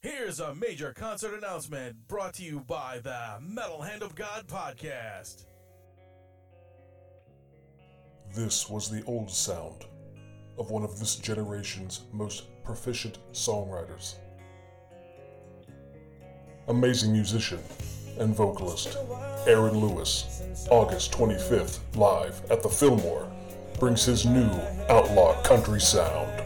Here's 0.00 0.38
a 0.38 0.54
major 0.54 0.92
concert 0.92 1.34
announcement 1.34 2.06
brought 2.06 2.34
to 2.34 2.44
you 2.44 2.60
by 2.60 3.00
the 3.02 3.40
Metal 3.40 3.82
Hand 3.82 4.04
of 4.04 4.14
God 4.14 4.46
podcast. 4.46 5.46
This 8.32 8.70
was 8.70 8.88
the 8.88 9.02
old 9.06 9.28
sound 9.28 9.86
of 10.56 10.70
one 10.70 10.84
of 10.84 11.00
this 11.00 11.16
generation's 11.16 12.02
most 12.12 12.44
proficient 12.62 13.18
songwriters. 13.32 14.14
Amazing 16.68 17.10
musician 17.10 17.58
and 18.20 18.32
vocalist 18.32 18.96
Aaron 19.48 19.80
Lewis, 19.80 20.66
August 20.70 21.10
25th, 21.10 21.80
live 21.96 22.40
at 22.52 22.62
the 22.62 22.68
Fillmore, 22.68 23.28
brings 23.80 24.04
his 24.04 24.24
new 24.24 24.48
outlaw 24.88 25.42
country 25.42 25.80
sound. 25.80 26.44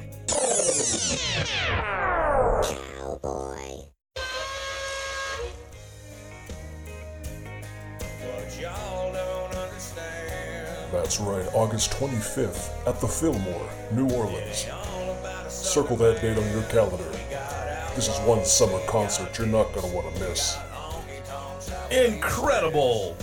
Right, 11.21 11.47
August 11.52 11.91
25th 11.93 12.71
at 12.87 13.01
the 13.01 13.09
Fillmore, 13.09 13.69
New 13.93 14.09
Orleans. 14.15 14.66
Circle 15.48 15.97
that 15.97 16.21
date 16.21 16.38
on 16.38 16.51
your 16.52 16.62
calendar. 16.65 17.11
This 17.95 18.09
is 18.09 18.19
one 18.27 18.45
summer 18.45 18.79
concert 18.87 19.37
you're 19.37 19.47
not 19.47 19.73
going 19.75 19.88
to 19.88 19.95
want 19.95 20.15
to 20.15 20.21
miss. 20.21 20.57
Incredible! 21.91 23.16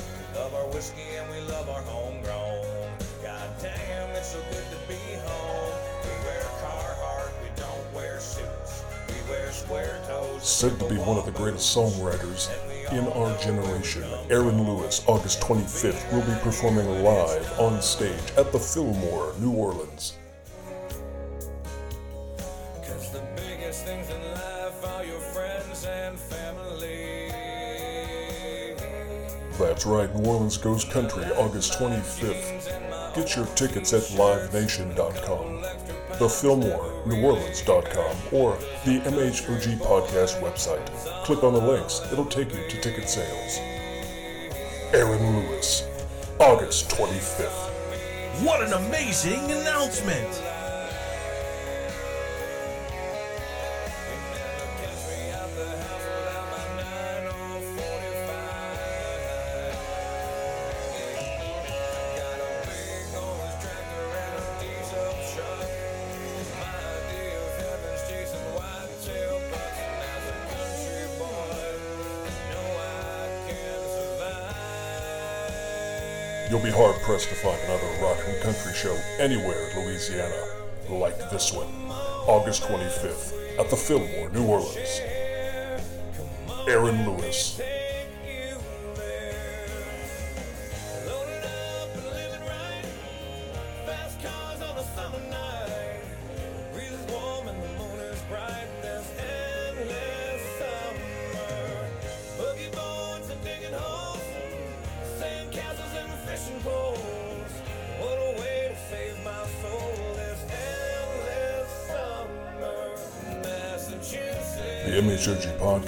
Said 10.40 10.80
to 10.80 10.90
be 10.90 10.98
one 10.98 11.18
of 11.18 11.26
the 11.26 11.32
greatest 11.32 11.76
songwriters 11.76 12.50
in 12.92 13.08
our 13.10 13.38
generation, 13.38 14.04
Aaron 14.30 14.64
Lewis, 14.64 15.04
August 15.08 15.42
25th, 15.42 16.12
will 16.12 16.22
be 16.22 16.40
performing 16.42 16.88
live 17.04 17.59
on 17.59 17.81
stage 17.81 18.31
at 18.38 18.52
the 18.52 18.59
Fillmore, 18.59 19.34
New 19.40 19.52
Orleans. 19.52 20.14
Cause 22.84 23.12
the 23.12 23.22
biggest 23.36 23.86
things 23.86 24.09
in 24.09 24.22
life 24.31 24.86
are 24.86 25.06
your 25.06 25.20
friends 25.20 25.86
and 25.86 26.18
family. 26.18 27.31
That's 29.59 29.86
right, 29.86 30.14
New 30.16 30.30
Orleans 30.30 30.58
Ghost 30.58 30.90
Country, 30.90 31.26
August 31.34 31.74
25th. 31.74 33.16
Get 33.16 33.36
your 33.36 33.46
tickets 33.56 33.94
at 33.94 34.03
livenation.com, 34.03 35.62
the 36.20 36.28
Fillmore, 36.28 36.92
New 37.06 37.23
Orleans.com, 37.23 38.17
or 38.34 38.58
the 38.84 39.00
MHOG 39.00 39.78
podcast 39.78 40.42
website. 40.42 40.86
Click 41.23 41.45
on 41.45 41.53
the 41.53 41.62
links, 41.62 42.02
it'll 42.12 42.25
take 42.25 42.53
you 42.53 42.62
to 42.67 42.81
ticket 42.81 43.09
sales. 43.09 43.58
Aaron 44.94 45.47
Lewis, 45.47 45.88
August 46.42 46.90
25th. 46.90 47.70
What 48.44 48.62
an 48.62 48.73
amazing 48.73 49.50
announcement! 49.50 50.48
You'll 76.50 76.59
be 76.59 76.72
hard 76.72 76.95
pressed 77.03 77.30
to 77.30 77.36
find 77.36 77.61
another 77.66 78.02
rock 78.02 78.17
and 78.25 78.41
country 78.41 78.74
show 78.74 78.97
anywhere 79.19 79.69
in 79.69 79.85
Louisiana 79.85 80.44
like 80.90 81.29
this 81.29 81.53
one. 81.53 81.68
August 82.25 82.63
25th 82.63 83.59
at 83.59 83.69
the 83.69 83.75
Fillmore, 83.75 84.31
New 84.31 84.47
Orleans. 84.47 85.01
Aaron 86.68 87.06
Lewis. 87.06 87.62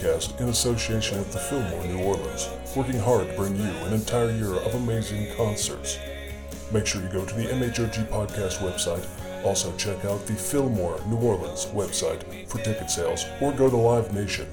Podcast, 0.02 0.40
in 0.40 0.50
association 0.50 1.18
with 1.20 1.32
the 1.32 1.40
Fillmore 1.40 1.86
New 1.86 2.04
Orleans, 2.04 2.50
working 2.76 3.00
hard 3.00 3.28
to 3.28 3.36
bring 3.36 3.56
you 3.56 3.70
an 3.86 3.94
entire 3.94 4.32
year 4.32 4.56
of 4.56 4.76
amazing 4.76 5.34
concerts. 5.36 6.00
Make 6.72 6.88
sure 6.88 7.02
you 7.02 7.10
go 7.10 7.26
to 7.26 7.36
the 7.36 7.46
MHOG 7.46 8.08
podcast 8.08 8.60
website. 8.60 9.06
Also, 9.46 9.76
check 9.78 10.04
out 10.06 10.26
the 10.26 10.34
Fillmore 10.34 11.00
New 11.08 11.18
Orleans 11.18 11.66
website 11.68 12.48
for 12.48 12.60
ticket 12.60 12.90
sales 12.90 13.26
or 13.42 13.52
go 13.52 13.70
to 13.70 13.78
Live 13.78 14.14
Nation. 14.14 14.48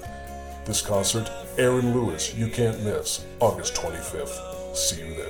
This 0.65 0.81
concert, 0.81 1.29
Aaron 1.57 1.93
Lewis, 1.93 2.35
you 2.35 2.47
can't 2.47 2.83
miss, 2.83 3.25
August 3.39 3.75
25th. 3.75 4.75
See 4.75 4.99
you 4.99 5.15
there. 5.15 5.28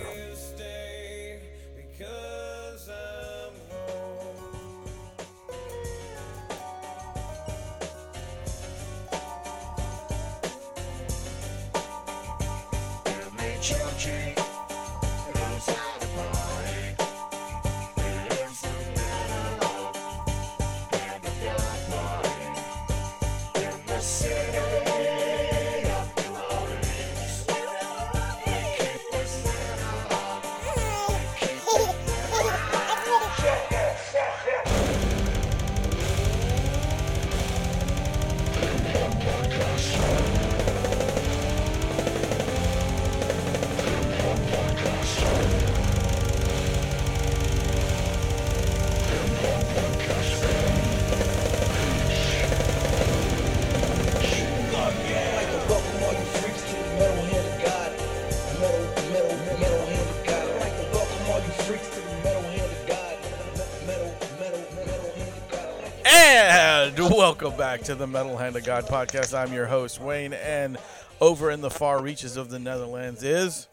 Welcome 67.29 67.55
back 67.55 67.79
to 67.83 67.93
the 67.93 68.07
Metal 68.07 68.35
Hand 68.35 68.55
of 68.55 68.65
God 68.65 68.87
podcast. 68.87 69.37
I'm 69.37 69.53
your 69.53 69.67
host, 69.67 70.01
Wayne, 70.01 70.33
and 70.33 70.79
over 71.21 71.51
in 71.51 71.61
the 71.61 71.69
far 71.69 72.01
reaches 72.01 72.37
of 72.37 72.49
the 72.49 72.57
Netherlands 72.57 73.21
is. 73.21 73.67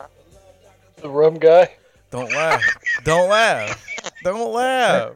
The 0.97 1.09
rum 1.09 1.39
guy. 1.39 1.75
Don't 2.11 2.31
laugh. 2.33 2.63
Don't 3.03 3.31
laugh. 3.31 3.83
Don't 4.23 4.53
laugh. 4.53 5.15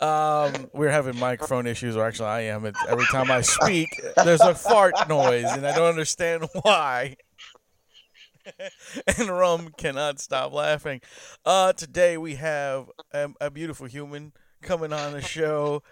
Um, 0.00 0.70
we're 0.72 0.90
having 0.90 1.18
microphone 1.18 1.66
issues, 1.66 1.94
or 1.94 2.06
actually, 2.06 2.28
I 2.28 2.40
am. 2.40 2.64
It's, 2.64 2.80
every 2.88 3.04
time 3.12 3.30
I 3.30 3.42
speak, 3.42 3.88
there's 4.24 4.40
a 4.40 4.54
fart 4.54 4.94
noise, 5.06 5.50
and 5.50 5.66
I 5.66 5.76
don't 5.76 5.90
understand 5.90 6.46
why. 6.62 7.16
and 9.18 9.28
Rum 9.28 9.74
cannot 9.76 10.20
stop 10.20 10.54
laughing. 10.54 11.02
Uh, 11.44 11.74
today 11.74 12.16
we 12.16 12.36
have 12.36 12.90
a, 13.12 13.28
a 13.42 13.50
beautiful 13.50 13.86
human 13.86 14.32
coming 14.62 14.94
on 14.94 15.12
the 15.12 15.20
show. 15.20 15.82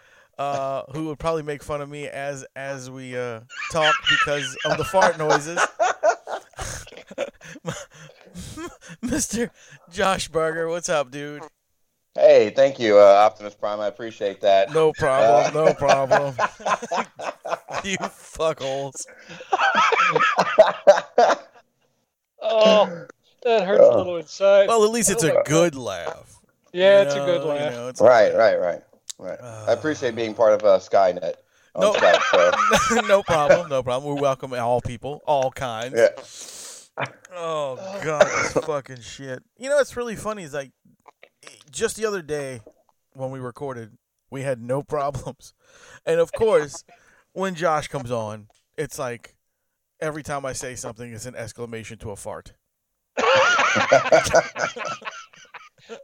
Uh, 0.43 0.83
who 0.93 1.05
would 1.07 1.19
probably 1.21 1.43
make 1.45 1.63
fun 1.63 1.81
of 1.81 1.89
me 1.89 2.09
as 2.09 2.45
as 2.57 2.91
we 2.91 3.17
uh, 3.17 3.41
talk 3.71 3.95
because 4.11 4.57
of 4.65 4.77
the 4.77 4.85
fart 4.85 5.17
noises. 5.19 5.59
Mr. 9.05 9.51
Josh 9.91 10.29
Berger, 10.29 10.69
what's 10.69 10.89
up, 10.89 11.11
dude? 11.11 11.43
Hey, 12.15 12.51
thank 12.51 12.79
you, 12.81 12.99
uh, 12.99 13.03
Optimus 13.03 13.55
Prime. 13.55 13.81
I 13.81 13.87
appreciate 13.87 14.41
that. 14.43 14.73
No 14.73 14.93
problem, 14.93 15.55
no 15.67 15.73
problem. 15.75 16.35
you 17.85 17.97
fuckholes. 17.99 19.07
Oh, 22.43 23.07
that 23.45 23.65
hurts 23.67 23.81
a 23.85 23.91
Oh. 23.91 23.97
little 23.97 24.17
inside. 24.17 24.69
Well, 24.69 24.85
at 24.85 24.91
least 24.91 25.11
it's 25.11 25.23
a 25.25 25.43
good 25.47 25.75
laugh. 25.75 26.39
yeah, 26.73 27.01
you 27.03 27.07
it's 27.07 27.15
a 27.15 27.19
know, 27.19 27.27
good 27.27 27.43
you 27.43 27.49
laugh. 27.49 27.73
know, 27.73 27.89
it's 27.89 28.01
right, 28.01 28.29
okay. 28.33 28.37
right, 28.37 28.61
right, 28.61 28.83
right. 29.19 29.41
I 29.41 29.73
appreciate 29.73 30.15
being 30.15 30.35
part 30.35 30.55
of 30.55 30.65
uh, 30.65 30.79
Skynet 30.79 31.35
No. 31.77 31.93
Skype. 31.93 32.89
So. 32.89 33.01
no 33.07 33.23
problem, 33.23 33.69
no 33.69 33.83
problem. 33.83 34.15
We 34.15 34.21
welcome 34.21 34.53
all 34.55 34.81
people, 34.81 35.23
all 35.27 35.51
kinds. 35.51 35.95
Yeah. 35.97 37.07
Oh 37.35 37.77
god, 38.05 38.27
this 38.27 38.53
fucking 38.65 39.01
shit. 39.01 39.43
You 39.57 39.71
know 39.71 39.77
what's 39.77 39.97
really 39.97 40.17
funny 40.17 40.43
is 40.43 40.53
like 40.53 40.73
just 41.71 41.97
the 41.97 42.05
other 42.05 42.23
day 42.23 42.61
when 43.15 43.31
we 43.31 43.39
recorded, 43.39 43.97
we 44.31 44.43
had 44.43 44.61
no 44.61 44.83
problems. 44.83 45.55
And 46.05 46.21
of 46.21 46.33
course, 46.33 46.85
when 47.33 47.55
Josh 47.55 47.89
comes 47.89 48.11
on, 48.11 48.49
it's 48.77 48.99
like 48.99 49.37
every 50.01 50.23
time 50.23 50.45
I 50.45 50.53
say 50.53 50.75
something 50.75 51.13
it's 51.13 51.27
an 51.27 51.35
exclamation 51.35 51.99
to 51.99 52.11
a 52.11 52.17
fart. 52.17 52.53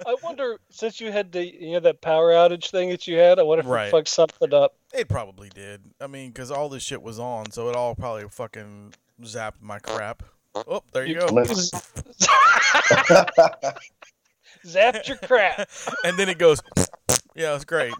I 0.06 0.16
wonder, 0.22 0.58
since 0.70 1.00
you 1.00 1.10
had 1.12 1.32
the 1.32 1.44
you 1.44 1.72
know 1.72 1.80
that 1.80 2.00
power 2.00 2.30
outage 2.32 2.70
thing 2.70 2.88
that 2.90 3.06
you 3.06 3.16
had, 3.18 3.38
I 3.38 3.42
wonder 3.42 3.60
if 3.60 3.66
Right. 3.68 3.88
it 3.88 3.90
fucked 3.90 4.08
something 4.08 4.52
up. 4.54 4.74
It 4.92 5.08
probably 5.08 5.48
did. 5.50 5.82
I 6.00 6.06
mean, 6.06 6.32
cuz 6.32 6.50
all 6.50 6.68
this 6.68 6.82
shit 6.82 7.02
was 7.02 7.18
on, 7.18 7.50
so 7.50 7.68
it 7.68 7.76
all 7.76 7.94
probably 7.94 8.28
fucking 8.28 8.94
zapped 9.22 9.60
my 9.60 9.78
crap. 9.78 10.22
Oh, 10.54 10.82
there 10.92 11.04
you 11.06 11.14
go. 11.20 11.26
Zapped 14.66 15.06
your 15.08 15.16
crap. 15.18 15.68
and 16.04 16.16
then 16.18 16.28
it 16.28 16.38
goes. 16.38 16.60
Yeah, 17.34 17.54
it's 17.54 17.64
great. 17.64 17.94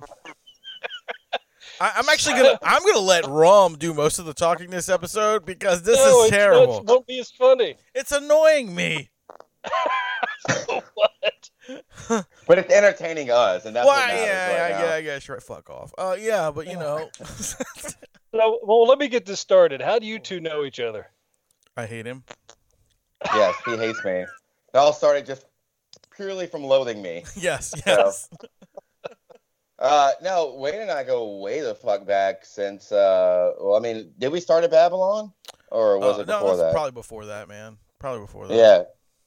I, 1.80 1.92
I'm 1.96 2.08
actually 2.08 2.34
gonna 2.34 2.58
I'm 2.62 2.84
gonna 2.84 2.98
let 2.98 3.24
Rum 3.26 3.76
do 3.78 3.94
most 3.94 4.18
of 4.18 4.24
the 4.26 4.34
talking 4.34 4.68
this 4.70 4.88
episode 4.88 5.46
because 5.46 5.82
this 5.82 5.96
no, 5.98 6.22
is 6.22 6.26
it's- 6.26 6.30
terrible. 6.30 6.78
It 6.78 6.84
won't 6.84 7.06
be 7.06 7.20
as 7.20 7.30
funny. 7.30 7.76
It's 7.94 8.10
annoying 8.10 8.74
me. 8.74 9.10
But 12.08 12.58
it's 12.58 12.72
entertaining 12.72 13.30
us, 13.30 13.64
and 13.66 13.76
that's 13.76 13.86
Why? 13.86 13.96
what 14.00 14.06
matters 14.08 14.26
yeah, 14.26 14.62
right 14.62 14.70
yeah, 14.70 14.78
now. 14.78 14.84
yeah, 14.84 14.96
yeah, 14.98 15.18
sure. 15.18 15.40
Fuck 15.40 15.68
off. 15.70 15.92
Uh, 15.98 16.16
yeah, 16.18 16.50
but 16.50 16.66
you 16.66 16.74
know, 16.76 17.08
No, 18.32 18.58
well, 18.62 18.86
let 18.86 18.98
me 18.98 19.08
get 19.08 19.24
this 19.26 19.40
started. 19.40 19.80
How 19.80 19.98
do 19.98 20.06
you 20.06 20.18
two 20.18 20.40
know 20.40 20.64
each 20.64 20.80
other? 20.80 21.06
I 21.76 21.86
hate 21.86 22.06
him. 22.06 22.24
Yes, 23.34 23.54
he 23.64 23.76
hates 23.76 24.04
me. 24.04 24.12
It 24.12 24.28
all 24.74 24.92
started 24.92 25.26
just 25.26 25.44
purely 26.14 26.46
from 26.46 26.62
loathing 26.64 27.00
me. 27.02 27.24
Yes, 27.36 27.74
yes. 27.86 28.28
Uh, 29.80 30.10
no, 30.20 30.56
Wayne 30.56 30.80
and 30.80 30.90
I 30.90 31.04
go 31.04 31.36
way 31.38 31.60
the 31.60 31.72
fuck 31.72 32.04
back 32.04 32.44
since. 32.44 32.90
Uh, 32.90 33.52
well, 33.60 33.76
I 33.76 33.78
mean, 33.78 34.10
did 34.18 34.32
we 34.32 34.40
start 34.40 34.64
at 34.64 34.72
Babylon, 34.72 35.32
or 35.70 35.98
was 36.00 36.18
Uh, 36.18 36.22
it 36.22 36.26
no, 36.26 36.38
before 36.40 36.50
it's 36.50 36.60
that? 36.62 36.72
probably 36.72 36.90
before 36.90 37.26
that, 37.26 37.46
man. 37.48 37.78
Probably 38.00 38.22
before 38.22 38.48
that. 38.48 38.56
Yeah, 38.56 38.82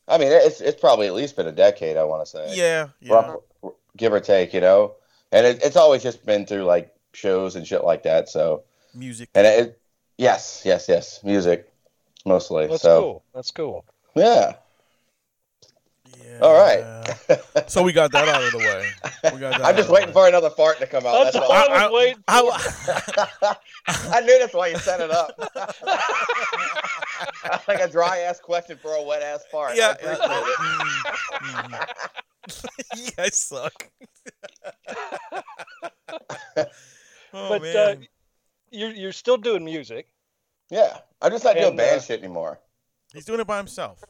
I 0.08 0.18
mean, 0.18 0.32
it's 0.32 0.62
it's 0.62 0.80
probably 0.80 1.08
at 1.08 1.14
least 1.14 1.36
been 1.36 1.48
a 1.48 1.52
decade. 1.52 1.98
I 1.98 2.04
want 2.04 2.26
to 2.26 2.30
say. 2.30 2.56
Yeah, 2.56 2.90
yeah. 3.00 3.14
Rough- 3.14 3.74
give 3.98 4.14
or 4.14 4.20
take, 4.20 4.54
you 4.54 4.62
know. 4.62 4.96
And 5.32 5.46
it, 5.46 5.64
it's 5.64 5.76
always 5.76 6.04
just 6.04 6.26
been 6.26 6.46
through 6.46 6.64
like 6.64 6.94
shows 7.14 7.56
and 7.56 7.66
shit 7.66 7.84
like 7.84 8.04
that. 8.04 8.30
So, 8.30 8.64
Music. 8.94 9.30
and 9.36 9.48
it, 9.48 9.60
it 9.60 9.82
yes, 10.18 10.64
yes, 10.66 10.88
yes, 10.90 11.24
music 11.24 11.72
mostly. 12.26 12.68
That's 12.68 12.82
so, 12.82 13.02
cool. 13.02 13.24
That's 13.34 13.52
cool. 13.52 13.86
yeah. 14.16 14.54
Yeah. 16.24 16.40
All 16.42 16.54
right. 16.54 17.08
So 17.68 17.84
we 17.84 17.94
got 17.94 18.12
that 18.12 18.28
out 18.28 18.44
of 18.44 18.52
the 18.52 18.58
way. 18.58 18.90
We 19.34 19.40
got 19.40 19.58
that 19.58 19.62
I'm 19.66 19.76
just 19.76 19.90
waiting 19.90 20.14
for 20.14 20.28
another 20.28 20.50
fart 20.50 20.80
to 20.80 20.88
come 20.88 21.06
out. 21.06 21.24
That's, 21.24 21.36
That's 21.36 21.46
all 21.46 21.52
all. 21.52 21.70
I 21.70 21.88
was 21.88 21.94
waiting. 21.94 22.24
I, 22.28 23.56
I 24.18 24.22
knew 24.22 24.40
that's 24.40 24.54
why 24.54 24.68
you 24.68 24.78
set 24.78 25.00
it 25.00 25.12
up. 25.12 25.40
like 27.68 27.80
a 27.80 27.88
dry 27.88 28.20
ass 28.20 28.40
question 28.40 28.78
for 28.82 28.94
a 28.94 29.02
wet 29.04 29.22
ass 29.22 29.44
fart. 29.52 29.76
yeah. 29.76 29.90
I 29.90 30.12
appreciate 30.12 31.80
it. 31.84 31.90
You 32.98 33.12
guys 33.16 33.38
suck. 33.38 33.88
oh 36.58 36.64
but 37.34 37.64
uh, 37.76 37.96
you're 38.72 38.92
you're 38.92 39.12
still 39.12 39.38
doing 39.38 39.64
music. 39.64 40.08
Yeah, 40.70 40.98
I'm 41.22 41.32
just 41.32 41.44
not 41.44 41.54
doing 41.56 41.68
And, 41.68 41.78
band 41.78 41.98
uh, 41.98 42.02
shit 42.02 42.20
anymore. 42.20 42.60
He's 43.14 43.26
doing 43.26 43.40
it 43.40 43.48
by 43.48 43.58
himself. 43.58 44.04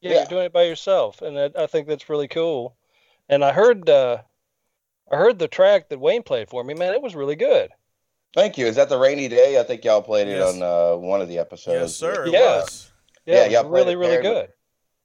Yeah, 0.00 0.10
Yeah. 0.10 0.16
you're 0.18 0.26
doing 0.26 0.44
it 0.46 0.52
by 0.52 0.62
yourself, 0.64 1.20
and 1.22 1.38
I, 1.38 1.50
I 1.56 1.66
think 1.66 1.86
that's 1.88 2.08
really 2.08 2.28
cool. 2.28 2.76
And 3.28 3.44
I 3.44 3.52
heard 3.52 3.88
uh, 3.90 4.18
I 5.12 5.16
heard 5.16 5.38
the 5.38 5.48
track 5.48 5.88
that 5.90 6.00
Wayne 6.00 6.22
played 6.22 6.48
for 6.48 6.64
me. 6.64 6.74
Man, 6.74 6.94
it 6.94 7.02
was 7.02 7.14
really 7.14 7.36
good. 7.36 7.70
Thank 8.36 8.58
you. 8.58 8.66
Is 8.66 8.76
that 8.76 8.88
the 8.90 8.98
rainy 8.98 9.28
day? 9.28 9.58
I 9.58 9.62
think 9.62 9.82
y'all 9.82 10.02
played 10.02 10.28
it 10.28 10.36
Yes. 10.36 10.54
on 10.54 10.62
uh, 10.62 10.94
one 10.96 11.22
of 11.22 11.28
the 11.28 11.38
episodes. 11.38 11.80
Yes, 11.80 11.96
sir. 11.96 12.26
It 12.26 12.32
Yeah. 12.34 12.58
was. 12.58 12.90
Yeah, 13.24 13.34
Yeah, 13.34 13.44
it 13.46 13.50
y'all 13.52 13.62
played 13.62 13.72
really 13.72 13.92
it 13.92 13.96
really 13.96 14.12
paired 14.12 14.24
with- 14.24 14.32
good. 14.34 14.52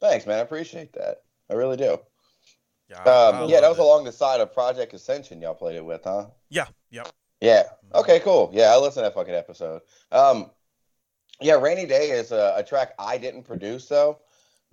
Thanks, 0.02 0.26
man. 0.26 0.38
I 0.40 0.42
appreciate 0.42 0.92
that. 0.94 1.24
I 1.50 1.54
really 1.54 1.78
do. 1.78 1.98
Yeah, 2.90 3.02
I- 3.06 3.10
I 3.10 3.28
Um, 3.44 3.50
yeah, 3.50 3.62
that 3.62 3.70
was 3.70 3.78
it. 3.78 3.82
along 3.82 4.04
the 4.04 4.12
side 4.12 4.42
of 4.42 4.54
Project 4.54 4.94
Ascension. 4.94 5.42
Y'all 5.42 5.56
played 5.56 5.78
it 5.78 5.86
with, 5.86 6.04
huh? 6.04 6.28
Yeah, 6.50 6.68
yep. 6.90 7.08
Yeah. 7.40 7.70
Okay, 7.96 8.20
cool. 8.20 8.50
Yeah, 8.54 8.74
I 8.74 8.78
listened 8.78 8.96
to 8.96 9.02
that 9.04 9.14
fucking 9.14 9.34
episode. 9.34 9.82
Um, 10.12 10.52
yeah, 11.40 11.54
Rainy 11.54 11.86
Day 11.86 12.12
is 12.12 12.32
a, 12.34 12.54
a 12.58 12.64
track 12.64 12.94
I 13.00 13.18
didn't 13.18 13.44
produce 13.44 13.88
though. 13.88 14.20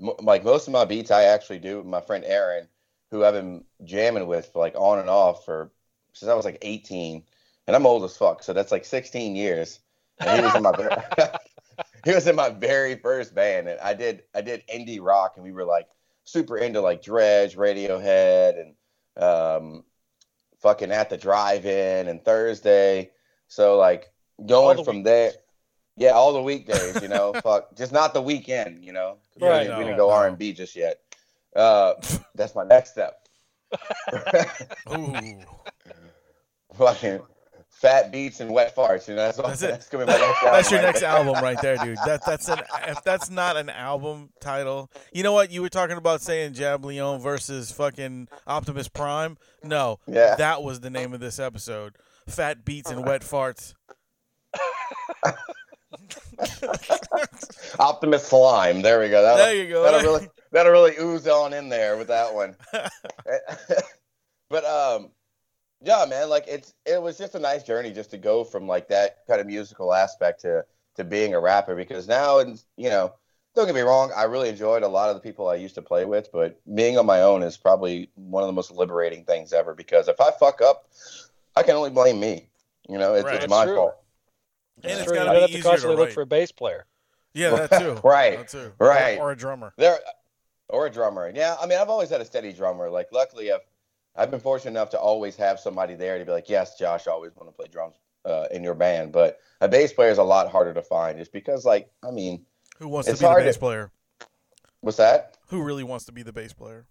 M- 0.01 0.11
like 0.21 0.43
most 0.45 0.67
of 0.67 0.73
my 0.73 0.85
beats, 0.85 1.11
I 1.13 1.25
actually 1.25 1.61
do. 1.61 1.79
with 1.79 1.87
My 1.87 2.01
friend 2.01 2.25
Aaron, 2.25 2.69
who 3.11 3.25
I've 3.25 3.35
been 3.35 3.65
jamming 3.85 4.27
with 4.27 4.47
for 4.53 4.59
like 4.59 4.75
on 4.77 4.99
and 4.99 5.09
off 5.09 5.45
for 5.45 5.71
since 6.13 6.29
I 6.29 6.35
was 6.35 6.45
like 6.45 6.59
18, 6.63 7.25
and 7.69 7.77
I'm 7.77 7.87
old 7.87 8.03
as 8.03 8.17
fuck, 8.17 8.43
so 8.43 8.53
that's 8.55 8.73
like 8.73 8.85
16 8.87 9.37
years. 9.37 9.79
And 10.21 10.37
he 10.37 10.43
was 10.45 10.55
in 10.57 10.63
my 10.63 10.73
ver- 10.73 11.39
he 12.05 12.13
was 12.15 12.27
in 12.27 12.35
my 12.35 12.49
very 12.51 12.97
first 12.97 13.35
band, 13.35 13.69
and 13.69 13.79
I 13.81 13.95
did 13.95 14.23
I 14.35 14.41
did 14.41 14.65
indie 14.75 14.99
rock, 15.01 15.35
and 15.37 15.45
we 15.45 15.53
were 15.53 15.65
like 15.65 15.87
super 16.25 16.57
into 16.59 16.81
like 16.81 17.03
Dredg, 17.03 17.55
Radiohead, 17.57 18.59
and 18.61 19.23
um, 19.23 19.85
fucking 20.61 20.91
at 20.91 21.09
the 21.11 21.17
drive-in 21.17 22.09
and 22.09 22.25
Thursday. 22.25 23.11
So 23.47 23.77
like 23.77 24.11
going 24.45 24.83
from 24.85 25.03
there, 25.05 25.33
yeah, 25.97 26.11
all 26.11 26.33
the 26.33 26.43
weekdays, 26.43 27.01
you 27.03 27.09
know, 27.09 27.33
fuck, 27.45 27.77
just 27.77 27.93
not 27.93 28.13
the 28.15 28.23
weekend, 28.23 28.85
you 28.85 28.93
know. 28.93 29.19
'cause 29.35 29.43
we 29.43 29.47
Right, 29.49 29.63
didn't- 29.65 29.79
we 29.79 29.85
didn't 29.85 29.99
go 29.99 30.09
no. 30.09 30.15
R 30.15 30.27
and 30.27 30.39
B 30.39 30.53
just 30.53 30.75
yet. 30.75 31.01
Uh, 31.55 31.95
that's 32.35 32.55
my 32.55 32.65
next 32.65 32.91
step. 32.93 33.29
Ooh. 34.93 35.39
Fucking 36.77 37.21
fat 37.81 38.11
beats 38.11 38.41
and 38.41 38.51
wet 38.51 38.75
farts, 38.75 39.09
you 39.09 39.15
know. 39.15 39.23
That's, 39.23 39.39
all, 39.39 39.49
That's 39.49 39.61
that's, 39.61 39.87
it. 39.87 39.91
gonna 39.93 40.07
be 40.07 40.13
my 40.13 40.19
next. 40.19 40.41
That's 40.43 40.71
your 40.71 40.81
right 40.81 40.87
next 40.87 41.01
there. 41.01 41.11
album 41.11 41.43
right 41.43 41.61
there, 41.63 41.77
dude. 41.77 41.99
That 42.05 42.25
that's 42.27 42.49
an 42.49 42.61
if 42.89 43.03
that's 43.05 43.31
not 43.31 43.57
an 43.57 43.71
album 43.71 44.31
title. 44.41 44.91
You 45.13 45.23
know 45.23 45.33
what? 45.33 45.51
You 45.53 45.63
were 45.63 45.69
talking 45.69 45.97
about 45.97 46.21
saying 46.21 46.55
JAB 46.55 46.85
Leone 46.85 47.21
versus 47.21 47.71
fucking 47.71 48.29
Optimus 48.47 48.89
Prime. 48.89 49.39
No, 49.63 50.01
Yeah. 50.07 50.35
that 50.37 50.63
was 50.63 50.81
the 50.81 50.91
name 50.91 51.15
of 51.15 51.21
this 51.21 51.39
episode. 51.39 51.95
Fat 52.27 52.65
beats 52.65 52.91
and 52.91 53.07
wet 53.07 53.23
farts. 53.23 53.75
Optimus 57.79 58.27
Slime. 58.27 58.83
There 58.83 59.01
we 59.01 59.09
go. 59.09 59.23
That'll, 59.23 59.39
There 59.39 59.55
you 59.55 59.69
go. 59.69 59.83
That'll 59.83 60.01
really 60.01 60.29
that'll 60.53 60.73
really 60.73 60.95
ooze 61.01 61.27
on 61.27 61.53
in 61.53 61.69
there 61.69 61.97
with 61.97 62.09
that 62.09 62.35
one. 62.35 62.57
but 64.51 64.65
um, 64.65 65.11
yeah, 65.83 66.05
man, 66.09 66.29
like 66.29 66.45
it's 66.49 66.75
it 66.87 67.01
was 67.01 67.19
just 67.19 67.35
a 67.35 67.39
nice 67.39 67.63
journey 67.63 67.93
just 67.93 68.11
to 68.11 68.19
go 68.19 68.45
from 68.45 68.67
like 68.67 68.89
that 68.89 69.19
kind 69.27 69.41
of 69.41 69.47
musical 69.47 69.95
aspect 69.95 70.41
to 70.43 70.65
to 70.97 71.05
being 71.05 71.35
a 71.35 71.41
rapper 71.41 71.77
because 71.77 72.09
now 72.09 72.39
and 72.41 72.63
you 72.77 72.89
know 72.89 73.13
don't 73.55 73.67
get 73.67 73.75
me 73.75 73.81
wrong 73.83 74.11
I 74.17 74.25
really 74.25 74.49
enjoyed 74.49 74.83
a 74.83 74.89
lot 74.89 75.09
of 75.11 75.15
the 75.15 75.21
people 75.21 75.49
I 75.49 75.55
used 75.55 75.77
to 75.77 75.83
play 75.83 76.05
with 76.05 76.31
but 76.33 76.61
being 76.75 76.99
on 76.99 77.07
my 77.07 77.23
own 77.23 77.43
is 77.45 77.57
probably 77.57 78.11
one 78.17 78.43
of 78.43 78.49
the 78.49 78.53
most 78.53 78.73
liberating 78.73 79.25
things 79.25 79.53
ever 79.53 79.75
because 79.75 80.09
if 80.09 80.21
I 80.21 80.33
fuck 80.33 80.61
up 80.61 80.91
I 81.55 81.63
can 81.63 81.77
only 81.77 81.91
blame 81.91 82.19
me 82.19 82.49
you 82.89 82.99
know 82.99 83.15
it's, 83.15 83.25
Right. 83.25 83.43
it's 83.43 83.49
my 83.49 83.65
true. 83.65 83.77
fault 83.77 83.95
And 84.83 84.91
That's 84.91 85.01
it's 85.03 85.05
true. 85.07 85.15
You 85.15 85.25
gotta 85.25 85.39
don't 85.39 85.49
be 85.49 85.53
have 85.55 85.63
to 85.63 85.77
easier 85.77 85.89
to 85.91 85.97
look 85.97 86.11
for 86.11 86.23
a 86.23 86.27
bass 86.27 86.51
player. 86.53 86.87
Yeah, 87.35 87.67
that 87.67 87.79
too. 87.79 88.01
Right. 88.05 88.39
That 88.39 88.49
too. 88.49 88.73
Right. 88.81 89.19
Or, 89.19 89.29
or 89.29 89.33
a 89.33 89.37
drummer. 89.37 89.73
There, 89.77 89.99
or 90.69 90.87
a 90.87 90.91
drummer. 90.91 91.31
Yeah, 91.35 91.57
I 91.61 91.67
mean, 91.67 91.79
I've 91.79 91.89
always 91.89 92.11
had 92.11 92.21
a 92.21 92.25
steady 92.25 92.53
drummer. 92.53 92.91
Like, 92.91 93.09
luckily, 93.13 93.53
I've 93.53 93.61
I've 94.19 94.31
been 94.31 94.41
fortunate 94.41 94.73
enough 94.73 94.91
to 94.91 94.99
always 94.99 95.37
have 95.37 95.61
somebody 95.61 95.95
there 95.95 96.19
to 96.19 96.25
be 96.25 96.33
like, 96.33 96.49
yes, 96.49 96.77
Josh, 96.79 97.07
I 97.07 97.13
always 97.13 97.35
want 97.37 97.49
to 97.49 97.53
play 97.53 97.67
drums 97.71 97.95
uh, 98.25 98.47
in 98.51 98.63
your 98.65 98.75
band. 98.75 99.13
But 99.13 99.39
a 99.61 99.69
bass 99.69 99.93
player 99.93 100.11
is 100.11 100.19
a 100.19 100.23
lot 100.25 100.51
harder 100.51 100.75
to 100.75 100.83
find, 100.83 101.19
just 101.19 101.33
because, 101.33 101.65
like, 101.65 101.91
I 102.07 102.11
mean, 102.11 102.45
Who 102.79 102.89
wants 102.89 103.09
It's 103.09 103.21
to 103.21 103.29
be 103.29 103.35
the 103.35 103.41
bass 103.41 103.55
to- 103.55 103.61
player? 103.61 103.91
what's 104.81 104.99
that? 104.99 105.37
Who 105.49 105.63
really 105.63 105.85
wants 105.85 106.05
to 106.07 106.13
be 106.13 106.23
the 106.23 106.33
bass 106.33 106.53
player? 106.53 106.87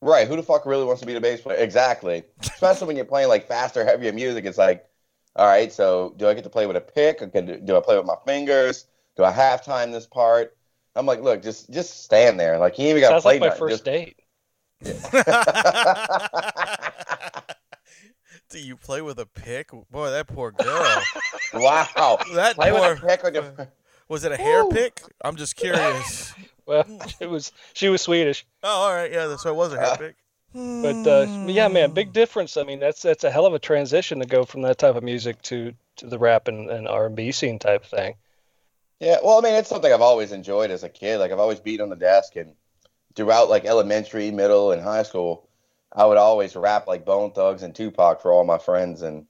Right? 0.00 0.28
Who 0.28 0.36
the 0.36 0.42
fuck 0.42 0.64
really 0.64 0.84
wants 0.84 1.00
to 1.00 1.06
be 1.06 1.12
the 1.14 1.20
bass 1.20 1.40
player? 1.40 1.58
Exactly. 1.58 2.22
Especially 2.40 2.86
when 2.86 2.96
you're 2.96 3.04
playing 3.04 3.28
like 3.28 3.48
faster, 3.48 3.84
heavier 3.84 4.12
music. 4.12 4.44
It's 4.44 4.56
like, 4.58 4.86
all 5.34 5.46
right, 5.46 5.72
so 5.72 6.14
do 6.16 6.28
I 6.28 6.34
get 6.34 6.44
to 6.44 6.50
play 6.50 6.66
with 6.66 6.76
a 6.76 6.80
pick? 6.80 7.20
Or 7.22 7.26
can, 7.28 7.64
do 7.64 7.76
I 7.76 7.80
play 7.80 7.96
with 7.96 8.06
my 8.06 8.16
fingers? 8.24 8.86
Do 9.16 9.24
I 9.24 9.32
half 9.32 9.64
time 9.64 9.90
this 9.90 10.06
part? 10.06 10.56
I'm 10.94 11.06
like, 11.06 11.20
look, 11.20 11.42
just 11.42 11.70
just 11.70 12.04
stand 12.04 12.38
there. 12.40 12.58
Like, 12.58 12.78
you 12.78 12.84
ain't 12.86 12.90
even 12.98 13.02
got 13.02 13.08
to 13.08 13.14
Sounds 13.14 13.22
play 13.24 13.34
like 13.34 13.40
my 13.40 13.46
nothing. 13.48 13.58
first 13.58 13.72
Just- 13.72 13.84
date. 13.84 14.20
Do 18.50 18.58
you 18.58 18.76
play 18.76 19.02
with 19.02 19.18
a 19.18 19.26
pick? 19.26 19.70
Boy, 19.90 20.10
that 20.10 20.26
poor 20.26 20.50
girl. 20.52 21.02
Wow. 21.54 22.18
That 22.34 22.56
Play 22.56 22.72
with 22.72 22.82
a 23.02 23.06
pick 23.06 23.24
on 23.24 23.32
your- 23.34 23.68
Was 24.08 24.24
it 24.24 24.32
a 24.32 24.36
hair 24.36 24.66
pick? 24.68 25.00
I'm 25.22 25.36
just 25.36 25.56
curious. 25.56 26.34
Well, 26.66 26.84
it 27.20 27.26
was 27.30 27.52
she 27.72 27.88
was 27.88 28.02
Swedish, 28.02 28.44
Oh, 28.62 28.68
all 28.68 28.94
right. 28.94 29.10
Yeah, 29.10 29.34
so 29.36 29.48
it 29.50 29.56
was 29.56 29.72
a 29.72 29.78
hair 29.78 29.86
Uh, 29.86 29.96
pick. 29.96 30.16
but 30.52 31.06
uh, 31.06 31.26
yeah, 31.46 31.68
man, 31.68 31.92
big 31.92 32.12
difference. 32.12 32.58
I 32.58 32.64
mean, 32.64 32.78
that's 32.80 33.00
that's 33.00 33.24
a 33.24 33.30
hell 33.30 33.46
of 33.46 33.54
a 33.54 33.58
transition 33.58 34.18
to 34.20 34.26
go 34.26 34.44
from 34.44 34.60
that 34.62 34.76
type 34.76 34.94
of 34.96 35.02
music 35.02 35.40
to 35.44 35.72
to 35.96 36.06
the 36.06 36.18
rap 36.18 36.48
and, 36.48 36.68
and 36.70 36.86
R 36.86 37.06
and 37.06 37.16
B 37.16 37.32
scene 37.32 37.58
type 37.58 37.86
thing. 37.86 38.14
Yeah, 39.00 39.16
well, 39.24 39.38
I 39.38 39.40
mean, 39.40 39.54
it's 39.54 39.70
something 39.70 39.90
I've 39.90 40.02
always 40.02 40.32
enjoyed 40.32 40.70
as 40.70 40.82
a 40.84 40.88
kid. 40.90 41.18
Like 41.18 41.32
I've 41.32 41.38
always 41.40 41.60
beat 41.60 41.80
on 41.80 41.88
the 41.88 41.96
desk, 41.96 42.36
and 42.36 42.52
throughout 43.18 43.50
like 43.50 43.64
elementary, 43.64 44.30
middle, 44.30 44.70
and 44.70 44.80
high 44.80 45.02
school, 45.02 45.48
I 45.92 46.06
would 46.06 46.18
always 46.18 46.54
rap 46.54 46.86
like 46.86 47.04
Bone 47.04 47.32
Thugs 47.32 47.64
and 47.64 47.74
Tupac 47.74 48.22
for 48.22 48.30
all 48.30 48.44
my 48.44 48.58
friends, 48.58 49.02
and 49.02 49.26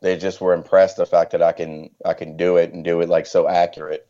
they 0.00 0.16
just 0.16 0.40
were 0.40 0.54
impressed 0.54 0.96
the 0.96 1.04
fact 1.04 1.32
that 1.32 1.42
I 1.42 1.52
can 1.52 1.90
I 2.02 2.14
can 2.14 2.38
do 2.38 2.56
it 2.56 2.72
and 2.72 2.82
do 2.82 3.02
it 3.02 3.10
like 3.10 3.26
so 3.26 3.46
accurate. 3.46 4.08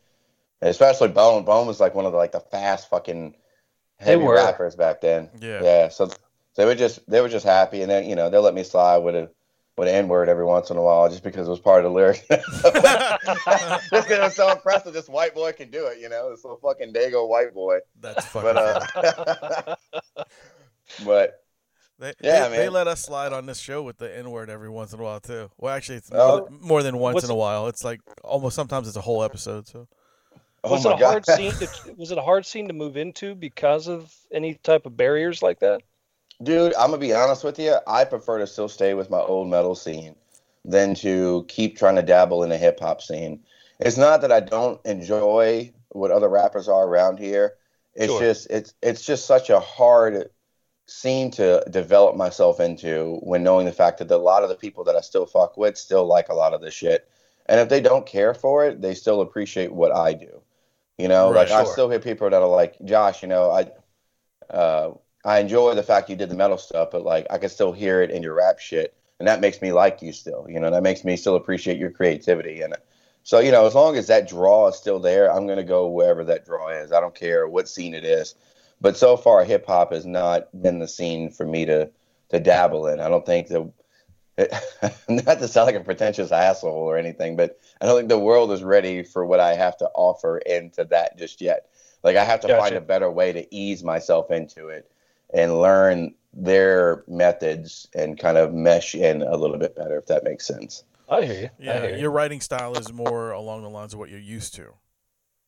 And 0.61 0.69
especially 0.69 1.09
Bone. 1.09 1.43
Bone 1.43 1.67
was 1.67 1.81
like 1.81 1.93
one 1.93 2.05
of 2.05 2.13
the 2.13 2.17
like 2.17 2.31
the 2.31 2.39
fast 2.39 2.89
fucking 2.89 3.35
heavy 3.97 4.23
were. 4.23 4.35
rappers 4.35 4.77
back 4.77 5.01
then. 5.01 5.29
Yeah. 5.41 5.61
Yeah. 5.61 5.89
So 5.89 6.09
they 6.55 6.63
were 6.63 6.75
just 6.75 7.07
they 7.09 7.19
were 7.19 7.27
just 7.27 7.45
happy, 7.45 7.81
and 7.81 7.91
then 7.91 8.09
you 8.09 8.15
know 8.15 8.29
they'll 8.29 8.41
let 8.41 8.55
me 8.55 8.63
slide 8.63 8.99
with 8.99 9.15
a 9.15 9.29
with 9.77 9.87
an 9.87 9.95
N 9.95 10.07
word 10.07 10.27
every 10.27 10.45
once 10.45 10.69
in 10.71 10.77
a 10.77 10.81
while 10.81 11.07
just 11.09 11.23
because 11.23 11.47
it 11.47 11.51
was 11.51 11.59
part 11.59 11.85
of 11.85 11.91
the 11.91 11.95
lyric. 11.95 12.25
just 12.29 12.63
because 12.63 14.11
it 14.11 14.19
was 14.21 14.35
so 14.35 14.51
impressive, 14.51 14.93
this 14.93 15.07
white 15.07 15.35
boy 15.35 15.51
can 15.51 15.69
do 15.69 15.85
it. 15.85 15.99
You 15.99 16.09
know, 16.09 16.31
this 16.31 16.43
little 16.43 16.57
fucking 16.57 16.93
Dago 16.93 17.27
white 17.27 17.53
boy. 17.53 17.79
That's 17.99 18.25
fucking. 18.25 18.53
But 18.53 19.67
uh, 19.67 19.75
but 21.05 21.43
they, 21.99 22.13
yeah, 22.21 22.47
they, 22.47 22.57
they 22.57 22.69
let 22.69 22.87
us 22.87 23.01
slide 23.01 23.33
on 23.33 23.45
this 23.45 23.59
show 23.59 23.83
with 23.83 23.97
the 23.97 24.15
N 24.17 24.31
word 24.31 24.49
every 24.49 24.69
once 24.69 24.93
in 24.93 24.99
a 24.99 25.03
while 25.03 25.19
too. 25.19 25.51
Well, 25.57 25.73
actually, 25.73 25.97
it's 25.97 26.09
Oh. 26.11 26.47
more, 26.49 26.59
more 26.61 26.83
than 26.83 26.97
once 26.97 27.15
What's- 27.15 27.25
in 27.25 27.31
a 27.31 27.35
while. 27.35 27.67
It's 27.67 27.83
like 27.83 27.99
almost 28.23 28.55
sometimes 28.55 28.87
it's 28.87 28.97
a 28.97 29.01
whole 29.01 29.23
episode. 29.23 29.67
So 29.67 29.87
oh 30.63 30.71
was 30.71 30.85
it 30.85 30.89
a 30.89 30.97
god, 30.97 31.01
hard 31.01 31.25
scene? 31.25 31.51
To, 31.53 31.67
was 31.97 32.11
it 32.11 32.17
a 32.17 32.23
hard 32.23 32.45
scene 32.45 32.67
to 32.67 32.73
move 32.73 32.97
into 32.97 33.35
because 33.35 33.87
of 33.87 34.11
any 34.31 34.55
type 34.55 34.85
of 34.87 34.97
barriers 34.97 35.41
like 35.43 35.59
that? 35.59 35.81
Dude, 36.41 36.73
I'm 36.75 36.91
gonna 36.91 36.97
be 36.99 37.13
honest 37.13 37.43
with 37.43 37.59
you. 37.59 37.75
I 37.87 38.05
prefer 38.05 38.39
to 38.39 38.47
still 38.47 38.69
stay 38.69 38.93
with 38.93 39.09
my 39.09 39.19
old 39.19 39.47
metal 39.49 39.75
scene 39.75 40.15
than 40.65 40.95
to 40.95 41.45
keep 41.47 41.77
trying 41.77 41.95
to 41.95 42.01
dabble 42.01 42.43
in 42.43 42.49
the 42.49 42.57
hip 42.57 42.79
hop 42.79 43.01
scene. 43.01 43.43
It's 43.79 43.97
not 43.97 44.21
that 44.21 44.31
I 44.31 44.39
don't 44.41 44.83
enjoy 44.85 45.73
what 45.89 46.11
other 46.11 46.29
rappers 46.29 46.67
are 46.67 46.85
around 46.87 47.19
here. 47.19 47.55
It's 47.95 48.13
Sure. 48.13 48.19
just 48.19 48.47
it's 48.49 48.73
it's 48.81 49.05
just 49.05 49.25
such 49.25 49.49
a 49.49 49.59
hard 49.59 50.29
scene 50.87 51.31
to 51.31 51.63
develop 51.69 52.15
myself 52.15 52.59
into 52.59 53.19
when 53.23 53.43
knowing 53.43 53.65
the 53.65 53.71
fact 53.73 53.99
that 53.99 54.11
a 54.11 54.17
lot 54.17 54.43
of 54.43 54.49
the 54.49 54.55
people 54.55 54.83
that 54.85 54.95
I 54.95 55.01
still 55.01 55.25
fuck 55.25 55.57
with 55.57 55.77
still 55.77 56.05
like 56.05 56.29
a 56.29 56.33
lot 56.35 56.53
of 56.53 56.61
this 56.61 56.73
shit. 56.73 57.07
And 57.47 57.59
if 57.59 57.69
they 57.69 57.81
don't 57.81 58.05
care 58.05 58.33
for 58.33 58.65
it, 58.65 58.81
they 58.81 58.93
still 58.93 59.21
appreciate 59.21 59.73
what 59.73 59.93
I 59.95 60.13
do. 60.13 60.41
You 60.97 61.07
know, 61.07 61.31
Right, 61.31 61.31
like 61.31 61.51
I 61.51 61.63
still 61.63 61.89
hear 61.89 61.99
people 61.99 62.29
that 62.29 62.41
are 62.41 62.47
like, 62.47 62.77
Josh, 62.85 63.21
you 63.21 63.27
know, 63.29 63.51
I 63.51 63.71
uh 64.53 64.91
I 65.27 65.39
enjoy 65.39 65.75
the 65.75 65.83
fact 65.83 66.09
you 66.09 66.15
did 66.15 66.29
the 66.29 66.35
metal 66.35 66.57
stuff, 66.57 66.87
but 66.89 67.03
like 67.03 67.27
I 67.29 67.37
can 67.37 67.49
still 67.49 67.73
hear 67.73 68.01
it 68.01 68.11
in 68.11 68.23
your 68.23 68.33
rap 68.33 68.59
shit. 68.59 68.93
And 69.19 69.27
that 69.27 69.41
makes 69.41 69.61
me 69.61 69.73
like 69.73 70.01
you 70.01 70.13
still. 70.13 70.45
You 70.47 70.57
know, 70.57 70.71
that 70.71 70.83
makes 70.83 71.03
me 71.03 71.17
still 71.17 71.35
appreciate 71.35 71.77
your 71.77 71.91
creativity. 71.91 72.61
And 72.61 72.75
so, 73.23 73.39
you 73.39 73.51
know, 73.51 73.65
as 73.65 73.75
long 73.75 73.97
as 73.97 74.07
that 74.07 74.29
draw 74.29 74.69
is 74.69 74.77
still 74.77 75.01
there, 75.01 75.29
I'm 75.29 75.45
gonna 75.45 75.65
go 75.65 75.89
wherever 75.89 76.23
that 76.23 76.45
draw 76.45 76.69
is. 76.69 76.93
I 76.93 77.01
don't 77.01 77.13
care 77.13 77.45
what 77.45 77.67
scene 77.67 77.93
it 77.93 78.05
is. 78.05 78.35
But 78.79 78.95
so 78.95 79.17
far, 79.17 79.43
hip 79.43 79.65
hop 79.67 79.91
has 79.91 80.05
not 80.05 80.47
been 80.61 80.79
the 80.79 80.87
scene 80.87 81.29
for 81.29 81.45
me 81.45 81.65
to 81.65 81.89
to 82.29 82.39
dabble 82.39 82.87
in. 82.87 83.01
I 83.01 83.09
don't 83.09 83.25
think 83.25 83.49
the 83.49 83.69
not 85.09 85.39
to 85.39 85.47
sound 85.49 85.65
like 85.65 85.75
a 85.75 85.83
pretentious 85.83 86.31
asshole 86.31 86.71
or 86.71 86.97
anything, 86.97 87.35
but 87.35 87.59
I 87.81 87.85
don't 87.85 87.97
think 87.97 88.07
the 88.07 88.17
world 88.17 88.53
is 88.53 88.63
ready 88.63 89.03
for 89.03 89.25
what 89.25 89.41
I 89.41 89.55
have 89.55 89.75
to 89.79 89.89
offer 89.93 90.37
into 90.37 90.85
that 90.85 91.17
just 91.17 91.41
yet. 91.41 91.67
Like 92.01 92.15
I 92.15 92.23
have 92.23 92.39
to 92.41 92.47
Gotcha. 92.47 92.61
find 92.61 92.75
a 92.75 92.81
better 92.81 93.11
way 93.11 93.33
to 93.33 93.53
ease 93.53 93.83
myself 93.83 94.31
into 94.31 94.69
it 94.69 94.89
and 95.37 95.61
learn 95.61 96.13
their 96.33 97.03
methods 97.07 97.87
and 97.95 98.17
kind 98.19 98.37
of 98.37 98.53
mesh 98.53 98.95
in 98.95 99.21
a 99.21 99.35
little 99.37 99.57
bit 99.57 99.75
better, 99.75 99.97
if 99.97 100.07
that 100.07 100.23
makes 100.23 100.45
sense. 100.47 100.83
I 101.09 101.23
hear 101.25 101.41
you. 101.41 101.49
Yeah, 101.59 101.81
hear 101.81 101.91
you. 101.91 102.01
your 102.01 102.11
writing 102.11 102.41
style 102.41 102.77
is 102.77 102.91
more 102.91 103.31
along 103.31 103.61
the 103.61 103.69
lines 103.69 103.93
of 103.93 103.99
what 103.99 104.09
you're 104.09 104.19
used 104.19 104.55
to. 104.55 104.73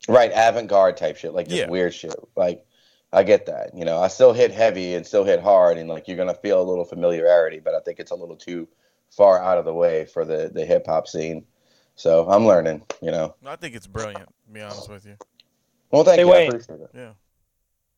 Right, 0.07 0.31
avant-garde 0.33 0.95
type 0.95 1.17
shit, 1.17 1.33
like 1.33 1.47
just 1.47 1.61
Yeah. 1.61 1.69
weird 1.69 1.93
shit. 1.93 2.15
Like 2.35 2.65
I 3.11 3.23
get 3.23 3.47
that. 3.47 3.75
You 3.75 3.85
know, 3.85 3.99
I 3.99 4.07
still 4.07 4.31
hit 4.33 4.51
heavy 4.51 4.93
and 4.93 5.05
still 5.05 5.23
hit 5.25 5.41
hard, 5.41 5.77
and 5.77 5.89
like 5.89 6.07
you're 6.07 6.15
gonna 6.17 6.33
feel 6.35 6.61
a 6.61 6.67
little 6.69 6.85
familiarity, 6.85 7.59
but 7.59 7.73
I 7.73 7.79
think 7.79 7.99
it's 7.99 8.11
a 8.11 8.15
little 8.15 8.35
too 8.37 8.67
far 9.09 9.43
out 9.43 9.57
of 9.57 9.65
the 9.65 9.73
way 9.73 10.05
for 10.05 10.23
the 10.23 10.49
the 10.53 10.65
hip 10.65 10.85
hop 10.85 11.07
scene. 11.07 11.43
So 11.95 12.29
I'm 12.29 12.45
learning. 12.45 12.83
You 13.01 13.11
know. 13.11 13.35
I 13.45 13.55
think 13.57 13.75
it's 13.75 13.87
brilliant. 13.87 14.27
To 14.27 14.53
be 14.53 14.61
honest 14.61 14.87
with 14.89 15.05
you. 15.05 15.17
Well, 15.91 16.03
thank 16.03 16.19
Hey, 16.19 16.25
you. 16.25 16.33
I 16.33 16.37
appreciate 16.41 16.79
it. 16.79 16.89
Yeah. 16.93 17.11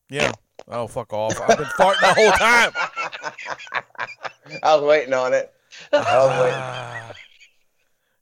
Yeah. 0.10 0.32
Oh 0.68 0.88
fuck 0.88 1.12
off! 1.14 1.40
I've 1.42 1.58
been 1.58 1.66
farting 1.68 2.02
the 2.02 2.14
whole 2.14 2.32
time. 2.32 2.72
I 4.64 4.76
was 4.76 4.84
waiting 4.84 5.14
on 5.14 5.34
it. 5.34 5.52
I 5.94 5.98
was 5.98 6.40
waiting. 6.40 6.56
Ah, 6.58 7.14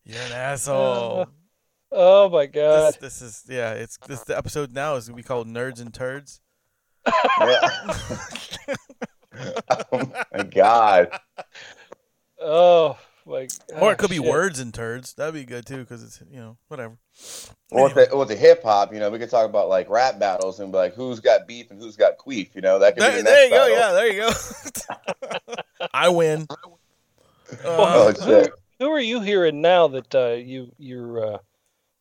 you're 0.06 0.22
an 0.22 0.32
asshole. 0.32 1.28
Oh 1.92 2.30
my 2.30 2.46
god. 2.46 2.94
This, 3.02 3.20
this 3.20 3.22
is 3.24 3.44
yeah. 3.50 3.72
It's 3.72 3.98
this 4.06 4.22
the 4.22 4.38
episode 4.38 4.72
now 4.74 4.94
is 4.94 5.08
gonna 5.08 5.18
be 5.18 5.24
called 5.24 5.48
Nerds 5.48 5.82
and 5.82 5.92
Turds. 5.92 6.40
Yeah. 7.08 7.60
oh 9.92 10.12
my 10.32 10.44
god. 10.44 11.20
Oh 12.40 12.96
my. 13.30 13.48
Or 13.80 13.92
it 13.92 13.98
could 13.98 14.10
ah, 14.10 14.14
be 14.14 14.20
words 14.20 14.60
and 14.60 14.74
turds. 14.74 15.14
That'd 15.14 15.34
be 15.34 15.46
good 15.46 15.66
too, 15.66 15.78
because 15.78 16.04
it's 16.04 16.22
you 16.32 16.40
know 16.40 16.58
whatever. 16.68 16.98
Or 17.72 17.86
with 17.86 18.10
the, 18.10 18.18
with 18.18 18.28
the 18.30 18.36
hip 18.36 18.64
hop, 18.64 18.94
you 18.94 19.00
know, 19.00 19.10
we 19.10 19.20
could 19.20 19.30
talk 19.30 19.46
about 19.46 19.70
like 19.70 19.90
rap 19.90 20.20
battles 20.20 20.60
and 20.60 20.72
be 20.72 20.78
like, 20.78 20.96
who's 20.96 21.20
got 21.20 21.48
beef 21.48 21.72
and 21.72 21.80
who's 21.80 21.96
got 21.96 22.18
queef. 22.18 22.56
You 22.56 22.62
know, 22.62 22.80
that 22.80 22.96
could 22.96 23.04
There, 23.04 23.12
be 23.12 23.18
the 23.18 23.24
next 23.24 23.36
there 23.36 23.44
you 23.46 23.50
go. 23.52 23.58
battle. 23.58 23.78
Yeah, 23.78 23.92
there 23.92 25.48
you 25.48 25.48
go. 25.48 25.56
I 25.94 26.10
win. 26.10 26.48
Oh 27.64 28.10
Uh, 28.10 28.14
shit. 28.26 28.52
Who 28.80 28.90
are 28.92 29.00
you 29.00 29.20
hearing 29.22 29.62
now 29.62 29.88
that 29.90 30.16
uh, 30.16 30.34
you 30.34 30.72
you're 30.78 31.34
uh, 31.34 31.38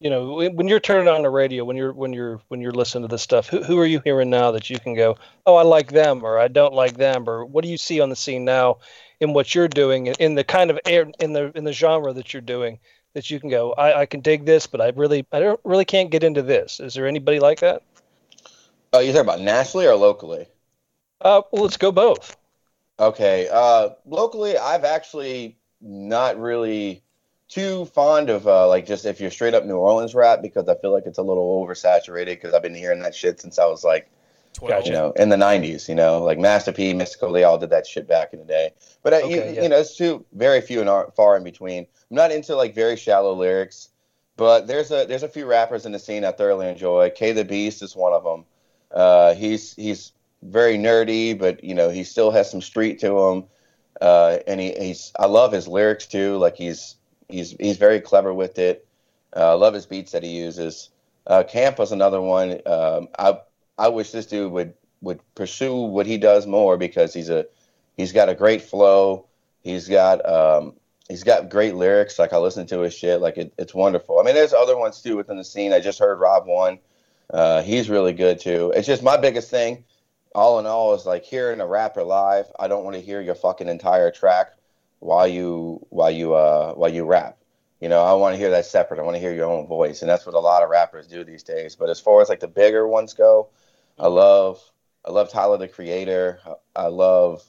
you 0.01 0.11
know 0.11 0.35
when 0.35 0.55
when 0.57 0.69
you're 0.69 0.79
turning 0.81 1.09
on 1.09 1.23
the 1.23 1.31
radio 1.31 1.65
when 1.65 1.77
you're 1.77 1.93
when 1.93 2.13
you're 2.13 2.41
when 2.49 2.61
you're 2.61 2.73
listening 2.73 3.03
to 3.03 3.09
this 3.09 3.23
stuff 3.23 3.49
who 3.49 3.63
who 3.63 3.79
are 3.79 3.87
you 3.87 4.01
hearing 4.05 4.31
now 4.31 4.53
that 4.53 4.71
you 4.71 4.79
can 4.79 4.95
go 4.95 5.17
oh 5.47 5.57
I 5.57 5.63
like 5.63 5.91
them 5.91 6.23
or 6.23 6.39
I 6.39 6.49
don't 6.49 6.75
like 6.75 6.97
them 6.97 7.29
or 7.29 7.45
what 7.45 7.65
do 7.65 7.71
you 7.71 7.79
see 7.79 8.01
on 8.01 8.09
the 8.11 8.17
scene 8.17 8.45
now 8.45 8.79
in 9.21 9.33
what 9.33 9.55
you're 9.55 9.69
doing 9.69 10.07
in 10.07 10.35
the 10.35 10.45
kind 10.45 10.71
of 10.71 10.79
air 10.87 11.07
in 11.21 11.33
the 11.33 11.51
in 11.57 11.65
the 11.65 11.73
genre 11.73 12.13
that 12.13 12.33
you're 12.33 12.41
doing 12.41 12.79
that 13.15 13.31
you 13.31 13.41
can 13.41 13.51
go 13.51 13.73
I, 13.73 14.01
I 14.03 14.07
can 14.07 14.21
dig 14.21 14.45
this 14.45 14.67
but 14.67 14.81
I 14.81 14.89
really 14.91 15.27
I 15.33 15.41
don't 15.41 15.61
really 15.65 15.85
can't 15.85 16.11
get 16.11 16.23
into 16.25 16.43
this 16.43 16.81
is 16.81 16.95
there 16.95 17.07
anybody 17.07 17.41
like 17.41 17.61
that 17.61 17.83
Oh, 18.93 19.01
you 19.01 19.13
talking 19.13 19.23
about 19.27 19.41
nationally 19.41 19.87
or 19.87 19.95
locally? 19.97 20.47
uh 21.21 21.43
well 21.53 21.63
let's 21.63 21.77
go 21.77 21.91
both 21.93 22.37
Okay. 23.01 23.49
Uh, 23.51 23.91
locally, 24.07 24.57
I've 24.59 24.85
actually 24.85 25.57
not 25.81 26.39
really 26.39 27.03
too 27.49 27.87
fond 27.87 28.29
of 28.29 28.47
uh, 28.47 28.67
like 28.69 28.87
just 28.87 29.05
if 29.07 29.21
you're 29.21 29.31
straight 29.31 29.55
up 29.55 29.65
New 29.65 29.77
Orleans 29.77 30.15
rap 30.15 30.43
because 30.43 30.69
I 30.69 30.75
feel 30.75 30.93
like 30.93 31.07
it's 31.07 31.19
a 31.19 31.23
little 31.23 31.65
oversaturated 31.65 32.27
because 32.27 32.55
I've 32.55 32.63
been 32.63 32.75
hearing 32.75 33.01
that 33.01 33.15
shit 33.15 33.41
since 33.41 33.59
I 33.59 33.67
was 33.67 33.85
like 33.85 34.11
Twelve. 34.59 34.87
you 34.87 34.93
know 34.93 35.13
in 35.13 35.29
the 35.29 35.37
'90s. 35.37 35.89
You 35.89 35.95
know, 35.95 36.23
like 36.23 36.39
Master 36.39 36.73
P, 36.73 36.93
Mystikal, 36.93 37.33
they 37.33 37.45
all 37.45 37.59
did 37.59 37.71
that 37.71 37.87
shit 37.87 38.09
back 38.09 38.33
in 38.33 38.41
the 38.41 38.45
day. 38.45 38.73
But 39.03 39.13
uh, 39.13 39.17
Okay, 39.19 39.31
you, 39.31 39.55
yeah. 39.55 39.63
you 39.63 39.69
know, 39.69 39.79
it's 39.79 39.97
too 39.97 40.25
very 40.33 40.61
few 40.61 40.81
and 40.81 41.15
far 41.15 41.37
in 41.37 41.45
between. 41.45 41.87
I'm 42.11 42.17
not 42.17 42.33
into 42.33 42.57
like 42.57 42.75
very 42.75 42.97
shallow 42.97 43.35
lyrics, 43.35 43.91
but 44.37 44.67
there's 44.67 44.91
a 44.91 45.05
there's 45.07 45.23
a 45.23 45.29
few 45.29 45.47
rappers 45.47 45.87
in 45.87 45.93
the 45.93 45.99
scene 45.99 46.25
I 46.25 46.33
thoroughly 46.33 46.69
enjoy. 46.69 47.11
K 47.15 47.33
the 47.33 47.45
Beast 47.45 47.83
is 47.83 47.95
one 47.95 48.13
of 48.13 48.25
them. 48.25 48.45
Uh, 48.91 49.35
he's 49.35 49.75
he's 49.75 50.13
very 50.43 50.77
nerdy, 50.77 51.39
but 51.39 51.63
you 51.63 51.75
know 51.75 51.89
he 51.91 52.05
still 52.05 52.31
has 52.31 52.51
some 52.51 52.63
street 52.63 52.99
to 53.01 53.19
him. 53.19 53.45
Uh, 54.01 54.39
and 54.47 54.61
he, 54.61 54.73
he's 54.79 55.13
I 55.19 55.27
love 55.27 55.53
his 55.53 55.69
lyrics 55.69 56.07
too. 56.07 56.37
Like 56.39 56.57
he's 56.57 56.97
he's 57.29 57.53
he's 57.61 57.77
very 57.77 58.01
clever 58.01 58.33
with 58.35 58.59
it. 58.59 58.87
Uh, 59.37 59.51
I 59.51 59.55
love 59.55 59.75
his 59.75 59.87
beats 59.87 60.13
that 60.13 60.23
he 60.23 60.31
uses. 60.31 60.91
Uh, 61.27 61.43
Camp 61.43 61.79
was 61.79 61.93
another 61.93 62.21
one. 62.21 62.61
Um, 62.65 63.09
I 63.19 63.39
I 63.79 63.89
wish 63.89 64.11
this 64.11 64.27
dude 64.27 64.53
would 64.53 64.75
would 65.01 65.21
pursue 65.35 65.75
what 65.75 66.07
he 66.07 66.19
does 66.19 66.47
more 66.47 66.77
because 66.77 67.15
he's 67.15 67.31
a 67.31 67.47
he's 67.97 68.13
got 68.13 68.29
a 68.29 68.35
great 68.35 68.63
flow. 68.63 69.27
He's 69.63 69.89
got 69.89 70.27
um, 70.29 70.75
he's 71.09 71.25
got 71.25 71.49
great 71.49 71.75
lyrics. 71.75 72.19
Like 72.19 72.33
I 72.33 72.39
listen 72.39 72.67
to 72.69 72.81
his 72.81 72.95
shit. 72.95 73.21
Like 73.21 73.37
it, 73.37 73.53
it's 73.59 73.75
wonderful. 73.75 74.19
I 74.19 74.23
mean, 74.23 74.35
there's 74.35 74.53
other 74.53 74.77
ones 74.77 75.01
too 75.01 75.17
within 75.17 75.37
the 75.37 75.45
scene. 75.45 75.73
I 75.73 75.81
just 75.81 75.99
heard 75.99 76.19
Rob 76.19 76.47
one. 76.47 76.79
Uh, 77.31 77.63
he's 77.63 77.91
really 77.91 78.13
good 78.13 78.41
too. 78.41 78.73
It's 78.75 78.87
just 78.87 79.03
my 79.03 79.17
biggest 79.17 79.51
thing. 79.51 79.85
All 80.35 80.59
in 80.59 80.67
all, 80.67 80.95
is 80.95 81.07
like 81.07 81.25
hearing 81.25 81.61
a 81.61 81.67
rapper 81.67 82.05
live. 82.05 82.47
I 82.59 82.69
don't 82.69 82.85
want 82.85 82.97
to 82.97 83.03
hear 83.03 83.21
your 83.21 83.35
fucking 83.35 83.69
entire 83.69 84.11
track 84.11 84.53
while 85.01 85.27
you 85.27 85.85
while 85.91 86.11
you 86.11 86.35
uh 86.35 86.75
while 86.75 86.93
you 86.93 87.05
rap. 87.05 87.37
You 87.81 87.89
know, 87.89 88.03
I 88.03 88.13
want 88.15 88.35
to 88.35 88.39
hear 88.39 88.51
that 88.51 88.67
separate. 88.67 88.99
I 88.99 89.05
want 89.05 89.15
to 89.17 89.21
hear 89.21 89.33
your 89.33 89.49
own 89.51 89.67
voice, 89.67 90.03
and 90.03 90.11
that's 90.11 90.27
what 90.27 90.35
a 90.35 90.41
lot 90.41 90.63
of 90.63 90.69
rappers 90.69 91.07
do 91.07 91.23
these 91.23 91.45
days. 91.45 91.77
But 91.77 91.91
as 91.91 92.01
far 92.01 92.21
as 92.21 92.29
like 92.29 92.41
the 92.41 92.49
bigger 92.49 92.89
ones 92.89 93.15
go, 93.15 93.49
I 93.99 94.09
love 94.09 94.61
I 95.05 95.11
love 95.11 95.31
Tyler 95.31 95.59
the 95.59 95.69
Creator. 95.69 96.41
I 96.77 96.87
love 96.87 97.43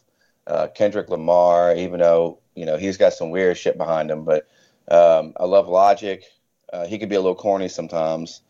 uh, 0.48 0.68
Kendrick 0.74 1.10
Lamar. 1.10 1.76
Even 1.76 2.00
though 2.00 2.40
you 2.56 2.66
know 2.66 2.78
he's 2.78 2.98
got 2.98 3.14
some 3.14 3.30
weird 3.30 3.58
shit 3.58 3.78
behind 3.78 4.10
him. 4.10 4.26
But 4.26 4.48
um, 4.90 5.34
I 5.38 5.46
love 5.46 5.68
Logic. 5.68 6.24
Uh, 6.72 6.86
he 6.86 6.98
could 7.00 7.10
be 7.10 7.16
a 7.16 7.22
little 7.22 7.36
corny 7.36 7.68
sometimes. 7.68 8.42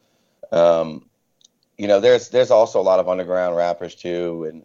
Um, 0.51 1.10
you 1.77 1.88
know, 1.88 2.00
there's 2.00 2.29
there's 2.29 2.51
also 2.51 2.79
a 2.79 2.84
lot 2.84 3.00
of 3.00 3.08
underground 3.08 3.56
rappers 3.56 3.96
too, 3.96 4.46
and 4.50 4.63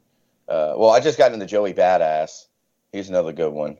uh, 0.49 0.75
well, 0.77 0.91
I 0.91 1.01
just 1.01 1.19
got 1.19 1.33
into 1.33 1.47
Joey 1.47 1.73
Badass. 1.73 2.47
He's 2.93 3.09
another 3.09 3.33
good 3.33 3.53
one. 3.53 3.79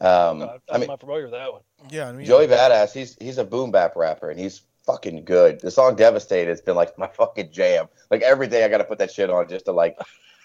Um, 0.00 0.42
I'm 0.42 0.60
I 0.70 0.78
mean, 0.78 0.88
not 0.88 1.00
familiar 1.00 1.22
with 1.22 1.32
that 1.32 1.52
one. 1.52 1.62
Yeah, 1.90 2.08
I 2.08 2.12
mean, 2.12 2.26
Joey 2.26 2.46
Badass, 2.46 2.92
he's 2.92 3.16
he's 3.20 3.38
a 3.38 3.44
boom 3.44 3.70
bap 3.70 3.96
rapper 3.96 4.30
and 4.30 4.38
he's 4.38 4.62
fucking 4.86 5.24
good. 5.24 5.60
The 5.60 5.70
song 5.70 5.96
Devastated 5.96 6.48
has 6.50 6.60
been 6.60 6.76
like 6.76 6.96
my 6.98 7.08
fucking 7.08 7.50
jam. 7.52 7.86
Like 8.10 8.22
every 8.22 8.46
day 8.46 8.64
I 8.64 8.68
gotta 8.68 8.84
put 8.84 8.98
that 8.98 9.10
shit 9.12 9.30
on 9.30 9.48
just 9.48 9.64
to 9.66 9.72
like 9.72 9.98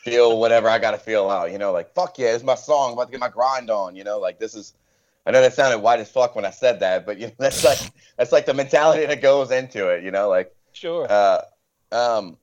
feel 0.04 0.40
whatever 0.40 0.68
I 0.68 0.80
gotta 0.80 0.98
feel 0.98 1.30
out, 1.30 1.52
you 1.52 1.58
know, 1.58 1.72
like 1.72 1.94
fuck 1.94 2.18
yeah, 2.18 2.34
it's 2.34 2.44
my 2.44 2.56
song, 2.56 2.90
I'm 2.90 2.94
about 2.94 3.06
to 3.06 3.12
get 3.12 3.20
my 3.20 3.30
grind 3.30 3.70
on, 3.70 3.96
you 3.96 4.04
know, 4.04 4.20
like 4.20 4.40
this 4.40 4.56
is 4.56 4.74
I 5.26 5.32
know 5.32 5.42
that 5.42 5.54
sounded 5.54 5.80
white 5.80 6.00
as 6.00 6.10
fuck 6.10 6.36
when 6.36 6.46
I 6.46 6.50
said 6.50 6.80
that, 6.80 7.06
but 7.06 7.20
you 7.20 7.28
know, 7.28 7.34
that's 7.38 7.64
like 7.64 7.80
that's 8.18 8.32
like 8.32 8.46
the 8.46 8.54
mentality 8.54 9.06
that 9.06 9.22
goes 9.22 9.52
into 9.52 9.90
it, 9.90 10.04
you 10.04 10.12
know, 10.12 10.28
like 10.30 10.54
Sure. 10.74 11.06
uh 11.10 11.42
um 11.92 12.38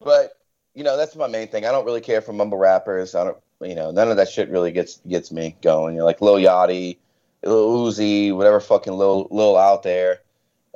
but 0.00 0.32
you 0.74 0.84
know, 0.84 0.96
that's 0.96 1.16
my 1.16 1.26
main 1.26 1.48
thing. 1.48 1.66
I 1.66 1.72
don't 1.72 1.84
really 1.84 2.00
care 2.00 2.22
for 2.22 2.32
mumble 2.32 2.58
rappers. 2.58 3.14
I 3.14 3.24
don't 3.24 3.38
you 3.60 3.74
know, 3.74 3.90
none 3.90 4.10
of 4.10 4.16
that 4.16 4.28
shit 4.28 4.48
really 4.48 4.72
gets 4.72 4.98
gets 5.08 5.32
me 5.32 5.56
going. 5.62 5.94
You 5.94 6.00
know, 6.00 6.06
like 6.06 6.20
Lil 6.20 6.36
Yachty, 6.36 6.96
Lil 7.42 7.86
Uzi, 7.86 8.34
whatever 8.34 8.60
fucking 8.60 8.92
Lil 8.92 9.26
Lil 9.30 9.56
out 9.56 9.82
there. 9.82 10.20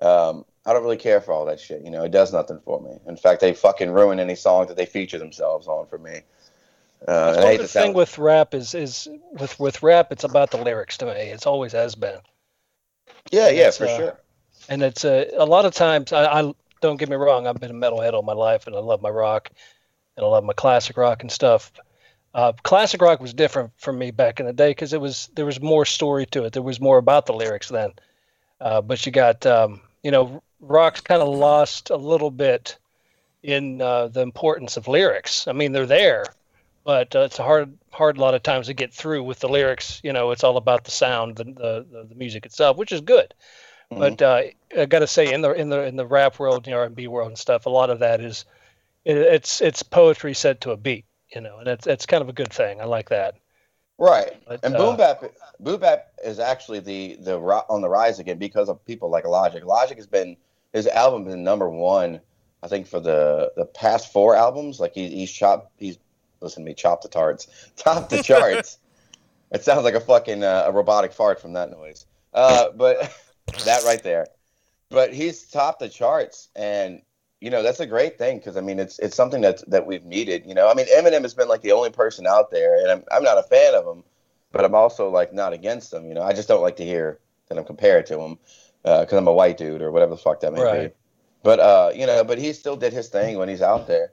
Um, 0.02 0.44
I 0.66 0.72
don't 0.72 0.82
really 0.82 0.96
care 0.96 1.20
for 1.20 1.32
all 1.32 1.44
that 1.46 1.60
shit. 1.60 1.82
You 1.82 1.90
know, 1.90 2.04
it 2.04 2.10
does 2.10 2.32
nothing 2.32 2.58
for 2.64 2.80
me. 2.80 2.98
In 3.06 3.16
fact, 3.16 3.40
they 3.40 3.52
fucking 3.52 3.90
ruin 3.90 4.18
any 4.18 4.34
song 4.34 4.66
that 4.66 4.76
they 4.76 4.86
feature 4.86 5.18
themselves 5.18 5.66
on 5.66 5.86
for 5.86 5.98
me. 5.98 6.20
Uh, 7.06 7.34
and 7.36 7.38
I 7.38 7.50
hate 7.50 7.60
the 7.60 7.68
thing 7.68 7.82
sound, 7.82 7.94
with 7.96 8.18
rap 8.18 8.54
is 8.54 8.74
is 8.74 9.08
with 9.32 9.58
with 9.60 9.82
rap 9.82 10.10
it's 10.10 10.24
about 10.24 10.50
the 10.50 10.56
lyrics 10.56 10.96
to 10.98 11.06
me. 11.06 11.12
It's 11.12 11.46
always 11.46 11.72
has 11.72 11.94
been. 11.94 12.18
yeah, 13.30 13.50
yeah, 13.50 13.70
for 13.70 13.84
uh, 13.84 13.96
sure. 13.96 14.20
and 14.70 14.82
it's 14.82 15.04
a 15.04 15.30
a 15.36 15.44
lot 15.44 15.66
of 15.66 15.74
times 15.74 16.14
I, 16.14 16.40
I 16.40 16.54
don't 16.80 16.96
get 16.98 17.08
me 17.08 17.16
wrong 17.16 17.46
i've 17.46 17.60
been 17.60 17.70
a 17.70 17.74
metalhead 17.74 18.12
all 18.12 18.22
my 18.22 18.34
life 18.34 18.66
and 18.66 18.76
i 18.76 18.78
love 18.78 19.00
my 19.00 19.08
rock 19.08 19.50
and 20.16 20.24
i 20.24 20.28
love 20.28 20.44
my 20.44 20.52
classic 20.52 20.96
rock 20.96 21.22
and 21.22 21.32
stuff 21.32 21.72
uh, 22.34 22.52
classic 22.62 23.00
rock 23.00 23.20
was 23.20 23.32
different 23.32 23.70
for 23.76 23.92
me 23.92 24.10
back 24.10 24.40
in 24.40 24.46
the 24.46 24.52
day 24.52 24.70
because 24.70 24.92
it 24.92 25.00
was 25.00 25.28
there 25.34 25.46
was 25.46 25.60
more 25.60 25.84
story 25.84 26.26
to 26.26 26.44
it 26.44 26.52
there 26.52 26.62
was 26.62 26.80
more 26.80 26.98
about 26.98 27.26
the 27.26 27.32
lyrics 27.32 27.68
then 27.68 27.92
uh, 28.60 28.80
but 28.80 29.04
you 29.06 29.12
got 29.12 29.44
um, 29.46 29.80
you 30.02 30.10
know 30.10 30.42
rock's 30.66 31.00
kind 31.00 31.22
of 31.22 31.28
lost 31.28 31.90
a 31.90 31.96
little 31.96 32.30
bit 32.30 32.76
in 33.42 33.80
uh, 33.80 34.08
the 34.08 34.20
importance 34.20 34.76
of 34.76 34.88
lyrics 34.88 35.46
i 35.48 35.52
mean 35.52 35.72
they're 35.72 35.86
there 35.86 36.24
but 36.84 37.14
uh, 37.16 37.20
it's 37.20 37.38
a 37.38 37.42
hard 37.42 37.76
hard 37.92 38.18
lot 38.18 38.34
of 38.34 38.42
times 38.42 38.66
to 38.66 38.74
get 38.74 38.92
through 38.92 39.22
with 39.22 39.38
the 39.40 39.48
lyrics 39.48 40.00
you 40.02 40.12
know 40.12 40.30
it's 40.30 40.44
all 40.44 40.56
about 40.56 40.84
the 40.84 40.90
sound 40.90 41.36
the, 41.36 41.44
the, 41.44 41.86
the, 41.90 42.06
the 42.08 42.14
music 42.14 42.46
itself 42.46 42.76
which 42.76 42.92
is 42.92 43.00
good 43.00 43.34
Mhm. 43.92 43.98
but 43.98 44.22
uh, 44.22 44.42
I 44.80 44.86
got 44.86 45.00
to 45.00 45.06
say, 45.06 45.32
in 45.32 45.42
the 45.42 45.52
in 45.52 45.68
the 45.68 45.82
in 45.84 45.96
the 45.96 46.06
rap 46.06 46.38
world, 46.38 46.64
the 46.64 46.72
R 46.72 46.84
and 46.84 46.96
B 46.96 47.06
world 47.06 47.28
and 47.28 47.38
stuff, 47.38 47.66
a 47.66 47.70
lot 47.70 47.90
of 47.90 47.98
that 48.00 48.20
is 48.20 48.44
it, 49.04 49.16
it's 49.16 49.60
it's 49.60 49.82
poetry 49.82 50.34
set 50.34 50.60
to 50.62 50.70
a 50.72 50.76
beat, 50.76 51.04
you 51.34 51.40
know, 51.40 51.58
and 51.58 51.68
it's 51.68 51.86
it's 51.86 52.06
kind 52.06 52.22
of 52.22 52.28
a 52.28 52.32
good 52.32 52.52
thing. 52.52 52.80
I 52.80 52.84
like 52.84 53.10
that. 53.10 53.36
Right. 53.98 54.32
But, 54.46 54.64
And 54.64 54.74
uh, 54.74 54.78
boom 54.78 54.96
bap, 54.96 55.22
boom 55.60 55.80
bap 55.80 56.08
is 56.24 56.38
actually 56.38 56.80
the 56.80 57.16
the 57.20 57.38
on 57.38 57.80
the 57.82 57.88
rise 57.88 58.18
again 58.18 58.38
because 58.38 58.68
of 58.68 58.84
people 58.84 59.10
like 59.10 59.24
Logic. 59.26 59.64
Logic 59.64 59.96
has 59.96 60.06
been 60.06 60.36
his 60.74 60.88
album 60.88 61.24
been 61.24 61.44
number 61.44 61.70
one, 61.70 62.20
I 62.62 62.68
think, 62.68 62.86
for 62.86 63.00
the 63.00 63.52
the 63.56 63.64
past 63.64 64.12
four 64.12 64.36
albums. 64.36 64.80
Like 64.80 64.92
he, 64.94 65.08
he's 65.08 65.32
chopped, 65.32 65.70
he's 65.78 65.98
listen 66.40 66.64
to 66.64 66.68
me, 66.68 66.74
chop 66.74 67.00
the 67.00 67.08
tarts, 67.08 67.46
top 67.76 68.10
the 68.10 68.22
charts. 68.22 68.78
it 69.52 69.64
sounds 69.64 69.84
like 69.84 69.94
a 69.94 70.00
fucking 70.00 70.42
uh, 70.42 70.64
a 70.66 70.72
robotic 70.72 71.14
fart 71.14 71.40
from 71.40 71.54
that 71.54 71.70
noise. 71.70 72.04
Uh, 72.34 72.70
but 72.76 73.16
that 73.64 73.84
right 73.84 74.02
there. 74.02 74.26
But 74.90 75.14
he's 75.14 75.44
topped 75.44 75.78
the 75.78 75.88
charts, 75.88 76.48
and 76.54 77.00
you 77.40 77.50
know 77.50 77.62
that's 77.62 77.80
a 77.80 77.86
great 77.86 78.18
thing 78.18 78.38
because 78.38 78.56
I 78.56 78.60
mean 78.60 78.78
it's 78.78 78.98
it's 78.98 79.16
something 79.16 79.40
that 79.42 79.68
that 79.70 79.86
we've 79.86 80.04
needed. 80.04 80.44
You 80.44 80.54
know, 80.54 80.68
I 80.68 80.74
mean 80.74 80.86
Eminem 80.86 81.22
has 81.22 81.34
been 81.34 81.48
like 81.48 81.62
the 81.62 81.72
only 81.72 81.90
person 81.90 82.26
out 82.26 82.50
there, 82.50 82.80
and 82.80 82.90
I'm 82.90 83.04
I'm 83.12 83.22
not 83.22 83.38
a 83.38 83.44
fan 83.44 83.74
of 83.74 83.86
him, 83.86 84.02
but 84.50 84.64
I'm 84.64 84.74
also 84.74 85.08
like 85.08 85.32
not 85.32 85.52
against 85.52 85.92
him. 85.92 86.06
You 86.06 86.14
know, 86.14 86.22
I 86.22 86.32
just 86.32 86.48
don't 86.48 86.62
like 86.62 86.76
to 86.76 86.84
hear 86.84 87.20
that 87.48 87.58
I'm 87.58 87.64
compared 87.64 88.06
to 88.06 88.18
him 88.18 88.38
because 88.84 89.12
I'm 89.14 89.28
a 89.28 89.32
white 89.32 89.58
dude 89.58 89.82
or 89.82 89.90
whatever 89.92 90.10
the 90.12 90.18
fuck 90.22 90.40
that 90.40 90.52
may 90.52 90.66
be. 90.66 90.90
Right. 90.90 90.94
But 91.42 91.60
uh, 91.60 91.92
you 91.94 92.06
know, 92.06 92.24
but 92.24 92.38
he 92.38 92.52
still 92.52 92.76
did 92.76 92.92
his 92.92 93.08
thing 93.08 93.38
when 93.38 93.48
he's 93.48 93.62
out 93.62 93.86
there. 93.86 94.12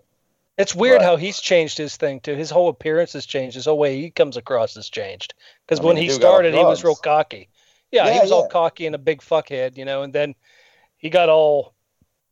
It's 0.57 0.75
weird 0.75 1.01
Right. 1.01 1.01
how 1.01 1.17
he's 1.17 1.39
changed 1.41 1.77
his 1.77 1.97
thing 1.97 2.19
too. 2.21 2.35
His 2.35 2.49
whole 2.51 2.69
appearance 2.69 3.13
has 3.13 3.25
changed. 3.25 3.55
His 3.55 3.65
whole 3.65 3.77
way 3.77 3.99
he 3.99 4.11
comes 4.11 4.37
across 4.37 4.75
has 4.75 4.89
changed. 4.89 5.33
Because 5.65 5.79
I 5.79 5.83
when 5.83 5.97
mean, 5.97 5.97
he 5.97 6.07
dude 6.07 6.21
got 6.21 6.33
off 6.33 6.43
started, 6.43 6.53
he 6.53 6.63
was 6.63 6.83
real 6.83 6.95
cocky. 6.95 7.49
Yeah, 7.91 8.09
he 8.09 8.19
Yeah, 8.19 8.21
was 8.21 8.31
all 8.31 8.43
cocky 8.43 8.85
and 8.85 8.95
a 8.95 8.99
big 8.99 9.21
fuckhead, 9.21 9.77
you 9.77 9.85
know. 9.85 10.03
And 10.03 10.13
then 10.13 10.35
he 10.97 11.09
got 11.09 11.29
all 11.29 11.75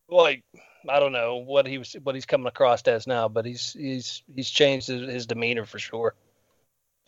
like 0.09 0.43
I 0.89 0.99
don't 0.99 1.13
know 1.13 1.37
what 1.37 1.67
he 1.67 1.77
was 1.79 1.93
what 2.03 2.15
he's 2.15 2.25
coming 2.27 2.47
across 2.47 2.83
as 2.83 3.07
now, 3.07 3.29
but 3.29 3.45
he's 3.45 3.73
he's 3.73 4.23
he's 4.35 4.49
changed 4.49 4.87
his, 4.87 5.09
his 5.09 5.27
demeanor 5.27 5.65
for 5.65 5.79
sure. 5.79 6.15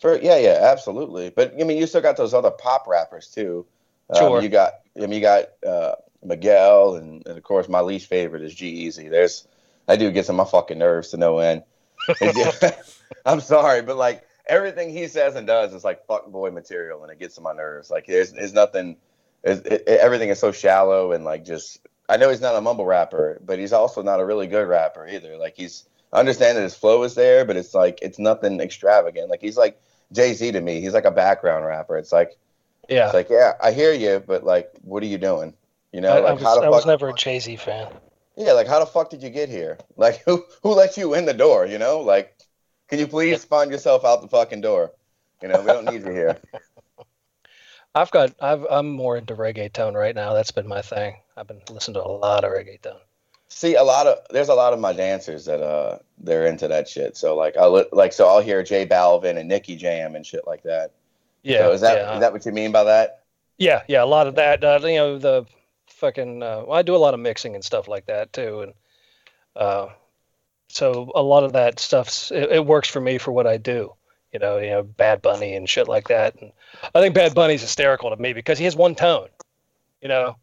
For 0.00 0.18
yeah, 0.20 0.36
yeah, 0.36 0.58
absolutely. 0.60 1.30
But 1.30 1.54
I 1.58 1.64
mean, 1.64 1.78
you 1.78 1.86
still 1.86 2.00
got 2.02 2.16
those 2.16 2.34
other 2.34 2.50
pop 2.50 2.86
rappers 2.86 3.28
too. 3.28 3.66
Um, 4.10 4.18
Sure. 4.18 4.42
You 4.42 4.48
got, 4.48 4.72
I 4.96 5.00
mean, 5.00 5.12
you 5.12 5.20
got 5.20 5.44
uh, 5.66 5.94
Miguel, 6.22 6.96
and, 6.96 7.26
and 7.26 7.36
of 7.36 7.42
course, 7.42 7.68
my 7.68 7.80
least 7.80 8.08
favorite 8.08 8.42
is 8.42 8.54
G-Eazy. 8.54 9.10
There's 9.10 9.46
that 9.86 9.98
dude 9.98 10.14
gets 10.14 10.28
on 10.30 10.36
my 10.36 10.44
fucking 10.44 10.78
nerves 10.78 11.10
to 11.10 11.16
no 11.16 11.38
end. 11.38 11.62
I'm 13.26 13.40
sorry, 13.40 13.82
but 13.82 13.96
like 13.96 14.26
everything 14.46 14.90
he 14.90 15.06
says 15.08 15.36
and 15.36 15.46
does 15.46 15.72
is 15.72 15.84
like 15.84 16.06
fuck 16.06 16.30
boy 16.30 16.50
material, 16.50 17.02
and 17.02 17.12
it 17.12 17.18
gets 17.18 17.38
on 17.38 17.44
my 17.44 17.52
nerves. 17.52 17.90
Like 17.90 18.06
there's, 18.06 18.32
there's 18.32 18.52
nothing. 18.52 18.96
It, 19.44 19.66
it- 19.66 19.88
everything 19.88 20.28
is 20.28 20.38
so 20.38 20.52
shallow 20.52 21.12
and 21.12 21.24
like 21.24 21.44
just. 21.44 21.80
I 22.08 22.16
know 22.16 22.28
he's 22.28 22.40
not 22.40 22.56
a 22.56 22.60
mumble 22.60 22.84
rapper, 22.84 23.40
but 23.44 23.58
he's 23.58 23.72
also 23.72 24.02
not 24.02 24.20
a 24.20 24.24
really 24.24 24.46
good 24.46 24.68
rapper 24.68 25.06
either. 25.06 25.36
Like 25.38 25.54
he's 25.56 25.84
I 26.12 26.20
understand 26.20 26.58
that 26.58 26.62
his 26.62 26.74
flow 26.74 27.02
is 27.04 27.14
there, 27.14 27.44
but 27.44 27.56
it's 27.56 27.74
like 27.74 27.98
it's 28.02 28.18
nothing 28.18 28.60
extravagant. 28.60 29.30
Like 29.30 29.40
he's 29.40 29.56
like 29.56 29.80
Jay 30.12 30.34
Z 30.34 30.52
to 30.52 30.60
me. 30.60 30.80
He's 30.80 30.92
like 30.92 31.06
a 31.06 31.10
background 31.10 31.64
rapper. 31.64 31.96
It's 31.96 32.12
like 32.12 32.36
Yeah, 32.88 33.06
it's 33.06 33.14
like 33.14 33.30
yeah, 33.30 33.52
I 33.62 33.72
hear 33.72 33.92
you, 33.92 34.22
but 34.26 34.44
like, 34.44 34.70
what 34.82 35.02
are 35.02 35.06
you 35.06 35.18
doing? 35.18 35.54
You 35.92 36.00
know, 36.00 36.12
I, 36.12 36.18
I 36.18 36.20
like 36.20 36.34
was, 36.34 36.42
how 36.42 36.60
the 36.60 36.66
I 36.66 36.70
was 36.70 36.86
never 36.86 37.08
a 37.08 37.14
Jay 37.14 37.38
Z 37.38 37.56
fan. 37.56 37.88
Yeah, 38.36 38.52
like 38.52 38.66
how 38.66 38.80
the 38.80 38.86
fuck 38.86 39.10
did 39.10 39.22
you 39.22 39.30
get 39.30 39.48
here? 39.48 39.78
Like 39.96 40.22
who 40.26 40.44
who 40.62 40.74
let 40.74 40.96
you 40.96 41.14
in 41.14 41.24
the 41.24 41.34
door? 41.34 41.66
You 41.66 41.78
know, 41.78 42.00
like 42.00 42.36
can 42.88 42.98
you 42.98 43.06
please 43.06 43.44
find 43.44 43.70
yourself 43.70 44.04
out 44.04 44.22
the 44.22 44.28
fucking 44.28 44.60
door? 44.60 44.92
You 45.42 45.48
know, 45.48 45.60
we 45.60 45.66
don't 45.66 45.84
need 45.84 46.04
you 46.04 46.12
here. 46.12 46.38
I've 47.94 48.10
got 48.10 48.34
I've 48.40 48.64
I'm 48.70 48.90
more 48.90 49.16
into 49.16 49.34
reggaeton 49.34 49.94
right 49.94 50.14
now. 50.14 50.32
That's 50.32 50.50
been 50.50 50.68
my 50.68 50.82
thing. 50.82 51.16
I've 51.36 51.46
been 51.46 51.60
listening 51.70 51.94
to 51.94 52.04
a 52.04 52.08
lot 52.08 52.44
of 52.44 52.52
reggaeton. 52.52 52.96
See, 53.48 53.74
a 53.74 53.82
lot 53.82 54.06
of 54.06 54.18
there's 54.30 54.48
a 54.48 54.54
lot 54.54 54.72
of 54.72 54.80
my 54.80 54.94
dancers 54.94 55.44
that 55.44 55.60
uh 55.60 55.98
they're 56.18 56.46
into 56.46 56.68
that 56.68 56.88
shit. 56.88 57.18
So 57.18 57.36
like 57.36 57.56
I 57.56 57.66
will 57.66 57.84
like 57.92 58.14
so 58.14 58.26
I'll 58.26 58.40
hear 58.40 58.62
J 58.62 58.86
Balvin 58.86 59.36
and 59.36 59.48
Nicky 59.48 59.76
Jam 59.76 60.16
and 60.16 60.24
shit 60.24 60.46
like 60.46 60.62
that. 60.62 60.92
Yeah, 61.42 61.58
So 61.58 61.72
is 61.72 61.80
that 61.80 62.08
is 62.12 62.14
yeah, 62.14 62.18
that 62.20 62.32
what 62.32 62.46
you 62.46 62.52
mean 62.52 62.72
by 62.72 62.84
that? 62.84 63.24
yeah, 63.58 63.82
yeah. 63.88 64.02
A 64.02 64.06
lot 64.06 64.26
of 64.26 64.34
that. 64.36 64.62
Uh, 64.64 64.80
you 64.82 64.96
know, 64.96 65.18
the 65.18 65.46
fucking. 65.88 66.42
Uh, 66.42 66.64
well, 66.66 66.72
I 66.78 66.82
do 66.82 66.94
a 66.96 66.98
lot 66.98 67.14
of 67.14 67.20
mixing 67.20 67.54
and 67.54 67.64
stuff 67.64 67.88
like 67.88 68.06
that 68.06 68.32
too, 68.32 68.60
and 68.62 68.74
uh, 69.56 69.88
so 70.68 71.10
a 71.14 71.22
lot 71.22 71.44
of 71.44 71.52
that 71.52 71.78
stuff's 71.78 72.30
it, 72.30 72.50
it 72.50 72.66
works 72.66 72.88
for 72.88 73.00
me 73.00 73.18
for 73.18 73.32
what 73.32 73.46
I 73.46 73.56
do. 73.56 73.92
You 74.32 74.38
know, 74.38 74.58
you 74.58 74.70
know, 74.70 74.82
Bad 74.82 75.20
Bunny 75.20 75.54
and 75.54 75.68
shit 75.68 75.88
like 75.88 76.08
that. 76.08 76.36
And 76.40 76.52
I 76.94 77.00
think 77.00 77.14
Bad 77.14 77.34
Bunny's 77.34 77.60
hysterical 77.60 78.10
to 78.10 78.16
me 78.16 78.32
because 78.32 78.58
he 78.58 78.64
has 78.64 78.74
one 78.74 78.94
tone. 78.94 79.28
You 80.00 80.08
know, 80.08 80.36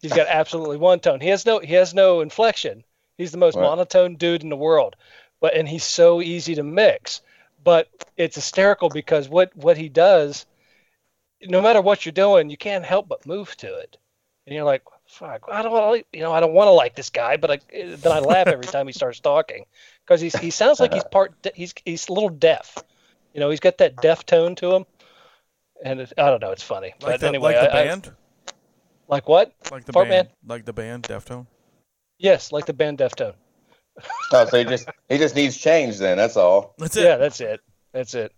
he's 0.00 0.12
got 0.12 0.28
absolutely 0.28 0.76
one 0.76 1.00
tone. 1.00 1.20
He 1.20 1.28
has 1.28 1.44
no 1.44 1.58
he 1.58 1.74
has 1.74 1.92
no 1.94 2.20
inflection. 2.20 2.84
He's 3.18 3.32
the 3.32 3.38
most 3.38 3.56
Right. 3.56 3.62
monotone 3.64 4.16
dude 4.16 4.42
in 4.42 4.48
the 4.48 4.56
world. 4.56 4.96
But 5.40 5.54
and 5.54 5.68
he's 5.68 5.84
so 5.84 6.22
easy 6.22 6.54
to 6.54 6.62
mix. 6.62 7.20
But 7.64 7.88
it's 8.16 8.36
hysterical 8.36 8.88
because 8.88 9.28
what 9.28 9.54
what 9.56 9.76
he 9.76 9.88
does, 9.88 10.46
no 11.42 11.62
matter 11.62 11.80
what 11.80 12.04
you're 12.04 12.12
doing, 12.12 12.50
you 12.50 12.56
can't 12.56 12.84
help 12.84 13.08
but 13.08 13.26
move 13.26 13.56
to 13.58 13.74
it. 13.78 13.96
And 14.46 14.54
you're 14.54 14.64
like, 14.64 14.82
fuck, 15.06 15.44
I 15.50 15.62
don't 15.62 15.72
want 15.72 16.00
to, 16.00 16.18
you 16.18 16.24
know, 16.24 16.32
I 16.32 16.40
don't 16.40 16.52
want 16.52 16.66
to 16.66 16.72
like 16.72 16.96
this 16.96 17.10
guy, 17.10 17.36
but 17.36 17.50
I, 17.50 17.58
eh, 17.72 17.96
then 17.96 18.12
I 18.12 18.18
laugh 18.18 18.48
every 18.48 18.66
time 18.66 18.86
he 18.86 18.92
starts 18.92 19.20
talking 19.20 19.66
because 20.04 20.20
he's 20.20 20.36
he 20.36 20.50
sounds 20.50 20.80
like 20.80 20.92
he's 20.92 21.04
part 21.04 21.40
de- 21.42 21.52
he's 21.54 21.72
he's 21.84 22.08
a 22.08 22.12
little 22.12 22.28
deaf. 22.28 22.76
You 23.34 23.40
know, 23.40 23.50
he's 23.50 23.60
got 23.60 23.78
that 23.78 23.96
deaf 23.96 24.26
tone 24.26 24.56
to 24.56 24.74
him, 24.74 24.86
and 25.84 26.00
it, 26.00 26.12
I 26.18 26.28
don't 26.28 26.40
know, 26.40 26.50
it's 26.50 26.62
funny. 26.62 26.94
Like 27.00 27.12
but 27.12 27.20
the, 27.20 27.28
anyway, 27.28 27.54
like 27.54 27.70
the 27.70 27.76
I- 27.76 27.80
I- 27.80 27.84
band, 27.84 28.12
like 29.08 29.28
what? 29.28 29.54
like 29.70 29.84
the 29.84 29.92
Fart 29.92 30.08
band, 30.08 30.28
Man? 30.28 30.36
like 30.46 30.64
the 30.64 30.72
band, 30.72 31.04
Deftone. 31.04 31.46
Yes, 32.18 32.50
like 32.50 32.66
the 32.66 32.74
band 32.74 32.98
Deftone. 32.98 33.34
Oh, 34.32 34.46
so 34.46 34.58
he 34.58 34.64
just 34.64 34.88
he 35.08 35.18
just 35.18 35.34
needs 35.36 35.56
change 35.56 35.98
then. 35.98 36.16
That's 36.16 36.36
all. 36.36 36.74
That's 36.78 36.96
it. 36.96 37.04
Yeah, 37.04 37.16
that's 37.16 37.40
it. 37.40 37.60
That's 37.92 38.14
it. 38.14 38.32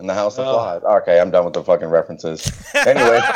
In 0.00 0.06
the 0.06 0.14
House 0.14 0.36
of 0.38 0.46
Oh. 0.46 0.52
Flies. 0.54 0.82
Okay, 1.02 1.20
I'm 1.20 1.30
done 1.30 1.44
with 1.44 1.54
the 1.54 1.62
fucking 1.64 1.88
references. 1.88 2.50
Anyway, 2.74 3.20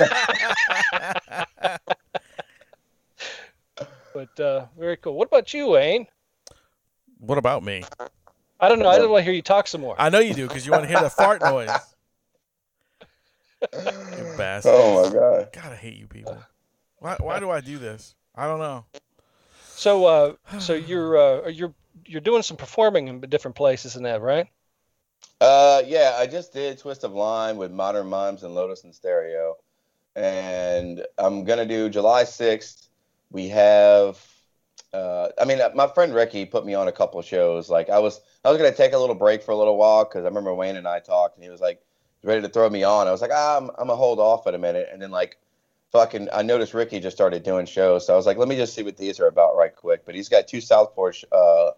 But 4.13 4.41
uh, 4.41 4.67
very 4.79 4.97
cool. 4.97 5.15
What 5.15 5.29
about 5.29 5.55
you, 5.55 5.69
Wayne? 5.69 6.07
what 7.19 7.39
about 7.39 7.63
me? 7.63 7.85
I 8.59 8.69
don't 8.69 8.79
know. 8.79 8.89
I 8.89 8.99
don't 8.99 9.11
want 9.11 9.21
to 9.21 9.25
hear 9.25 9.33
you 9.33 9.43
talk 9.43 9.67
some 9.69 9.81
more. 9.83 9.95
I 9.99 10.09
know 10.09 10.19
you 10.19 10.35
do 10.35 10.47
because 10.49 10.67
you 10.67 10.73
want 10.73 10.85
to 10.85 10.89
hear 10.89 11.01
the 11.01 11.11
fart 11.11 11.41
noise. 11.41 11.71
You 13.63 14.35
bastards. 14.37 14.67
Oh 14.79 15.05
my 15.05 15.13
god. 15.13 15.49
God, 15.53 15.73
I 15.73 15.77
hate 15.77 15.97
you 15.97 16.07
people. 16.07 16.37
Why? 16.99 17.17
Why 17.21 17.39
do 17.41 17.51
I 17.51 17.61
do 17.61 17.79
this? 17.79 18.15
I 18.35 18.47
don't 18.47 18.59
know. 18.59 18.85
So, 19.81 20.05
uh, 20.05 20.35
so 20.59 20.75
you're 20.91 21.17
uh, 21.17 21.49
you're 21.49 21.73
you're 22.05 22.21
doing 22.21 22.43
some 22.43 22.59
performing 22.59 23.09
in 23.09 23.21
different 23.21 23.57
places 23.57 23.97
and 23.97 24.05
that, 24.05 24.21
right? 24.21 24.47
Uh, 25.41 25.83
yeah, 25.87 26.17
I 26.19 26.27
just 26.27 26.53
did 26.53 26.77
Twist 26.77 27.03
of 27.03 27.15
Lime 27.15 27.57
with 27.57 27.73
Modern 27.73 28.07
Mimes 28.07 28.43
and 28.43 28.55
Lotus 28.55 28.85
and 28.85 28.95
Stereo, 28.95 29.57
and 30.15 31.07
I'm 31.17 31.45
gonna 31.45 31.65
do 31.65 31.89
July 31.89 32.25
6th. 32.25 32.89
We 33.31 33.49
have, 33.49 34.23
uh, 34.93 35.29
I 35.41 35.47
mean, 35.47 35.61
my 35.75 35.87
friend 35.87 36.15
Ricky 36.15 36.45
put 36.45 36.67
me 36.67 36.75
on 36.75 36.89
a 36.89 36.93
couple 36.93 37.23
shows. 37.23 37.71
Like 37.71 37.89
I 37.89 38.01
was, 38.01 38.21
I 38.45 38.51
was 38.51 38.59
gonna 38.59 38.75
take 38.75 38.93
a 38.93 38.99
little 38.99 39.15
break 39.15 39.43
for 39.43 39.53
a 39.53 39.57
little 39.57 39.79
while 39.79 40.05
because 40.05 40.25
I 40.25 40.29
remember 40.29 40.53
Wayne 40.53 40.77
and 40.77 40.87
I 40.87 41.01
talked, 41.01 41.37
and 41.37 41.45
he 41.45 41.49
was 41.49 41.63
like 41.63 41.81
ready 42.23 42.43
to 42.43 42.51
throw 42.51 42.69
me 42.69 42.83
on. 42.83 43.09
I 43.09 43.13
was 43.13 43.23
like, 43.23 43.33
ah, 43.33 43.57
I'm, 43.57 43.71
I'm 43.71 43.87
gonna 43.87 43.97
hold 43.97 44.19
off 44.19 44.47
in 44.47 44.55
a 44.55 44.59
minute, 44.59 44.91
and 44.93 45.01
then 45.01 45.11
like. 45.11 45.39
Fucking, 45.93 46.29
I 46.33 46.43
noticed 46.43 46.73
Ricky 46.73 47.01
just 47.01 47.17
started 47.17 47.43
doing 47.43 47.67
shows, 47.67 48.07
so 48.07 48.13
I 48.13 48.17
was 48.17 48.25
like, 48.27 48.37
let 48.37 48.49
me 48.49 48.57
just 48.57 48.75
see 48.75 48.83
what 48.85 48.97
these 48.97 49.19
are 49.19 49.27
about 49.27 49.57
right 49.57 49.75
quick. 49.75 50.05
But 50.07 50.15
he's 50.15 50.29
got 50.29 50.47
two 50.47 50.61
Southport 50.61 51.17
sh- 51.17 51.25
uh, 51.33 51.73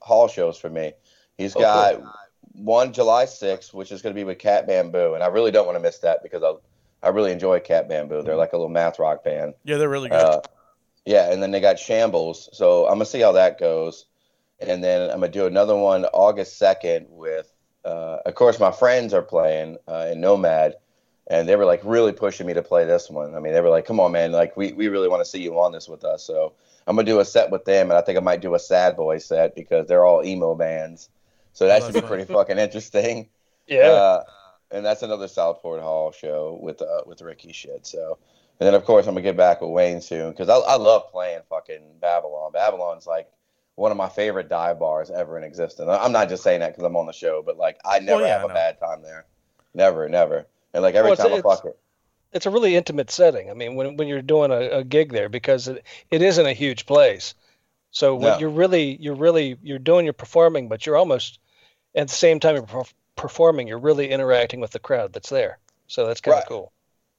hall 0.00 0.28
shows 0.28 0.58
for 0.58 0.68
me. 0.68 0.92
He's 1.38 1.56
Oh, 1.56 1.60
got 1.60 1.94
cool. 1.94 2.12
one 2.52 2.92
July 2.92 3.24
6th, 3.24 3.72
which 3.72 3.90
is 3.90 4.02
going 4.02 4.14
to 4.14 4.18
be 4.18 4.24
with 4.24 4.38
Cat 4.38 4.66
Bamboo, 4.66 5.14
and 5.14 5.22
I 5.22 5.28
really 5.28 5.50
don't 5.50 5.64
want 5.66 5.76
to 5.76 5.82
miss 5.82 5.98
that 5.98 6.22
because 6.22 6.42
I 6.42 6.52
I 7.02 7.08
really 7.10 7.32
enjoy 7.32 7.60
Cat 7.60 7.86
Bamboo. 7.88 8.22
They're 8.22 8.36
like 8.36 8.54
a 8.54 8.56
little 8.56 8.70
math 8.70 8.98
rock 8.98 9.22
band. 9.24 9.52
Yeah, 9.64 9.76
they're 9.76 9.90
really 9.90 10.08
good. 10.08 10.16
Uh, 10.16 10.40
yeah, 11.04 11.30
and 11.30 11.42
then 11.42 11.50
they 11.50 11.60
got 11.60 11.78
Shambles, 11.78 12.48
so 12.54 12.86
I'm 12.86 12.94
gonna 12.94 13.04
see 13.04 13.20
how 13.20 13.32
that 13.32 13.58
goes, 13.60 14.06
and 14.58 14.82
then 14.82 15.10
I'm 15.10 15.20
gonna 15.20 15.28
do 15.28 15.46
another 15.46 15.76
one 15.76 16.06
August 16.06 16.58
2nd 16.58 17.06
with, 17.10 17.52
uh, 17.84 18.18
of 18.24 18.34
course, 18.34 18.58
my 18.58 18.70
friends 18.72 19.12
are 19.12 19.20
playing 19.22 19.76
uh, 19.86 20.08
in 20.12 20.22
Nomad, 20.22 20.76
and 21.28 21.48
they 21.48 21.56
were 21.56 21.64
like 21.64 21.80
really 21.84 22.12
pushing 22.12 22.46
me 22.46 22.54
to 22.54 22.62
play 22.62 22.84
this 22.84 23.10
one. 23.10 23.34
I 23.34 23.40
mean, 23.40 23.52
they 23.52 23.60
were 23.60 23.70
like, 23.70 23.86
"Come 23.86 24.00
on, 24.00 24.12
man! 24.12 24.32
Like 24.32 24.56
we 24.56 24.72
we 24.72 24.88
really 24.88 25.08
want 25.08 25.20
to 25.22 25.28
see 25.30 25.42
you 25.42 25.58
on 25.58 25.72
this 25.72 25.88
with 25.88 26.04
us." 26.04 26.22
So 26.24 26.52
I'm 26.86 26.96
gonna 26.96 27.06
do 27.06 27.20
a 27.20 27.24
set 27.24 27.50
with 27.50 27.64
them, 27.64 27.90
and 27.90 27.98
I 27.98 28.02
think 28.02 28.18
I 28.18 28.20
might 28.22 28.40
do 28.40 28.54
a 28.54 28.58
Sad 28.58 28.96
Boy 28.96 29.18
set 29.18 29.54
because 29.54 29.86
they're 29.86 30.04
all 30.04 30.24
emo 30.24 30.54
bands. 30.54 31.08
So 31.52 31.66
that 31.66 31.82
Oh, 31.82 31.86
should 31.86 31.94
be 31.94 32.02
pretty 32.02 32.24
fucking 32.24 32.58
interesting. 32.58 33.28
Yeah. 33.66 33.86
Uh, 33.90 34.24
and 34.70 34.84
that's 34.84 35.02
another 35.02 35.26
Southport 35.28 35.80
Hall 35.80 36.12
show 36.12 36.58
with 36.60 36.82
uh, 36.82 37.02
with 37.06 37.22
Ricky 37.22 37.52
shit. 37.52 37.86
So, 37.86 38.18
and 38.60 38.66
then 38.66 38.74
of 38.74 38.84
course 38.84 39.06
I'm 39.06 39.14
gonna 39.14 39.22
get 39.22 39.36
back 39.38 39.60
with 39.62 39.70
Wayne 39.70 40.00
soon 40.02 40.32
because 40.32 40.48
I, 40.50 40.56
I 40.56 40.76
love 40.76 41.10
playing 41.10 41.40
fucking 41.48 41.98
Babylon. 42.00 42.52
Babylon's 42.52 43.06
like 43.06 43.30
one 43.76 43.90
of 43.90 43.96
my 43.96 44.08
favorite 44.08 44.48
dive 44.48 44.78
bars 44.78 45.10
ever 45.10 45.38
in 45.38 45.44
existence. 45.44 45.88
I'm 45.88 46.12
not 46.12 46.28
just 46.28 46.42
saying 46.42 46.60
that 46.60 46.72
because 46.72 46.84
I'm 46.84 46.96
on 46.96 47.06
the 47.06 47.12
show, 47.12 47.42
but 47.42 47.56
like 47.56 47.78
I 47.84 48.00
never 48.00 48.20
Well, 48.20 48.28
yeah, 48.28 48.38
have 48.40 48.50
I 48.50 48.52
a 48.52 48.54
bad 48.54 48.78
time 48.78 49.02
there. 49.02 49.26
Never, 49.74 50.08
never. 50.08 50.46
And 50.74 50.82
like 50.82 50.94
every 50.94 51.12
Well, 51.12 51.14
time 51.14 51.32
I 51.32 51.38
fuck 51.38 51.64
it. 51.64 51.78
it's 52.32 52.44
a 52.46 52.50
really 52.50 52.76
intimate 52.76 53.10
setting. 53.10 53.50
I 53.50 53.54
mean, 53.54 53.76
when 53.76 53.96
when 53.96 54.08
you're 54.08 54.20
doing 54.20 54.50
a, 54.50 54.78
a 54.80 54.84
gig 54.84 55.10
there, 55.12 55.28
because 55.30 55.68
it, 55.68 55.82
it 56.10 56.20
isn't 56.20 56.44
a 56.46 56.52
huge 56.52 56.84
place, 56.86 57.34
so 57.92 58.16
when 58.16 58.34
No. 58.34 58.38
you're 58.38 58.50
really 58.50 58.96
you're 59.02 59.14
really 59.16 59.58
you're 59.62 59.78
doing 59.80 60.04
your 60.06 60.14
performing, 60.14 60.68
but 60.68 60.86
you're 60.86 60.96
almost 60.96 61.38
at 61.94 62.08
the 62.08 62.14
same 62.14 62.40
time 62.40 62.56
you're 62.56 62.66
perf- 62.66 62.94
performing, 63.16 63.68
you're 63.68 63.78
really 63.78 64.10
interacting 64.10 64.60
with 64.60 64.72
the 64.72 64.80
crowd 64.80 65.12
that's 65.14 65.30
there. 65.30 65.58
So 65.88 66.06
that's 66.06 66.20
kind 66.22 66.38
of 66.38 66.44
Right. 66.44 66.46
cool. 66.46 66.72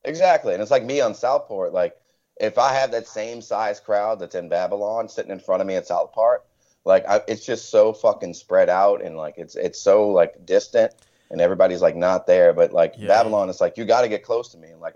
Exactly. 0.06 0.54
And 0.54 0.62
it's 0.62 0.72
like 0.72 0.84
me 0.86 1.02
on 1.02 1.15
Southport. 1.15 1.74
Like, 1.74 1.98
if 2.39 2.58
I 2.58 2.74
have 2.74 2.91
that 2.91 3.08
same 3.08 3.41
size 3.41 3.80
crowd 3.80 4.20
that's 4.20 4.36
in 4.36 4.50
Babylon 4.50 5.10
sitting 5.10 5.32
in 5.32 5.39
front 5.39 5.62
of 5.62 5.68
me 5.68 5.76
at 5.76 5.88
Southport, 5.88 6.46
like, 6.86 7.08
I, 7.08 7.22
it's 7.28 7.46
just 7.46 7.70
so 7.72 7.94
fucking 7.94 8.34
spread 8.36 8.70
out 8.70 9.04
and 9.04 9.18
like 9.18 9.36
it's 9.38 9.56
it's 9.56 9.80
so 9.80 10.10
like 10.10 10.46
distant 10.46 10.94
and 11.32 11.42
everybody's 11.42 11.82
like 11.82 11.96
not 11.96 12.28
there. 12.28 12.54
But 12.54 12.74
like 12.74 12.96
Yeah. 12.98 13.08
Babylon, 13.08 13.50
it's 13.50 13.62
like 13.62 13.78
you 13.78 13.86
got 13.86 14.02
to 14.02 14.08
get 14.08 14.24
close 14.24 14.50
to 14.50 14.58
me. 14.58 14.70
And 14.70 14.82
like, 14.82 14.96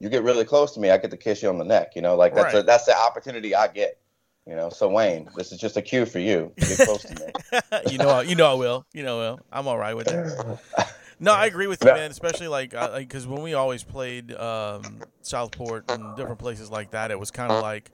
you 0.00 0.08
get 0.08 0.22
really 0.22 0.44
close 0.44 0.72
to 0.74 0.80
me, 0.80 0.90
I 0.90 0.98
get 0.98 1.10
to 1.10 1.16
kiss 1.16 1.42
you 1.42 1.48
on 1.48 1.58
the 1.58 1.64
neck. 1.64 1.92
You 1.96 2.02
know, 2.02 2.16
like 2.16 2.34
that's 2.34 2.54
Right. 2.54 2.62
a, 2.62 2.66
that's 2.66 2.84
the 2.86 2.96
opportunity 2.96 3.54
I 3.54 3.68
get. 3.68 3.98
You 4.46 4.56
know, 4.56 4.70
so 4.70 4.88
Wayne, 4.88 5.28
this 5.36 5.52
is 5.52 5.58
just 5.58 5.76
a 5.76 5.82
cue 5.82 6.06
for 6.06 6.20
you. 6.20 6.52
Get 6.56 6.78
close 6.78 7.02
to 7.02 7.14
me. 7.14 7.60
you 7.92 7.98
know, 7.98 8.08
I, 8.08 8.22
you 8.22 8.34
know, 8.34 8.50
I 8.50 8.54
will. 8.54 8.86
You 8.94 9.02
know, 9.02 9.16
I 9.18 9.30
will. 9.30 9.40
I'm 9.52 9.68
all 9.68 9.76
right 9.76 9.94
with 9.94 10.08
it. 10.08 10.58
No, 11.20 11.32
I 11.32 11.46
agree 11.46 11.66
with 11.66 11.82
you, 11.82 11.90
man. 11.92 12.12
Especially 12.12 12.46
like, 12.46 12.70
because 12.96 13.26
when 13.26 13.42
we 13.42 13.52
always 13.54 13.82
played 13.82 14.32
um, 14.34 15.00
Southport 15.22 15.90
and 15.90 16.14
different 16.16 16.38
places 16.38 16.70
like 16.70 16.92
that, 16.92 17.10
it 17.10 17.18
was 17.18 17.32
kind 17.32 17.50
of 17.50 17.60
like 17.60 17.90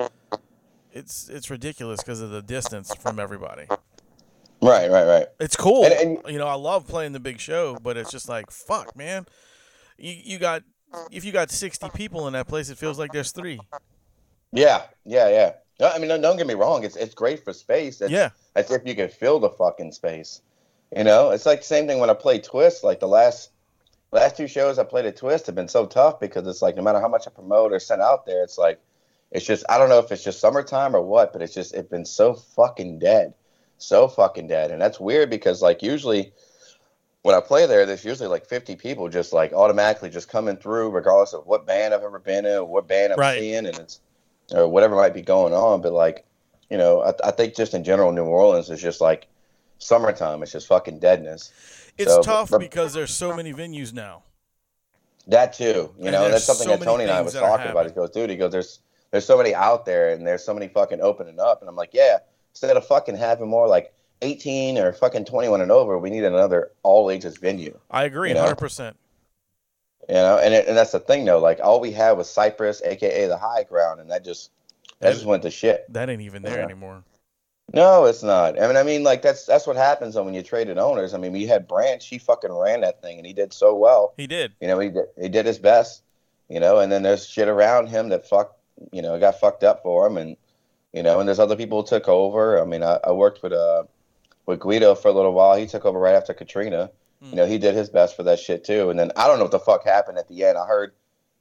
it's 0.92 1.30
it's 1.30 1.48
ridiculous 1.50 2.00
because 2.00 2.20
of 2.20 2.28
the 2.28 2.42
distance 2.42 2.94
from 2.94 3.18
everybody. 3.18 3.66
Right, 4.64 4.90
right, 4.90 5.04
right. 5.04 5.26
It's 5.40 5.56
cool, 5.56 5.84
And- 5.84 5.92
and- 5.94 6.32
you 6.32 6.38
know. 6.38 6.46
I 6.46 6.54
love 6.54 6.86
playing 6.86 7.12
the 7.12 7.20
big 7.20 7.38
show, 7.40 7.76
but 7.82 7.96
it's 7.96 8.10
just 8.10 8.28
like, 8.28 8.50
fuck, 8.50 8.96
man. 8.96 9.26
You 9.98 10.12
you 10.24 10.38
got 10.38 10.62
if 11.10 11.24
you 11.24 11.32
got 11.32 11.50
60 11.50 11.88
people 11.94 12.26
in 12.28 12.32
that 12.34 12.46
place, 12.48 12.70
it 12.70 12.78
feels 12.78 12.98
like 12.98 13.12
there's 13.12 13.32
three. 13.32 13.60
Yeah, 14.52 14.82
yeah, 15.04 15.28
yeah. 15.28 15.52
No, 15.80 15.88
I 15.88 15.98
mean, 15.98 16.08
don't- 16.08 16.20
don't 16.20 16.36
get 16.36 16.46
me 16.46 16.54
wrong. 16.54 16.84
It's 16.84 16.96
it's 16.96 17.14
great 17.14 17.44
for 17.44 17.52
space. 17.52 18.00
It's, 18.00 18.10
Yeah. 18.10 18.30
As 18.56 18.70
if 18.70 18.82
you 18.86 18.94
can 18.94 19.08
fill 19.08 19.40
the 19.40 19.50
fucking 19.50 19.92
space. 19.92 20.40
You 20.96 21.02
know, 21.04 21.30
it's 21.30 21.44
like 21.46 21.60
the 21.60 21.66
same 21.66 21.86
thing 21.88 21.98
when 21.98 22.10
I 22.10 22.14
play 22.14 22.38
Twist. 22.38 22.84
Like 22.84 23.00
the 23.00 23.08
last 23.08 23.50
last 24.12 24.36
two 24.36 24.46
shows 24.46 24.78
I 24.78 24.84
played 24.84 25.06
at 25.06 25.16
Twist 25.16 25.46
have 25.46 25.56
been 25.56 25.66
so 25.68 25.86
tough 25.86 26.20
because 26.20 26.46
it's 26.46 26.62
like 26.62 26.76
no 26.76 26.82
matter 26.82 27.00
how 27.00 27.08
much 27.08 27.26
I 27.26 27.30
promote 27.30 27.72
or 27.72 27.80
send 27.80 28.00
out 28.00 28.24
there, 28.26 28.44
it's 28.44 28.56
like 28.56 28.78
it's 29.32 29.44
just 29.44 29.64
I 29.68 29.76
don't 29.78 29.88
know 29.88 29.98
if 29.98 30.12
it's 30.12 30.22
just 30.22 30.38
summertime 30.40 30.94
or 30.94 31.02
what, 31.02 31.32
but 31.32 31.42
it's 31.42 31.52
just 31.54 31.74
it's 31.74 31.88
been 31.88 32.04
so 32.04 32.34
fucking 32.34 33.00
dead, 33.00 33.34
so 33.78 34.08
fucking 34.08 34.46
dead, 34.48 34.70
and 34.70 34.80
that's 34.80 34.98
weird 35.00 35.30
because 35.30 35.60
like 35.62 35.82
usually 35.82 36.32
when 37.22 37.34
I 37.34 37.40
play 37.40 37.66
there, 37.66 37.86
there's 37.86 38.04
usually 38.04 38.28
like 38.28 38.44
50 38.46 38.76
people 38.76 39.08
just 39.08 39.32
like 39.32 39.52
automatically 39.52 40.10
just 40.10 40.28
coming 40.28 40.56
through, 40.56 40.90
regardless 40.90 41.32
of 41.32 41.46
what 41.46 41.66
band 41.66 41.94
I've 41.94 42.02
ever 42.02 42.18
been 42.18 42.44
in, 42.44 42.56
or 42.58 42.64
what 42.64 42.86
band 42.86 43.12
I'm 43.12 43.18
Right. 43.18 43.38
seeing, 43.38 43.66
and 43.66 43.78
it's 43.78 44.00
or 44.52 44.68
whatever 44.68 44.94
might 44.94 45.14
be 45.14 45.22
going 45.22 45.54
on. 45.54 45.80
But 45.80 45.92
like, 45.92 46.26
you 46.70 46.76
know, 46.76 47.00
I, 47.02 47.12
I 47.28 47.30
think 47.30 47.54
just 47.56 47.72
in 47.74 47.82
general, 47.82 48.12
New 48.12 48.24
Orleans 48.24 48.68
is 48.70 48.80
just 48.82 49.00
like 49.00 49.26
summertime. 49.78 50.42
It's 50.42 50.52
just 50.52 50.66
fucking 50.68 50.98
deadness. 50.98 51.50
It's 51.96 52.10
So, 52.12 52.22
tough 52.22 52.50
but- 52.50 52.58
because 52.60 52.92
there's 52.92 53.14
so 53.14 53.34
many 53.34 53.52
venues 53.54 53.92
now. 53.92 54.22
That 55.28 55.54
too, 55.54 55.64
you 55.64 55.94
And 56.00 56.12
know, 56.12 56.28
that's 56.30 56.44
something 56.44 56.66
so 56.66 56.76
that 56.76 56.84
Tony 56.84 57.04
and 57.04 57.12
I 57.12 57.22
was 57.22 57.32
talking 57.32 57.70
about. 57.70 57.86
He 57.86 57.92
goes, 57.92 58.10
dude, 58.10 58.28
he 58.28 58.36
goes, 58.36 58.52
there's 58.52 58.80
there's 59.10 59.24
so 59.24 59.38
many 59.38 59.54
out 59.54 59.86
there, 59.86 60.10
and 60.10 60.26
there's 60.26 60.44
so 60.44 60.52
many 60.52 60.68
fucking 60.68 61.00
opening 61.00 61.40
up, 61.40 61.60
and 61.62 61.68
I'm 61.70 61.76
like, 61.76 61.90
yeah. 61.94 62.18
Instead 62.54 62.76
of 62.76 62.86
fucking 62.86 63.16
having 63.16 63.48
more 63.48 63.66
like 63.66 63.92
18 64.22 64.78
or 64.78 64.92
fucking 64.92 65.24
21 65.24 65.60
and 65.60 65.72
over, 65.72 65.98
we 65.98 66.08
need 66.08 66.22
another 66.24 66.70
all 66.84 67.10
ages 67.10 67.36
venue. 67.36 67.76
I 67.90 68.04
agree, 68.04 68.28
You 68.28 68.36
know? 68.36 68.44
100%. 68.46 68.94
You 70.08 70.14
know, 70.14 70.38
and 70.38 70.54
it, 70.54 70.68
and 70.68 70.76
that's 70.76 70.92
the 70.92 71.00
thing 71.00 71.24
though. 71.24 71.38
Like 71.40 71.60
all 71.62 71.80
we 71.80 71.90
had 71.90 72.12
was 72.12 72.28
Cypress, 72.30 72.82
aka 72.84 73.26
the 73.26 73.38
high 73.38 73.64
ground, 73.64 74.00
and 74.00 74.10
that 74.10 74.22
just 74.24 74.50
that 75.00 75.08
That- 75.08 75.14
just 75.14 75.24
went 75.26 75.42
to 75.44 75.50
shit. 75.50 75.90
That 75.92 76.10
ain't 76.10 76.20
even 76.20 76.42
there 76.42 76.58
Yeah. 76.58 76.64
anymore. 76.64 77.02
No, 77.72 78.04
it's 78.04 78.22
not. 78.22 78.60
I 78.60 78.66
mean, 78.66 78.76
I 78.76 78.82
mean, 78.82 79.02
like 79.02 79.22
that's 79.22 79.46
that's 79.46 79.66
what 79.66 79.76
happens 79.76 80.14
when 80.14 80.34
you 80.34 80.42
traded 80.42 80.76
owners. 80.78 81.14
I 81.14 81.18
mean, 81.18 81.32
we 81.32 81.46
had 81.46 81.66
Branch. 81.66 82.06
He 82.06 82.18
fucking 82.18 82.52
ran 82.52 82.82
that 82.82 83.00
thing, 83.00 83.16
and 83.16 83.26
he 83.26 83.32
did 83.32 83.54
so 83.54 83.74
well. 83.74 84.12
He 84.18 84.26
did. 84.26 84.52
You 84.60 84.68
know, 84.68 84.78
he 84.78 84.90
did, 84.90 85.06
he 85.20 85.28
did 85.30 85.46
his 85.46 85.58
best. 85.58 86.02
You 86.50 86.60
know, 86.60 86.78
and 86.78 86.92
then 86.92 87.02
there's 87.02 87.26
shit 87.26 87.48
around 87.48 87.86
him 87.88 88.10
that 88.10 88.28
fuck, 88.28 88.54
you 88.92 89.00
know, 89.00 89.18
got 89.18 89.40
fucked 89.40 89.64
up 89.64 89.82
for 89.82 90.06
him, 90.06 90.18
and 90.18 90.36
you 90.94 91.02
know, 91.02 91.18
and 91.20 91.28
there's 91.28 91.38
other 91.40 91.56
people 91.56 91.82
who 91.82 91.86
took 91.86 92.08
over. 92.08 92.58
I 92.60 92.64
mean, 92.64 92.82
I, 92.82 92.98
I 93.04 93.10
worked 93.12 93.42
with 93.42 93.52
uh 93.52 93.84
with 94.46 94.60
Guido 94.60 94.94
for 94.94 95.08
a 95.08 95.12
little 95.12 95.32
while. 95.34 95.56
He 95.56 95.66
took 95.66 95.84
over 95.84 95.98
right 95.98 96.14
after 96.14 96.32
Katrina. 96.32 96.90
You 97.20 97.36
know, 97.36 97.46
he 97.46 97.56
did 97.56 97.74
his 97.74 97.88
best 97.88 98.14
for 98.16 98.22
that 98.24 98.38
shit 98.38 98.64
too. 98.64 98.90
And 98.90 98.98
then 98.98 99.10
I 99.16 99.26
don't 99.26 99.38
know 99.38 99.44
what 99.44 99.50
the 99.50 99.58
fuck 99.58 99.82
happened 99.84 100.18
at 100.18 100.28
the 100.28 100.44
end. 100.44 100.58
I 100.58 100.66
heard 100.66 100.92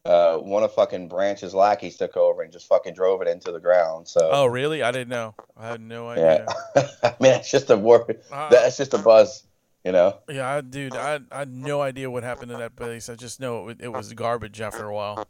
uh, 0.06 0.38
one 0.38 0.64
of 0.64 0.74
fucking 0.74 1.10
Branch's 1.10 1.54
lackeys 1.54 1.98
took 1.98 2.16
over 2.16 2.42
and 2.42 2.54
just 2.54 2.68
fucking 2.68 2.94
drove 2.94 3.22
it 3.22 3.28
into 3.28 3.52
the 3.52 3.60
ground. 3.60 4.08
So 4.08 4.30
Oh, 4.32 4.46
really? 4.46 4.82
I 4.82 4.92
didn't 4.92 5.10
know. 5.10 5.36
I 5.58 5.68
had 5.68 5.82
no 5.82 6.08
idea. 6.08 6.46
yeah. 6.76 6.88
I 7.04 7.16
mean, 7.20 7.34
it's 7.34 7.52
just 7.52 7.70
a 7.70 7.76
word. 7.76 8.22
Uh, 8.32 8.50
That's 8.50 8.78
just 8.78 8.94
a 8.94 8.98
buzz, 8.98 9.44
you 9.84 9.92
know. 9.92 10.20
Yeah, 10.30 10.48
I, 10.56 10.62
dude, 10.62 10.96
I, 10.96 11.20
I 11.30 11.40
had 11.40 11.54
no 11.54 11.82
idea 11.82 12.10
what 12.10 12.24
happened 12.24 12.52
to 12.52 12.58
that 12.60 12.78
place. 12.78 13.10
I 13.10 13.16
just 13.16 13.42
know 13.42 13.68
it, 13.68 13.82
it 13.82 13.90
was 13.92 14.14
garbage 14.14 14.62
after 14.62 14.86
a 14.88 14.94
while. 14.96 15.28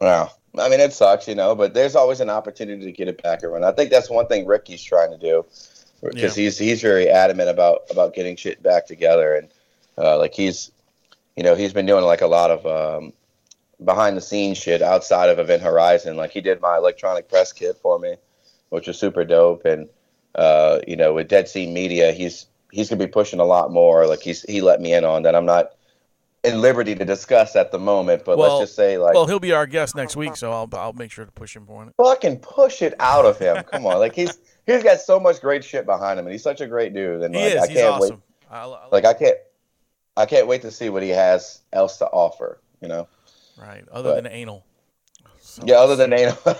Wow. 0.00 0.32
I 0.58 0.68
mean, 0.68 0.80
it 0.80 0.92
sucks, 0.92 1.28
you 1.28 1.34
know, 1.34 1.54
but 1.54 1.74
there's 1.74 1.94
always 1.94 2.20
an 2.20 2.30
opportunity 2.30 2.84
to 2.84 2.92
get 2.92 3.08
it 3.08 3.22
back 3.22 3.44
around. 3.44 3.64
I 3.64 3.72
think 3.72 3.90
that's 3.90 4.10
one 4.10 4.26
thing 4.26 4.46
Ricky's 4.46 4.82
trying 4.82 5.10
to 5.12 5.18
do 5.18 5.44
because 6.02 6.34
he's 6.34 6.58
he's 6.58 6.80
very 6.80 7.08
adamant 7.08 7.50
about 7.50 7.82
about 7.90 8.14
getting 8.14 8.34
shit 8.34 8.62
back 8.62 8.86
together 8.86 9.34
and 9.34 9.48
uh, 9.98 10.16
like 10.18 10.34
he's 10.34 10.72
you 11.36 11.42
know 11.42 11.54
he's 11.54 11.72
been 11.72 11.86
doing 11.86 12.04
like 12.04 12.22
a 12.22 12.26
lot 12.26 12.50
of 12.50 12.66
um, 12.66 13.12
behind 13.84 14.16
the 14.16 14.20
scenes 14.20 14.58
shit 14.58 14.82
outside 14.82 15.28
of 15.28 15.38
Event 15.38 15.62
Horizon. 15.62 16.16
Like 16.16 16.30
he 16.30 16.40
did 16.40 16.60
my 16.60 16.76
electronic 16.76 17.28
press 17.28 17.52
kit 17.52 17.76
for 17.82 17.98
me, 17.98 18.16
which 18.70 18.86
was 18.86 18.98
super 18.98 19.24
dope. 19.24 19.64
And 19.64 19.88
uh, 20.34 20.80
you 20.86 20.96
know, 20.96 21.14
with 21.14 21.28
Dead 21.28 21.48
Sea 21.48 21.66
Media, 21.66 22.12
he's 22.12 22.46
he's 22.72 22.88
gonna 22.88 23.04
be 23.04 23.10
pushing 23.10 23.40
a 23.40 23.44
lot 23.44 23.70
more. 23.72 24.06
Like 24.06 24.20
he's 24.20 24.42
he 24.42 24.60
let 24.60 24.80
me 24.80 24.94
in 24.94 25.04
on 25.04 25.22
that. 25.22 25.34
I'm 25.34 25.46
not 25.46 25.72
in 26.42 26.60
liberty 26.60 26.94
to 26.94 27.04
discuss 27.04 27.54
at 27.56 27.70
the 27.70 27.78
moment, 27.78 28.24
but 28.24 28.38
Well- 28.38 28.58
let's 28.58 28.70
just 28.70 28.76
say 28.76 28.96
like 28.98 29.14
Well, 29.14 29.26
he'll 29.26 29.40
be 29.40 29.52
our 29.52 29.66
guest 29.66 29.94
next 29.94 30.16
week, 30.16 30.36
so 30.36 30.52
I'll 30.52 30.68
I'll 30.72 30.92
make 30.94 31.10
sure 31.10 31.24
to 31.26 31.32
push 31.32 31.54
him 31.54 31.66
for 31.66 31.84
it. 31.84 31.92
fucking 31.96 32.38
push 32.40 32.82
it 32.82 32.94
out 32.98 33.26
of 33.26 33.38
him. 33.38 33.62
Come 33.64 33.86
on, 33.86 33.98
like 33.98 34.14
he's 34.14 34.38
he's 34.66 34.82
got 34.82 35.00
so 35.00 35.20
much 35.20 35.40
great 35.40 35.64
shit 35.64 35.86
behind 35.86 36.18
him, 36.18 36.26
and 36.26 36.32
he's 36.32 36.42
such 36.42 36.60
a 36.60 36.66
great 36.66 36.94
dude. 36.94 37.22
And 37.22 37.34
He 37.34 37.42
like, 37.42 37.52
is. 37.54 37.62
I 37.62 37.66
He's 37.68 37.76
can't 37.78 37.94
awesome. 37.94 38.16
wait. 38.16 38.20
I, 38.50 38.64
I, 38.66 38.88
Like 38.90 39.04
I 39.04 39.14
can't, 39.14 39.36
I 40.16 40.26
can't 40.26 40.46
wait 40.46 40.62
to 40.62 40.70
see 40.70 40.88
what 40.88 41.02
he 41.02 41.10
has 41.10 41.60
else 41.72 41.98
to 41.98 42.06
offer. 42.06 42.60
you 42.80 42.88
know. 42.88 43.06
Right. 43.60 43.84
Other 43.92 44.14
But- 44.14 44.24
than 44.24 44.32
anal. 44.32 44.64
So- 45.42 45.62
Yeah, 45.66 45.76
other 45.76 45.96
than 45.96 46.12
anal. 46.12 46.38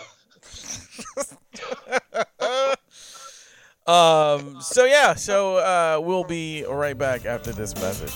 Um. 3.87 4.61
So 4.61 4.85
yeah. 4.85 5.15
So 5.15 5.57
uh, 5.57 6.01
we'll 6.05 6.23
be 6.23 6.65
right 6.69 6.97
back 6.97 7.25
after 7.27 7.51
this 7.51 7.75
message. 7.77 8.15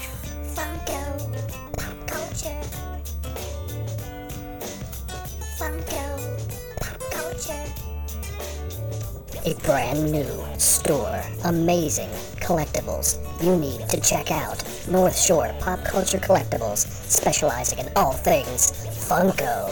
A 9.46 9.52
brand 9.56 10.10
new 10.10 10.26
store. 10.56 11.22
Amazing 11.44 12.08
collectibles 12.36 13.18
you 13.44 13.54
need 13.56 13.86
to 13.90 14.00
check 14.00 14.30
out. 14.30 14.64
North 14.88 15.18
Shore 15.18 15.54
Pop 15.60 15.84
Culture 15.84 16.16
Collectibles, 16.16 16.86
specializing 17.10 17.80
in 17.80 17.90
all 17.94 18.12
things 18.12 18.72
Funko. 19.06 19.70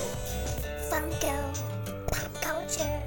Funko 0.91 1.59
pop 2.07 2.43
culture. 2.43 3.03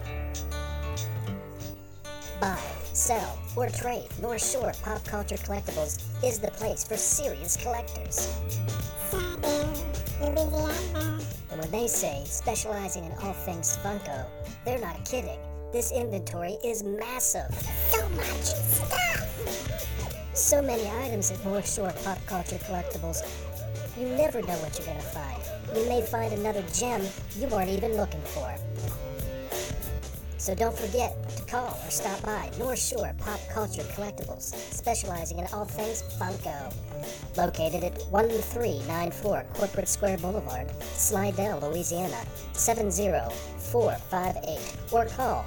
Buy, 2.41 2.59
sell, 2.93 3.37
or 3.55 3.69
trade, 3.69 4.07
North 4.19 4.43
Shore 4.43 4.71
Pop 4.81 5.05
Culture 5.05 5.37
Collectibles 5.37 6.01
is 6.23 6.39
the 6.39 6.49
place 6.49 6.83
for 6.83 6.97
serious 6.97 7.57
collectors. 7.57 8.35
And 11.51 11.59
when 11.61 11.69
they 11.69 11.87
say 11.87 12.23
specializing 12.25 13.05
in 13.05 13.11
all 13.21 13.33
things 13.33 13.77
Funko, 13.83 14.25
they're 14.65 14.79
not 14.79 15.05
kidding. 15.05 15.37
This 15.75 15.91
inventory 15.91 16.55
is 16.63 16.83
massive. 16.83 17.51
So 17.91 18.07
much 18.11 18.45
stuff. 18.45 19.27
So 20.33 20.61
many 20.61 20.87
items 21.03 21.31
at 21.31 21.43
North 21.43 21.69
Shore 21.69 21.91
Pop 22.05 22.17
Culture 22.27 22.59
Collectibles. 22.59 23.21
You 23.99 24.07
never 24.15 24.41
know 24.41 24.55
what 24.59 24.79
you're 24.79 24.87
gonna 24.87 25.01
find. 25.01 25.41
You 25.75 25.85
may 25.89 26.01
find 26.01 26.31
another 26.31 26.63
gem 26.73 27.05
you 27.37 27.47
weren't 27.47 27.69
even 27.69 27.97
looking 27.97 28.21
for. 28.21 28.55
So 30.37 30.55
don't 30.55 30.77
forget 30.77 31.13
to 31.35 31.43
call 31.43 31.77
or 31.83 31.89
stop 31.89 32.23
by 32.23 32.49
North 32.57 32.79
Shore 32.79 33.13
Pop 33.17 33.41
Culture 33.49 33.83
Collectibles, 33.83 34.55
specializing 34.71 35.39
in 35.39 35.47
all 35.51 35.65
things 35.65 36.03
Funko. 36.17 36.73
Located 37.35 37.83
at 37.83 38.01
1394 38.11 39.45
Corporate 39.53 39.89
Square 39.89 40.19
Boulevard, 40.19 40.71
Slidell, 40.83 41.59
Louisiana 41.59 42.23
70458, 42.53 44.93
or 44.93 45.05
call 45.07 45.45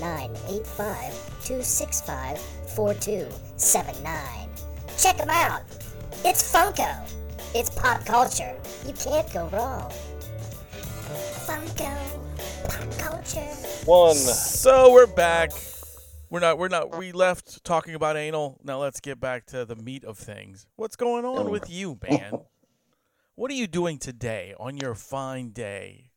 985 0.00 1.14
265 1.44 2.38
4279. 2.74 4.48
Check 4.98 5.16
them 5.16 5.30
out! 5.30 5.62
It's 6.24 6.52
Funko! 6.52 7.08
It's 7.54 7.70
pop 7.70 8.04
culture. 8.04 8.54
You 8.86 8.92
can't 8.92 9.32
go 9.32 9.48
wrong. 9.48 9.90
Funko 11.46 11.96
Pop 12.64 12.98
Culture. 12.98 13.40
One. 13.86 14.14
So 14.14 14.92
we're 14.92 15.06
back. 15.06 15.50
We're 16.28 16.40
not. 16.40 16.58
We're 16.58 16.68
not. 16.68 16.98
We 16.98 17.12
left 17.12 17.64
talking 17.64 17.94
about 17.94 18.16
anal. 18.16 18.60
Now 18.62 18.80
let's 18.80 19.00
get 19.00 19.18
back 19.18 19.46
to 19.46 19.64
the 19.64 19.76
meat 19.76 20.04
of 20.04 20.18
things. 20.18 20.66
What's 20.76 20.96
going 20.96 21.24
on 21.24 21.46
oh. 21.46 21.50
with 21.50 21.70
you, 21.70 21.98
man? 22.08 22.40
What 23.34 23.50
are 23.50 23.54
you 23.54 23.66
doing 23.66 23.98
today 23.98 24.54
on 24.60 24.76
your 24.76 24.94
fine 24.94 25.50
day? 25.50 26.07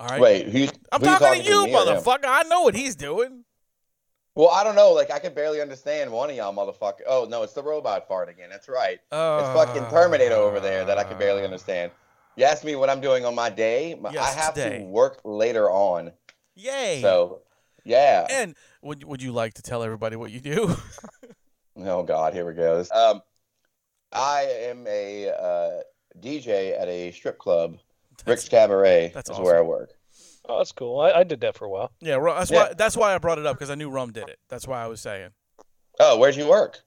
All 0.00 0.08
right. 0.08 0.20
Wait? 0.20 0.46
I'm 0.92 1.00
who 1.00 1.06
talking, 1.06 1.42
to 1.42 1.48
you, 1.48 1.64
him? 1.64 1.70
motherfucker. 1.74 2.24
I 2.26 2.42
know 2.44 2.62
what 2.62 2.74
he's 2.74 2.96
doing. 2.96 3.44
Well, 4.34 4.50
I 4.50 4.64
don't 4.64 4.74
know. 4.74 4.92
Like, 4.92 5.12
I 5.12 5.20
can 5.20 5.32
barely 5.32 5.60
understand 5.60 6.10
one 6.10 6.28
of 6.28 6.36
y'all, 6.36 6.52
motherfucker. 6.52 7.02
Oh 7.06 7.26
no, 7.30 7.42
it's 7.44 7.52
the 7.52 7.62
robot 7.62 8.08
fart 8.08 8.28
again. 8.28 8.48
That's 8.50 8.68
right. 8.68 8.98
Uh, 9.12 9.40
It's 9.44 9.66
fucking 9.66 9.88
Terminator 9.90 10.34
over 10.34 10.58
there 10.58 10.84
that 10.84 10.98
I 10.98 11.04
can 11.04 11.16
barely 11.18 11.44
understand. 11.44 11.92
You 12.36 12.44
asked 12.44 12.64
me 12.64 12.74
what 12.74 12.90
I'm 12.90 13.00
doing 13.00 13.24
on 13.24 13.34
my 13.36 13.48
day. 13.48 13.96
Yes, 14.12 14.16
I 14.36 14.40
have 14.40 14.54
today. 14.54 14.78
to 14.80 14.84
work 14.86 15.20
later 15.24 15.70
on. 15.70 16.10
Yay. 16.56 17.00
So, 17.00 17.42
yeah. 17.84 18.26
and 18.28 18.56
would 18.82 19.04
would 19.04 19.22
you 19.22 19.30
like 19.30 19.54
to 19.54 19.62
tell 19.62 19.84
everybody 19.84 20.16
what 20.16 20.30
you 20.32 20.40
do? 20.40 20.74
Oh 21.76 22.04
God, 22.04 22.34
here 22.34 22.46
we 22.46 22.54
go. 22.54 22.84
Um, 22.94 23.20
I 24.12 24.42
am 24.42 24.86
a 24.86 25.28
uh, 25.28 25.82
DJ 26.20 26.80
at 26.80 26.86
a 26.86 27.10
strip 27.10 27.36
club. 27.38 27.78
Rick's 28.26 28.48
Cabaret 28.48 29.12
that's 29.14 29.28
is 29.30 29.34
awesome. 29.34 29.44
where 29.44 29.58
I 29.58 29.62
work. 29.62 29.90
Oh, 30.48 30.58
that's 30.58 30.72
cool. 30.72 31.00
I, 31.00 31.10
I 31.12 31.24
did 31.24 31.40
that 31.40 31.56
for 31.56 31.64
a 31.64 31.70
while. 31.70 31.90
yeah. 32.00 32.16
Ru- 32.16 32.34
That's 32.34 32.50
Yeah. 32.50 32.68
why. 32.68 32.74
That's 32.74 32.96
why 32.96 33.14
I 33.14 33.18
brought 33.18 33.38
it 33.38 33.46
up 33.46 33.56
because 33.56 33.70
I 33.70 33.74
knew 33.76 33.88
Rum 33.90 34.12
did 34.12 34.28
it. 34.28 34.38
That's 34.48 34.68
why 34.68 34.82
I 34.82 34.86
was 34.88 35.00
saying. 35.00 35.30
Oh, 35.98 36.18
where'd 36.18 36.36
you 36.36 36.46
work? 36.48 36.80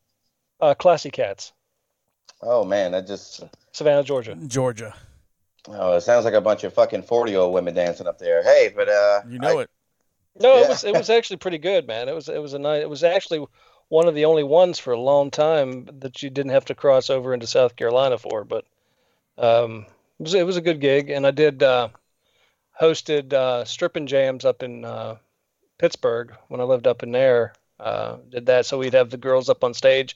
Uh, 0.59 0.73
Classy 0.73 1.09
Cats, 1.11 1.53
Oh 2.41 2.63
man, 2.63 2.91
that 2.91 3.07
just 3.07 3.43
Savannah, 3.71 4.03
Georgia. 4.03 4.35
Georgia. 4.47 4.93
oh, 5.69 5.93
it 5.97 6.01
sounds 6.01 6.23
like 6.25 6.33
a 6.35 6.41
bunch 6.41 6.63
of 6.63 6.73
fucking 6.73 7.01
forty 7.03 7.31
year 7.31 7.41
old 7.41 7.53
women 7.53 7.73
dancing 7.73 8.05
up 8.07 8.19
there. 8.19 8.43
Hey, 8.43 8.71
but 8.75 8.87
uh, 8.89 9.21
You 9.27 9.39
know 9.39 9.59
I- 9.59 9.63
it. 9.63 9.69
No, 10.39 10.57
it 10.57 10.69
was 10.69 10.83
it 10.83 10.93
was 10.93 11.09
actually 11.09 11.37
pretty 11.37 11.57
good, 11.57 11.87
man. 11.87 12.07
It 12.09 12.13
was 12.13 12.29
it 12.29 12.39
was 12.41 12.53
a 12.53 12.59
nice. 12.59 12.81
It 12.83 12.89
was 12.89 13.03
actually 13.03 13.43
one 13.89 14.07
of 14.07 14.13
the 14.13 14.25
only 14.25 14.43
ones 14.43 14.77
for 14.77 14.93
a 14.93 14.99
long 14.99 15.31
time 15.31 15.87
that 15.99 16.21
you 16.21 16.29
didn't 16.29 16.51
have 16.51 16.65
to 16.65 16.75
cross 16.75 17.09
over 17.09 17.33
into 17.33 17.47
South 17.47 17.75
Carolina 17.75 18.19
for. 18.19 18.43
But 18.43 18.65
um, 19.39 19.87
it 20.19 20.23
was 20.23 20.34
it 20.34 20.45
was 20.45 20.58
a 20.58 20.62
good 20.62 20.80
gig, 20.82 21.10
and 21.10 21.25
I 21.25 21.32
did 21.32 21.62
uh, 21.63 21.89
hosted 22.80 23.34
uh, 23.34 23.65
stripping 23.65 24.08
jams 24.08 24.45
up 24.45 24.63
in 24.63 24.86
uh, 24.86 25.17
Pittsburgh 25.77 26.34
when 26.47 26.62
I 26.62 26.63
lived 26.63 26.88
up 26.88 27.03
in 27.03 27.12
there. 27.12 27.53
Uh, 27.80 28.17
did 28.30 28.47
that, 28.47 28.65
so 28.65 28.80
we'd 28.80 28.93
have 28.93 29.10
the 29.12 29.17
girls 29.17 29.49
up 29.49 29.63
on 29.63 29.73
stage, 29.73 30.15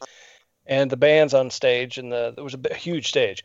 and 0.65 0.89
the 0.89 0.97
bands 0.97 1.33
on 1.33 1.49
stage, 1.51 1.97
and 1.97 2.11
the 2.11 2.31
there 2.35 2.43
was 2.43 2.55
a 2.55 2.73
huge 2.73 3.07
stage. 3.07 3.43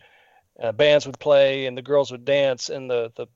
Uh, 0.58 0.72
bands 0.72 1.04
would 1.06 1.18
play, 1.18 1.66
and 1.66 1.76
the 1.76 1.82
girls 1.82 2.10
would 2.10 2.24
dance, 2.24 2.70
and 2.70 2.90
the 2.90 3.12
the 3.16 3.26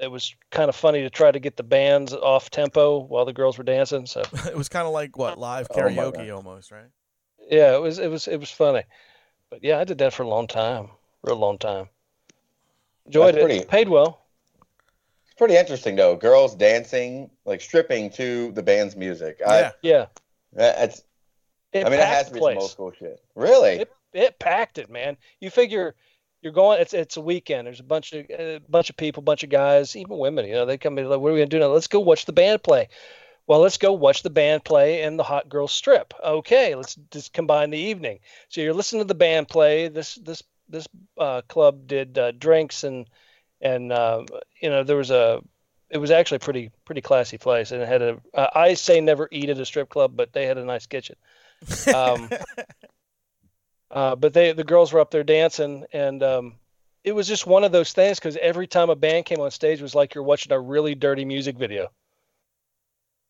it 0.00 0.08
was 0.08 0.34
kind 0.52 0.68
of 0.68 0.76
funny 0.76 1.02
to 1.02 1.10
try 1.10 1.32
to 1.32 1.40
get 1.40 1.56
the 1.56 1.64
bands 1.64 2.12
off 2.14 2.48
tempo 2.48 2.98
while 2.98 3.24
the 3.24 3.32
girls 3.32 3.58
were 3.58 3.64
dancing. 3.64 4.06
So 4.06 4.22
it 4.46 4.56
was 4.56 4.68
kind 4.68 4.86
of 4.86 4.92
like 4.92 5.16
what 5.18 5.36
live 5.36 5.68
Oh, 5.70 5.74
karaoke 5.74 6.12
God. 6.12 6.30
almost, 6.30 6.70
right? 6.70 6.86
yeah, 7.50 7.74
it 7.74 7.80
was 7.80 7.98
it 7.98 8.08
was 8.08 8.28
it 8.28 8.38
was 8.38 8.50
funny. 8.50 8.84
But 9.50 9.64
yeah, 9.64 9.78
I 9.80 9.84
did 9.84 9.98
that 9.98 10.12
for 10.14 10.22
a 10.22 10.28
long 10.28 10.46
time, 10.46 10.90
real 11.22 11.36
long 11.36 11.58
time. 11.58 11.88
Enjoyed 13.06 13.34
That's 13.34 13.44
it. 13.44 13.46
pretty- 13.46 13.64
Paid 13.66 13.88
well. 13.88 14.22
it's 15.24 15.34
pretty 15.36 15.56
interesting 15.56 15.96
though. 15.96 16.16
Girls 16.16 16.54
dancing, 16.54 17.30
like 17.44 17.60
stripping 17.60 18.10
to 18.10 18.52
the 18.52 18.62
band's 18.62 18.96
music. 18.96 19.40
I, 19.46 19.60
Yeah. 19.60 19.72
Yeah. 19.82 20.06
That's. 20.52 21.04
It 21.72 21.86
I 21.86 21.90
mean, 21.90 22.00
it 22.00 22.06
has 22.06 22.24
packed 22.24 22.28
to 22.28 22.34
the 22.34 22.40
be 22.40 22.54
some 22.54 22.58
old 22.58 22.70
school 22.70 22.92
shit. 22.92 23.22
Really? 23.36 23.80
It 23.80 23.92
it 24.12 24.38
packed 24.40 24.78
it, 24.78 24.90
man. 24.90 25.16
You 25.38 25.50
figure 25.50 25.94
you're 26.42 26.52
going. 26.52 26.80
It's 26.80 26.94
it's 26.94 27.16
a 27.16 27.20
weekend. 27.20 27.66
There's 27.66 27.78
a 27.78 27.84
bunch 27.84 28.12
of 28.12 28.28
a 28.28 28.60
bunch 28.68 28.90
of 28.90 28.96
people, 28.96 29.22
bunch 29.22 29.44
of 29.44 29.50
guys, 29.50 29.94
even 29.94 30.18
women. 30.18 30.46
You 30.46 30.54
know, 30.54 30.66
they 30.66 30.78
come 30.78 30.98
in 30.98 31.08
like, 31.08 31.20
"What 31.20 31.28
are 31.28 31.32
we 31.34 31.38
gonna 31.38 31.48
do 31.48 31.60
now? 31.60 31.68
Let's 31.68 31.86
go 31.86 32.00
watch 32.00 32.24
the 32.24 32.32
band 32.32 32.64
play." 32.64 32.88
Well, 33.46 33.60
let's 33.60 33.78
go 33.78 33.92
watch 33.92 34.22
the 34.22 34.30
band 34.30 34.64
play 34.64 35.02
and 35.02 35.18
the 35.18 35.22
hot 35.24 35.48
girl 35.48 35.68
strip. 35.68 36.12
Okay, 36.24 36.74
let's 36.74 36.96
just 37.10 37.32
combine 37.32 37.70
the 37.70 37.78
evening. 37.78 38.20
So 38.48 38.60
you're 38.60 38.74
listening 38.74 39.02
to 39.02 39.08
the 39.08 39.14
band 39.14 39.48
play. 39.48 39.88
This 39.88 40.16
this 40.16 40.42
this 40.70 40.86
uh, 41.18 41.42
club 41.48 41.86
did 41.86 42.16
uh, 42.18 42.32
drinks 42.32 42.84
and 42.84 43.08
and 43.60 43.92
uh, 43.92 44.24
you 44.60 44.70
know 44.70 44.84
there 44.84 44.96
was 44.96 45.10
a 45.10 45.40
it 45.90 45.98
was 45.98 46.10
actually 46.10 46.36
a 46.36 46.40
pretty 46.40 46.70
pretty 46.84 47.00
classy 47.00 47.38
place 47.38 47.72
and 47.72 47.82
it 47.82 47.88
had 47.88 48.02
a 48.02 48.18
uh, 48.34 48.48
I 48.54 48.74
say 48.74 49.00
never 49.00 49.28
eat 49.30 49.50
at 49.50 49.58
a 49.58 49.66
strip 49.66 49.88
club, 49.88 50.12
but 50.16 50.32
they 50.32 50.46
had 50.46 50.58
a 50.58 50.64
nice 50.64 50.86
kitchen. 50.86 51.16
Um, 51.92 52.30
uh, 53.90 54.16
but 54.16 54.32
they 54.32 54.52
the 54.52 54.64
girls 54.64 54.92
were 54.92 55.00
up 55.00 55.10
there 55.10 55.24
dancing, 55.24 55.84
and 55.92 56.22
um, 56.22 56.54
it 57.04 57.12
was 57.12 57.26
just 57.26 57.46
one 57.46 57.64
of 57.64 57.72
those 57.72 57.92
things 57.92 58.18
because 58.18 58.36
every 58.36 58.66
time 58.66 58.90
a 58.90 58.96
band 58.96 59.26
came 59.26 59.40
on 59.40 59.50
stage 59.50 59.80
it 59.80 59.82
was 59.82 59.94
like 59.94 60.14
you're 60.14 60.24
watching 60.24 60.52
a 60.52 60.60
really 60.60 60.94
dirty 60.94 61.24
music 61.24 61.56
video. 61.58 61.90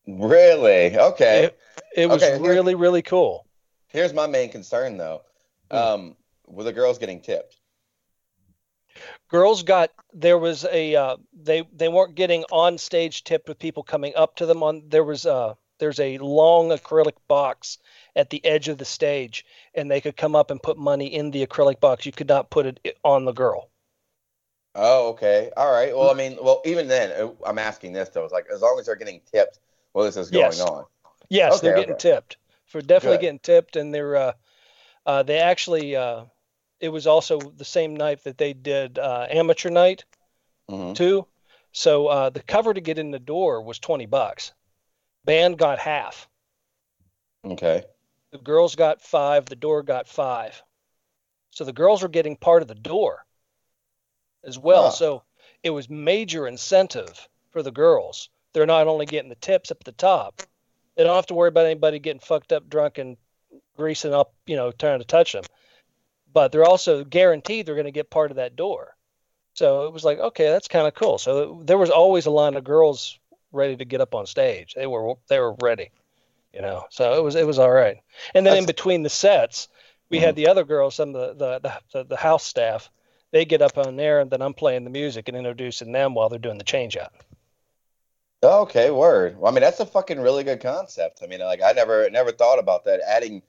Really? 0.07 0.97
Okay. 0.99 1.45
It, 1.45 1.59
it 1.97 2.07
was 2.11 2.23
Okay, 2.23 2.39
here- 2.39 2.53
really 2.53 2.75
really 2.75 3.03
cool. 3.03 3.47
Here's 3.89 4.13
my 4.13 4.27
main 4.27 4.51
concern 4.51 4.97
though. 4.97 5.23
Um, 5.71 6.17
were 6.51 6.65
the 6.65 6.73
girls 6.73 6.99
getting 6.99 7.21
tipped? 7.21 7.57
Girls 9.29 9.63
got 9.63 9.91
there 10.13 10.37
was 10.37 10.65
a 10.67 10.95
uh, 10.95 11.17
they 11.33 11.63
they 11.73 11.89
weren't 11.89 12.15
getting 12.15 12.45
on 12.51 12.77
stage 12.77 13.25
tipped 13.25 13.49
with 13.49 13.59
people 13.59 13.83
coming 13.83 14.15
up 14.15 14.37
to 14.37 14.47
them 14.47 14.63
on 14.63 14.89
there 14.89 15.05
was 15.05 15.25
a 15.25 15.57
there's 15.79 16.01
a 16.01 16.19
long 16.19 16.69
acrylic 16.69 17.17
box 17.27 17.79
at 18.15 18.29
the 18.31 18.45
edge 18.45 18.69
of 18.69 18.77
the 18.79 18.85
stage 18.85 19.47
and 19.75 19.91
they 19.91 20.01
could 20.03 20.17
come 20.17 20.37
up 20.37 20.51
and 20.51 20.63
put 20.63 20.77
money 20.77 21.07
in 21.07 21.31
the 21.31 21.47
acrylic 21.47 21.81
box 21.81 22.05
you 22.05 22.13
could 22.13 22.29
not 22.29 22.51
put 22.51 22.67
it 22.67 22.99
on 23.03 23.25
the 23.25 23.33
girl 23.33 23.71
Oh, 24.75 25.11
okay. 25.11 25.51
All 25.57 25.71
right. 25.71 25.97
Well, 25.97 26.11
I 26.11 26.15
mean, 26.15 26.39
well, 26.41 26.63
even 26.65 26.87
then, 26.89 27.11
uh, 27.21 27.31
I'm 27.45 27.59
asking 27.59 27.93
this 27.93 28.09
though. 28.11 28.25
It's 28.25 28.33
like 28.33 28.47
as 28.53 28.61
long 28.61 28.79
as 28.79 28.87
they're 28.87 28.97
getting 28.97 29.21
tipped, 29.33 29.59
well, 29.95 30.05
this 30.05 30.17
is 30.17 30.31
going 30.31 30.47
Yes. 30.47 30.61
on. 30.61 30.85
Yes, 31.29 31.55
Okay, 31.55 31.67
they're 31.67 31.75
getting 31.75 31.95
okay. 31.95 32.01
tipped. 32.01 32.37
For 32.67 32.81
definitely 32.81 33.19
Good. 33.19 33.23
getting 33.23 33.39
tipped, 33.41 33.77
and 33.77 33.93
they're 33.93 34.17
uh, 34.17 34.33
uh, 35.07 35.23
they 35.25 35.39
actually 35.39 35.97
uh, 35.97 36.25
it 36.81 36.89
was 36.89 37.07
also 37.07 37.39
the 37.39 37.65
same 37.65 37.95
night 37.95 38.25
that 38.25 38.39
they 38.39 38.53
did 38.53 38.99
uh, 38.99 39.27
amateur 39.31 39.71
night 39.71 40.05
hmm 40.69 40.93
too. 40.95 41.27
So 41.73 42.09
uh, 42.09 42.31
the 42.31 42.43
cover 42.43 42.75
to 42.75 42.81
get 42.81 42.99
in 42.99 43.11
the 43.13 43.19
door 43.19 43.63
was 43.63 43.79
twenty 43.79 44.07
bucks. 44.07 44.53
Band 45.25 45.59
got 45.59 45.79
half. 45.79 46.29
Okay. 47.45 47.85
The 48.33 48.39
girls 48.39 48.75
got 48.77 49.01
five. 49.03 49.47
The 49.47 49.57
door 49.57 49.83
got 49.83 50.09
five. 50.09 50.63
So 51.51 51.65
the 51.65 51.73
girls 51.73 52.03
were 52.03 52.09
getting 52.09 52.37
part 52.37 52.63
of 52.63 52.69
the 52.69 52.75
door. 52.75 53.25
as 54.45 54.59
well. 54.59 54.85
Huh. 54.85 54.91
So 54.91 55.23
it 55.63 55.71
was 55.71 55.89
major 55.91 56.47
incentive 56.47 57.29
for 57.51 57.63
the 57.63 57.71
girls. 57.73 58.31
They're 58.53 58.67
not 58.67 58.89
only 58.89 59.07
getting 59.07 59.29
the 59.29 59.35
tips 59.37 59.71
up 59.71 59.79
at 59.81 59.85
the 59.85 59.93
top, 59.93 60.43
they 60.97 61.05
don't 61.05 61.15
have 61.15 61.27
to 61.27 61.35
worry 61.35 61.49
about 61.49 61.67
anybody 61.67 61.99
getting 61.99 62.21
fucked 62.21 62.53
up, 62.53 62.69
drunk, 62.69 62.99
and 62.99 63.17
greasing 63.77 64.15
up, 64.15 64.35
you 64.47 64.57
know, 64.57 64.73
trying 64.73 64.99
to 65.01 65.05
touch 65.05 65.33
them. 65.33 65.45
But 66.33 66.53
they're 66.53 66.65
also 66.65 67.05
guaranteed 67.05 67.67
they're 67.67 67.75
going 67.75 67.85
to 67.87 67.91
get 67.91 68.11
part 68.11 68.31
of 68.31 68.37
that 68.37 68.57
door. 68.57 68.97
So 69.55 69.87
it 69.87 69.93
was 69.93 70.05
like, 70.05 70.19
okay, 70.19 70.49
that's 70.49 70.69
kind 70.69 70.87
of 70.87 70.95
cool. 70.95 71.19
So 71.19 71.63
there 71.65 71.79
was 71.79 71.91
always 71.91 72.27
a 72.27 72.31
line 72.31 72.55
of 72.55 72.65
girls 72.65 73.19
ready 73.53 73.77
to 73.77 73.85
get 73.85 74.01
up 74.01 74.15
on 74.15 74.27
stage. 74.27 74.75
They 74.75 74.87
were 74.87 75.15
they 75.29 75.39
were 75.39 75.57
ready, 75.61 75.91
you 76.55 76.63
know. 76.63 76.85
So 76.91 77.15
it 77.15 77.23
was 77.23 77.35
it 77.35 77.47
was 77.47 77.59
all 77.59 77.71
right. 77.71 77.99
And 78.35 78.47
then 78.47 78.59
in 78.59 78.67
between 78.67 79.03
the 79.03 79.11
sets, 79.11 79.69
we 80.09 80.19
had 80.19 80.35
mm-hmm. 80.35 80.45
the 80.45 80.49
other 80.49 80.65
girls, 80.65 80.95
some 80.95 81.15
of 81.15 81.39
the 81.39 81.61
the, 81.61 81.61
the 81.61 81.81
the 81.93 82.05
the 82.11 82.17
house 82.17 82.45
staff. 82.45 82.91
They 83.33 83.45
get 83.45 83.63
up 83.63 83.79
on 83.79 83.95
there, 83.95 84.21
and 84.21 84.29
then 84.29 84.43
I'm 84.43 84.55
playing 84.55 84.83
the 84.83 84.91
music 84.91 85.29
and 85.29 85.37
introducing 85.37 85.93
them 85.93 86.15
while 86.15 86.29
they're 86.29 86.41
doing 86.41 86.59
the 86.59 86.65
change 86.65 86.97
out. 86.97 87.13
Okay, 88.43 88.91
word. 88.91 89.39
Well, 89.39 89.53
I 89.53 89.55
mean, 89.55 89.61
that's 89.61 89.79
a 89.79 89.87
fucking 89.87 90.19
really 90.19 90.43
good 90.43 90.61
concept. 90.61 91.21
I 91.23 91.27
mean, 91.27 91.41
like 91.41 91.61
I 91.63 91.73
never 91.73 92.09
never 92.11 92.33
thought 92.33 92.59
about 92.59 92.85
that. 92.85 93.01
Adding 93.07 93.43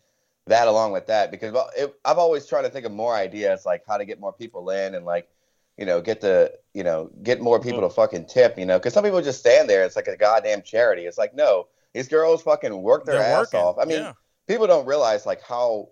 that 0.47 0.67
along 0.67 0.91
with 0.91 1.07
that 1.07 1.31
because 1.31 1.51
well, 1.53 1.69
it, 1.77 1.93
I've 2.03 2.17
always 2.17 2.45
tried 2.45 2.63
to 2.63 2.69
think 2.69 2.85
of 2.85 2.91
more 2.91 3.15
ideas 3.15 3.65
like 3.65 3.83
how 3.87 3.97
to 3.97 4.05
get 4.05 4.19
more 4.19 4.33
people 4.33 4.69
in 4.71 4.95
and 4.95 5.05
like 5.05 5.29
you 5.77 5.85
know 5.85 6.01
get 6.01 6.19
the 6.21 6.53
you 6.73 6.83
know 6.83 7.09
get 7.23 7.41
more 7.41 7.59
people 7.59 7.81
to 7.81 7.89
fucking 7.89 8.25
tip. 8.25 8.57
You 8.57 8.65
know, 8.65 8.77
because 8.79 8.93
some 8.93 9.03
people 9.03 9.21
just 9.21 9.39
stand 9.39 9.69
there. 9.69 9.83
It's 9.83 9.95
like 9.95 10.07
a 10.07 10.17
goddamn 10.17 10.61
charity. 10.63 11.03
It's 11.05 11.17
like 11.17 11.35
no, 11.35 11.67
these 11.93 12.07
girls 12.07 12.41
fucking 12.41 12.81
work 12.81 13.05
their 13.05 13.15
They're 13.19 13.23
ass 13.23 13.53
working. 13.53 13.59
off. 13.59 13.77
I 13.79 13.85
mean, 13.85 13.99
yeah. 13.99 14.13
people 14.47 14.67
don't 14.67 14.85
realize 14.85 15.25
like 15.25 15.41
how 15.41 15.89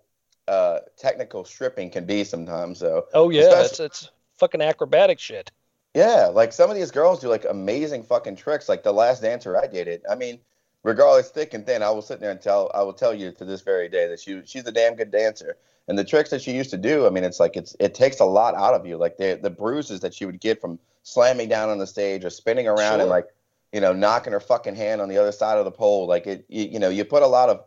uh, 0.48 0.80
technical 0.98 1.44
stripping 1.44 1.90
can 1.90 2.04
be 2.04 2.24
sometimes. 2.24 2.78
So 2.80 3.06
Oh 3.14 3.30
yeah, 3.30 3.42
Especially- 3.42 3.86
it's 3.86 4.02
it's 4.02 4.10
fucking 4.38 4.60
acrobatic 4.62 5.18
shit. 5.20 5.50
yeah, 5.94 6.26
like 6.26 6.52
some 6.52 6.70
of 6.70 6.76
these 6.76 6.90
girls 6.90 7.20
do 7.20 7.28
like 7.28 7.44
amazing 7.48 8.02
fucking 8.02 8.36
tricks. 8.36 8.68
Like 8.68 8.82
the 8.82 8.92
last 8.92 9.22
dancer 9.22 9.56
I 9.56 9.66
dated. 9.68 10.02
I 10.10 10.14
mean, 10.16 10.40
regardless 10.82 11.30
thick 11.30 11.54
and 11.54 11.66
thin, 11.66 11.82
I 11.82 11.90
will 11.90 12.02
sit 12.02 12.20
there 12.20 12.30
and 12.30 12.40
tell 12.40 12.70
I 12.74 12.82
will 12.82 12.92
tell 12.92 13.14
you 13.14 13.32
to 13.32 13.44
this 13.44 13.60
very 13.60 13.88
day 13.88 14.08
that 14.08 14.20
she 14.20 14.42
she's 14.44 14.66
a 14.66 14.72
damn 14.72 14.96
good 14.96 15.10
dancer. 15.10 15.56
And 15.88 15.98
the 15.98 16.04
tricks 16.04 16.30
that 16.30 16.40
she 16.40 16.52
used 16.52 16.70
to 16.70 16.76
do, 16.76 17.06
I 17.06 17.10
mean, 17.10 17.24
it's 17.24 17.40
like 17.40 17.56
it's 17.56 17.74
it 17.80 17.94
takes 17.94 18.20
a 18.20 18.24
lot 18.24 18.54
out 18.54 18.74
of 18.74 18.86
you. 18.86 18.96
Like 18.96 19.16
the 19.16 19.38
the 19.40 19.50
bruises 19.50 20.00
that 20.00 20.14
she 20.14 20.24
would 20.24 20.40
get 20.40 20.60
from 20.60 20.78
slamming 21.02 21.48
down 21.48 21.68
on 21.68 21.78
the 21.78 21.86
stage 21.86 22.24
or 22.24 22.30
spinning 22.30 22.68
around 22.68 22.94
Sure. 22.94 23.00
and 23.00 23.10
like 23.10 23.26
you 23.72 23.80
know 23.80 23.92
knocking 23.92 24.32
her 24.32 24.40
fucking 24.40 24.76
hand 24.76 25.00
on 25.00 25.08
the 25.08 25.18
other 25.18 25.32
side 25.32 25.58
of 25.58 25.64
the 25.64 25.70
pole. 25.70 26.06
Like 26.06 26.26
it, 26.26 26.44
you, 26.48 26.64
you 26.64 26.78
know, 26.78 26.90
you 26.90 27.04
put 27.04 27.22
a 27.22 27.26
lot 27.26 27.48
of 27.48 27.64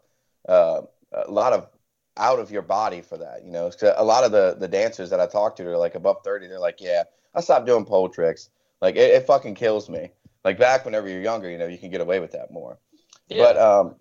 uh, 0.47 0.82
a 1.28 1.32
lot 1.32 1.54
of 1.54 1.67
out 2.17 2.39
of 2.39 2.52
your 2.52 2.62
body 2.62 3.02
for 3.02 3.17
that. 3.17 3.43
You 3.43 3.52
know, 3.52 3.71
a 3.97 4.04
lot 4.04 4.23
of 4.23 4.32
the 4.32 4.56
the 4.58 4.67
dancers 4.67 5.10
that 5.10 5.19
I 5.19 5.28
talk 5.28 5.56
to 5.58 5.67
are 5.67 5.78
like 5.78 5.95
above 5.95 6.23
thirty. 6.23 6.47
They're 6.47 6.60
like, 6.60 6.80
yeah, 6.80 7.04
I 7.36 7.41
stopped 7.41 7.65
doing 7.65 7.86
pole 7.86 8.08
tricks. 8.10 8.49
Like 8.82 8.95
it, 8.95 9.12
it 9.12 9.26
fucking 9.28 9.56
kills 9.56 9.89
me. 9.89 10.12
Like 10.45 10.58
back 10.60 10.86
whenever 10.86 11.08
you're 11.10 11.21
younger, 11.21 11.49
you 11.49 11.58
know, 11.58 11.67
you 11.67 11.78
can 11.78 11.89
get 11.89 12.02
away 12.02 12.19
with 12.19 12.32
that 12.34 12.52
more. 12.52 12.78
Yeah. 13.29 13.43
But 13.43 13.57
um, 13.57 13.95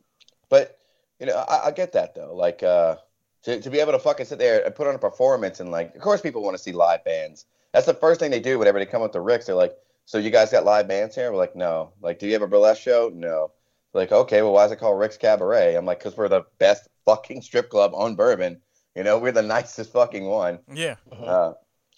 but 0.49 0.79
you 1.19 1.27
know, 1.27 1.37
I, 1.37 1.67
I 1.67 1.71
get 1.71 1.93
that 1.93 2.15
though. 2.15 2.35
Like 2.35 2.63
uh, 2.63 2.97
to 3.45 3.61
to 3.61 3.71
be 3.71 3.81
able 3.81 3.93
to 3.93 3.99
fucking 3.99 4.27
sit 4.27 4.39
there 4.39 4.65
and 4.65 4.75
put 4.75 4.87
on 4.87 4.95
a 4.95 4.99
performance 4.99 5.61
and 5.61 5.71
like, 5.71 5.95
of 5.95 6.01
course, 6.01 6.21
people 6.21 6.43
want 6.43 6.57
to 6.57 6.63
see 6.63 6.73
live 6.73 7.05
bands. 7.05 7.47
That's 7.73 7.87
the 7.87 7.95
first 7.95 8.21
thing 8.21 8.31
they 8.31 8.41
do 8.41 8.59
whenever 8.59 8.79
they 8.79 8.87
come 8.87 9.03
up 9.03 9.13
to 9.13 9.21
Ricks. 9.21 9.47
They're 9.47 9.55
like, 9.55 9.75
so 10.05 10.19
you 10.19 10.31
guys 10.31 10.51
got 10.51 10.65
live 10.65 10.89
bands 10.89 11.15
here? 11.15 11.31
We're 11.31 11.39
like, 11.39 11.57
no. 11.57 11.93
Like, 12.03 12.19
do 12.19 12.27
you 12.27 12.35
have 12.35 12.43
a 12.43 12.47
burlesque 12.47 12.83
show? 12.83 13.11
No. 13.15 13.53
Like, 13.95 14.13
okay, 14.13 14.43
well, 14.43 14.53
why 14.53 14.65
is 14.65 14.73
it 14.73 14.79
called 14.79 14.99
Rick's 14.99 15.17
Cabaret? 15.17 15.75
I'm 15.75 15.87
like, 15.87 15.99
because 15.99 16.17
we're 16.17 16.29
the 16.29 16.45
best 16.59 16.89
fucking 17.05 17.43
strip 17.43 17.71
club 17.71 17.93
on 17.95 18.15
Bourbon. 18.15 18.61
You 18.95 19.05
know, 19.05 19.19
we're 19.19 19.33
the 19.33 19.43
nicest 19.43 19.93
fucking 19.93 20.27
one. 20.27 20.59
Yeah. 20.73 20.97
Uh, 21.11 21.53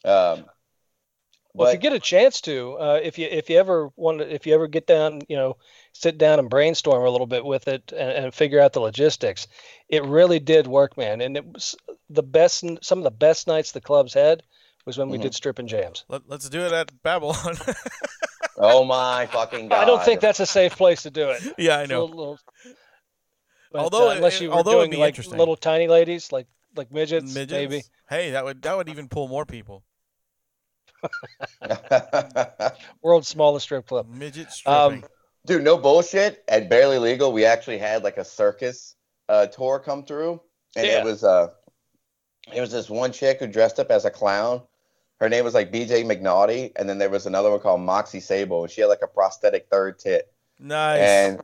um, 0.04 0.44
Well, 1.56 1.68
if 1.68 1.74
you 1.74 1.78
get 1.80 1.92
a 1.92 2.00
chance 2.00 2.40
to, 2.42 2.72
uh, 2.80 3.00
if 3.02 3.16
you 3.16 3.28
if 3.30 3.48
you 3.48 3.58
ever 3.58 3.88
want 3.96 4.18
to, 4.18 4.34
if 4.34 4.44
you 4.44 4.54
ever 4.54 4.66
get 4.66 4.88
down, 4.88 5.20
you 5.28 5.36
know, 5.36 5.56
sit 5.92 6.18
down 6.18 6.40
and 6.40 6.50
brainstorm 6.50 7.04
a 7.06 7.10
little 7.10 7.28
bit 7.28 7.44
with 7.44 7.68
it 7.68 7.92
and, 7.92 8.24
and 8.24 8.34
figure 8.34 8.60
out 8.60 8.72
the 8.72 8.80
logistics, 8.80 9.46
it 9.88 10.04
really 10.04 10.40
did 10.40 10.66
work, 10.66 10.96
man. 10.96 11.20
And 11.20 11.36
it 11.36 11.46
was 11.46 11.76
the 12.10 12.24
best, 12.24 12.64
some 12.82 12.98
of 12.98 13.04
the 13.04 13.10
best 13.12 13.46
nights 13.46 13.70
the 13.70 13.80
clubs 13.80 14.12
had 14.14 14.42
was 14.84 14.98
when 14.98 15.08
we 15.10 15.18
Mhm. 15.18 15.22
did 15.22 15.34
stripping 15.34 15.68
jams. 15.68 16.04
Let, 16.08 16.22
let's 16.26 16.48
do 16.48 16.60
it 16.62 16.72
at 16.72 16.90
Babylon. 17.04 17.56
oh 18.58 18.84
my 18.84 19.26
fucking 19.26 19.68
god! 19.68 19.80
I 19.80 19.84
don't 19.84 20.02
think 20.02 20.20
that's 20.20 20.40
a 20.40 20.46
safe 20.46 20.76
place 20.76 21.02
to 21.04 21.10
do 21.12 21.30
it. 21.30 21.40
yeah, 21.58 21.78
I 21.78 21.86
know. 21.86 22.04
little- 22.04 22.16
little- 22.18 22.38
but, 23.72 23.80
Although 23.80 24.08
uh, 24.08 24.12
it- 24.12 24.16
unless 24.16 24.40
it- 24.40 24.42
you 24.42 24.48
were 24.50 24.56
although 24.56 24.80
it'd 24.80 24.90
doing 24.90 25.00
like 25.00 25.24
little 25.28 25.56
tiny 25.56 25.86
ladies, 25.86 26.32
like 26.32 26.48
like 26.76 26.90
midgets, 26.90 27.32
Midgets. 27.32 27.52
maybe. 27.52 27.82
Hey, 28.08 28.32
that 28.32 28.44
would 28.44 28.60
that 28.62 28.76
would 28.76 28.88
even 28.88 29.08
pull 29.08 29.28
more 29.28 29.46
people. 29.46 29.84
World's 33.02 33.28
smallest 33.28 33.64
strip 33.64 33.86
club. 33.86 34.08
Midget 34.08 34.48
Um. 34.66 35.04
Dude, 35.46 35.62
no 35.62 35.76
bullshit. 35.76 36.42
At 36.48 36.70
Barely 36.70 36.98
Legal, 36.98 37.30
we 37.32 37.44
actually 37.44 37.76
had 37.78 38.02
like 38.02 38.16
a 38.16 38.24
circus 38.24 38.94
uh, 39.28 39.46
tour 39.46 39.78
come 39.78 40.04
through, 40.04 40.40
and 40.74 40.86
Yeah. 40.86 41.00
it 41.00 41.04
was 41.04 41.22
uh, 41.22 41.48
it 42.52 42.60
was 42.60 42.72
this 42.72 42.88
one 42.88 43.12
chick 43.12 43.40
who 43.40 43.46
dressed 43.46 43.78
up 43.78 43.90
as 43.90 44.04
a 44.06 44.10
clown. 44.10 44.62
Her 45.20 45.28
name 45.28 45.44
was 45.44 45.54
like 45.54 45.70
BJ 45.70 46.04
McNaughty, 46.04 46.72
and 46.76 46.88
then 46.88 46.98
there 46.98 47.10
was 47.10 47.26
another 47.26 47.50
one 47.50 47.60
called 47.60 47.80
Moxie 47.82 48.20
Sable, 48.20 48.62
and 48.62 48.70
she 48.70 48.80
had 48.80 48.86
like 48.88 49.02
a 49.02 49.06
prosthetic 49.06 49.68
third 49.70 49.98
tit. 49.98 50.32
nice. 50.58 51.00
And 51.00 51.42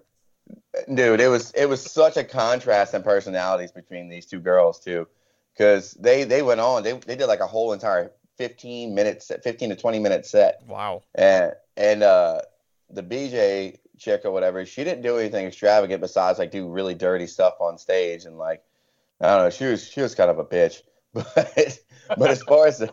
dude, 0.96 1.20
it 1.20 1.28
was 1.28 1.50
it 1.52 1.66
was 1.66 1.82
such 1.82 2.16
a 2.16 2.24
contrast 2.24 2.94
in 2.94 3.02
personalities 3.02 3.70
between 3.72 4.08
these 4.08 4.24
two 4.24 4.40
girls 4.40 4.80
too, 4.80 5.06
because 5.52 5.92
they 5.94 6.24
they 6.24 6.40
went 6.42 6.60
on 6.60 6.82
they 6.82 6.92
they 6.92 7.16
did 7.16 7.26
like 7.26 7.40
a 7.40 7.46
whole 7.46 7.74
entire 7.74 8.12
fifteen 8.40 8.94
minute 8.94 9.22
set, 9.22 9.44
fifteen 9.44 9.68
to 9.68 9.76
twenty 9.76 9.98
minute 9.98 10.24
set, 10.24 10.62
wow. 10.66 11.02
and 11.14 11.52
and 11.76 12.02
uh, 12.02 12.40
the 12.88 13.02
BJ 13.02 13.76
chick 13.98 14.22
or 14.24 14.30
whatever, 14.30 14.64
she 14.64 14.82
didn't 14.82 15.02
do 15.02 15.18
anything 15.18 15.46
extravagant 15.46 16.00
besides 16.00 16.38
like 16.38 16.50
do 16.50 16.66
really 16.66 16.94
dirty 16.94 17.26
stuff 17.26 17.56
on 17.60 17.76
stage 17.76 18.24
and 18.24 18.38
like 18.38 18.62
I 19.20 19.26
don't 19.26 19.44
know, 19.44 19.50
she 19.50 19.66
was 19.66 19.86
she 19.86 20.00
was 20.00 20.14
kind 20.14 20.30
of 20.30 20.38
a 20.38 20.44
bitch, 20.44 20.80
but 21.12 21.78
but 22.16 22.30
as 22.30 22.42
far 22.42 22.66
as 22.66 22.78
the, 22.78 22.90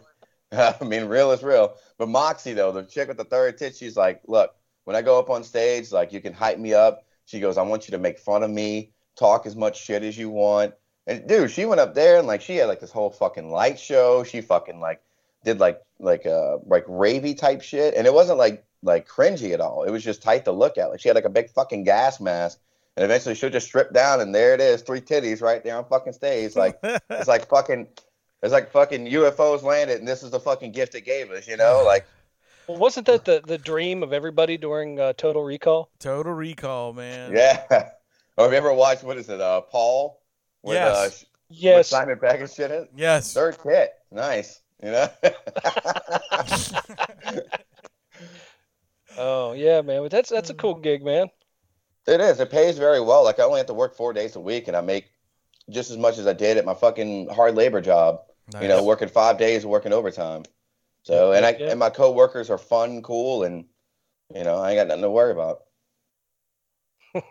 I 0.51 0.83
mean, 0.83 1.05
real 1.05 1.31
is 1.31 1.41
real. 1.43 1.75
But 1.97 2.09
Moxie 2.09 2.53
though, 2.53 2.73
the 2.73 2.83
chick 2.83 3.07
with 3.07 3.15
the 3.15 3.23
third 3.23 3.57
tit, 3.57 3.77
she's 3.77 3.95
like, 3.95 4.21
look, 4.27 4.53
when 4.83 4.97
I 4.97 5.01
go 5.01 5.17
up 5.17 5.29
on 5.29 5.45
stage, 5.45 5.93
like 5.93 6.11
you 6.11 6.19
can 6.19 6.33
hype 6.33 6.59
me 6.59 6.73
up. 6.73 7.05
She 7.25 7.39
goes, 7.39 7.57
I 7.57 7.61
want 7.61 7.87
you 7.87 7.93
to 7.93 7.97
make 7.97 8.19
fun 8.19 8.43
of 8.43 8.51
me, 8.51 8.91
talk 9.17 9.45
as 9.45 9.55
much 9.55 9.81
shit 9.81 10.03
as 10.03 10.17
you 10.17 10.29
want. 10.29 10.73
And 11.07 11.25
dude, 11.25 11.51
she 11.51 11.65
went 11.65 11.79
up 11.79 11.95
there 11.95 12.17
and 12.17 12.27
like 12.27 12.41
she 12.41 12.57
had 12.57 12.67
like 12.67 12.81
this 12.81 12.91
whole 12.91 13.11
fucking 13.11 13.49
light 13.49 13.79
show. 13.79 14.25
She 14.25 14.41
fucking 14.41 14.81
like 14.81 15.01
did 15.47 15.59
like 15.59 15.81
like 15.99 16.25
uh 16.25 16.57
like 16.65 16.85
ravey 16.85 17.35
type 17.37 17.61
shit, 17.61 17.95
and 17.95 18.05
it 18.05 18.13
wasn't 18.13 18.37
like 18.37 18.63
like 18.83 19.07
cringy 19.07 19.53
at 19.53 19.61
all. 19.61 19.83
It 19.83 19.91
was 19.91 20.03
just 20.03 20.21
tight 20.21 20.45
to 20.45 20.51
look 20.51 20.77
at. 20.77 20.89
Like 20.89 20.99
she 20.99 21.07
had 21.09 21.15
like 21.15 21.25
a 21.25 21.29
big 21.29 21.49
fucking 21.49 21.83
gas 21.83 22.19
mask, 22.19 22.59
and 22.95 23.03
eventually 23.03 23.33
she'll 23.33 23.49
just 23.49 23.65
strip 23.67 23.93
down, 23.93 24.21
and 24.21 24.35
there 24.35 24.53
it 24.53 24.61
is, 24.61 24.81
three 24.81 25.01
titties 25.01 25.41
right 25.41 25.63
there 25.63 25.77
on 25.77 25.85
fucking 25.85 26.13
stage. 26.13 26.55
Like 26.55 26.77
it's 26.83 27.27
like 27.27 27.47
fucking, 27.49 27.87
it's 28.43 28.53
like 28.53 28.69
fucking 28.71 29.07
UFOs 29.07 29.63
landed, 29.63 29.99
and 29.99 30.07
this 30.07 30.21
is 30.21 30.31
the 30.31 30.39
fucking 30.39 30.73
gift 30.73 30.93
it 30.95 31.01
gave 31.05 31.31
us, 31.31 31.47
you 31.47 31.57
know? 31.57 31.81
Like 31.85 32.05
Well, 32.67 32.77
wasn't 32.77 33.07
that 33.07 33.23
the, 33.25 33.41
the 33.45 33.57
dream 33.57 34.03
of 34.03 34.11
everybody 34.13 34.57
during 34.57 34.99
uh, 34.99 35.13
Total 35.13 35.41
Recall? 35.43 35.89
Total 35.99 36.33
Recall, 36.33 36.93
man. 36.93 37.31
yeah. 37.33 37.63
or 38.37 38.43
have 38.43 38.51
you 38.51 38.57
ever 38.57 38.73
watched 38.73 39.03
what 39.03 39.17
is 39.17 39.29
it, 39.29 39.39
uh, 39.41 39.61
Paul? 39.61 40.21
With, 40.61 40.75
Yes. 40.75 40.95
Uh, 40.97 41.09
sh- 41.09 41.23
with 41.49 41.57
Yes. 41.59 41.87
Simon 41.87 42.19
Pegg 42.19 42.41
and 42.41 42.49
shit. 42.51 42.69
in 42.71 42.81
it? 42.83 42.91
Yes. 42.95 43.33
Third 43.33 43.57
tit, 43.63 43.93
nice. 44.11 44.61
You 44.83 44.91
know. 44.91 45.09
Oh 49.17 49.53
yeah, 49.53 49.81
man. 49.81 50.03
But 50.03 50.11
that's 50.11 50.29
that's 50.29 50.49
a 50.49 50.53
cool 50.53 50.75
gig, 50.75 51.03
man. 51.03 51.27
It 52.07 52.21
is. 52.21 52.39
It 52.39 52.51
pays 52.51 52.77
very 52.77 53.01
well. 53.01 53.23
Like 53.23 53.39
I 53.39 53.43
only 53.43 53.57
have 53.57 53.67
to 53.67 53.73
work 53.73 53.95
four 53.95 54.13
days 54.13 54.35
a 54.35 54.39
week, 54.39 54.67
and 54.67 54.77
I 54.77 54.81
make 54.81 55.11
just 55.69 55.91
as 55.91 55.97
much 55.97 56.17
as 56.17 56.27
I 56.27 56.33
did 56.33 56.57
at 56.57 56.65
my 56.65 56.73
fucking 56.73 57.29
hard 57.29 57.55
labor 57.55 57.81
job. 57.81 58.21
You 58.61 58.67
know, 58.67 58.83
working 58.83 59.07
five 59.09 59.37
days, 59.37 59.65
working 59.65 59.93
overtime. 59.93 60.43
So, 61.03 61.31
and 61.31 61.45
I 61.45 61.51
Yeah. 61.59 61.71
and 61.71 61.79
my 61.79 61.89
coworkers 61.89 62.49
are 62.49 62.57
fun, 62.57 63.01
cool, 63.01 63.43
and 63.43 63.65
you 64.33 64.43
know, 64.43 64.57
I 64.57 64.71
ain't 64.71 64.77
got 64.77 64.87
nothing 64.87 65.03
to 65.03 65.09
worry 65.09 65.31
about. 65.31 65.63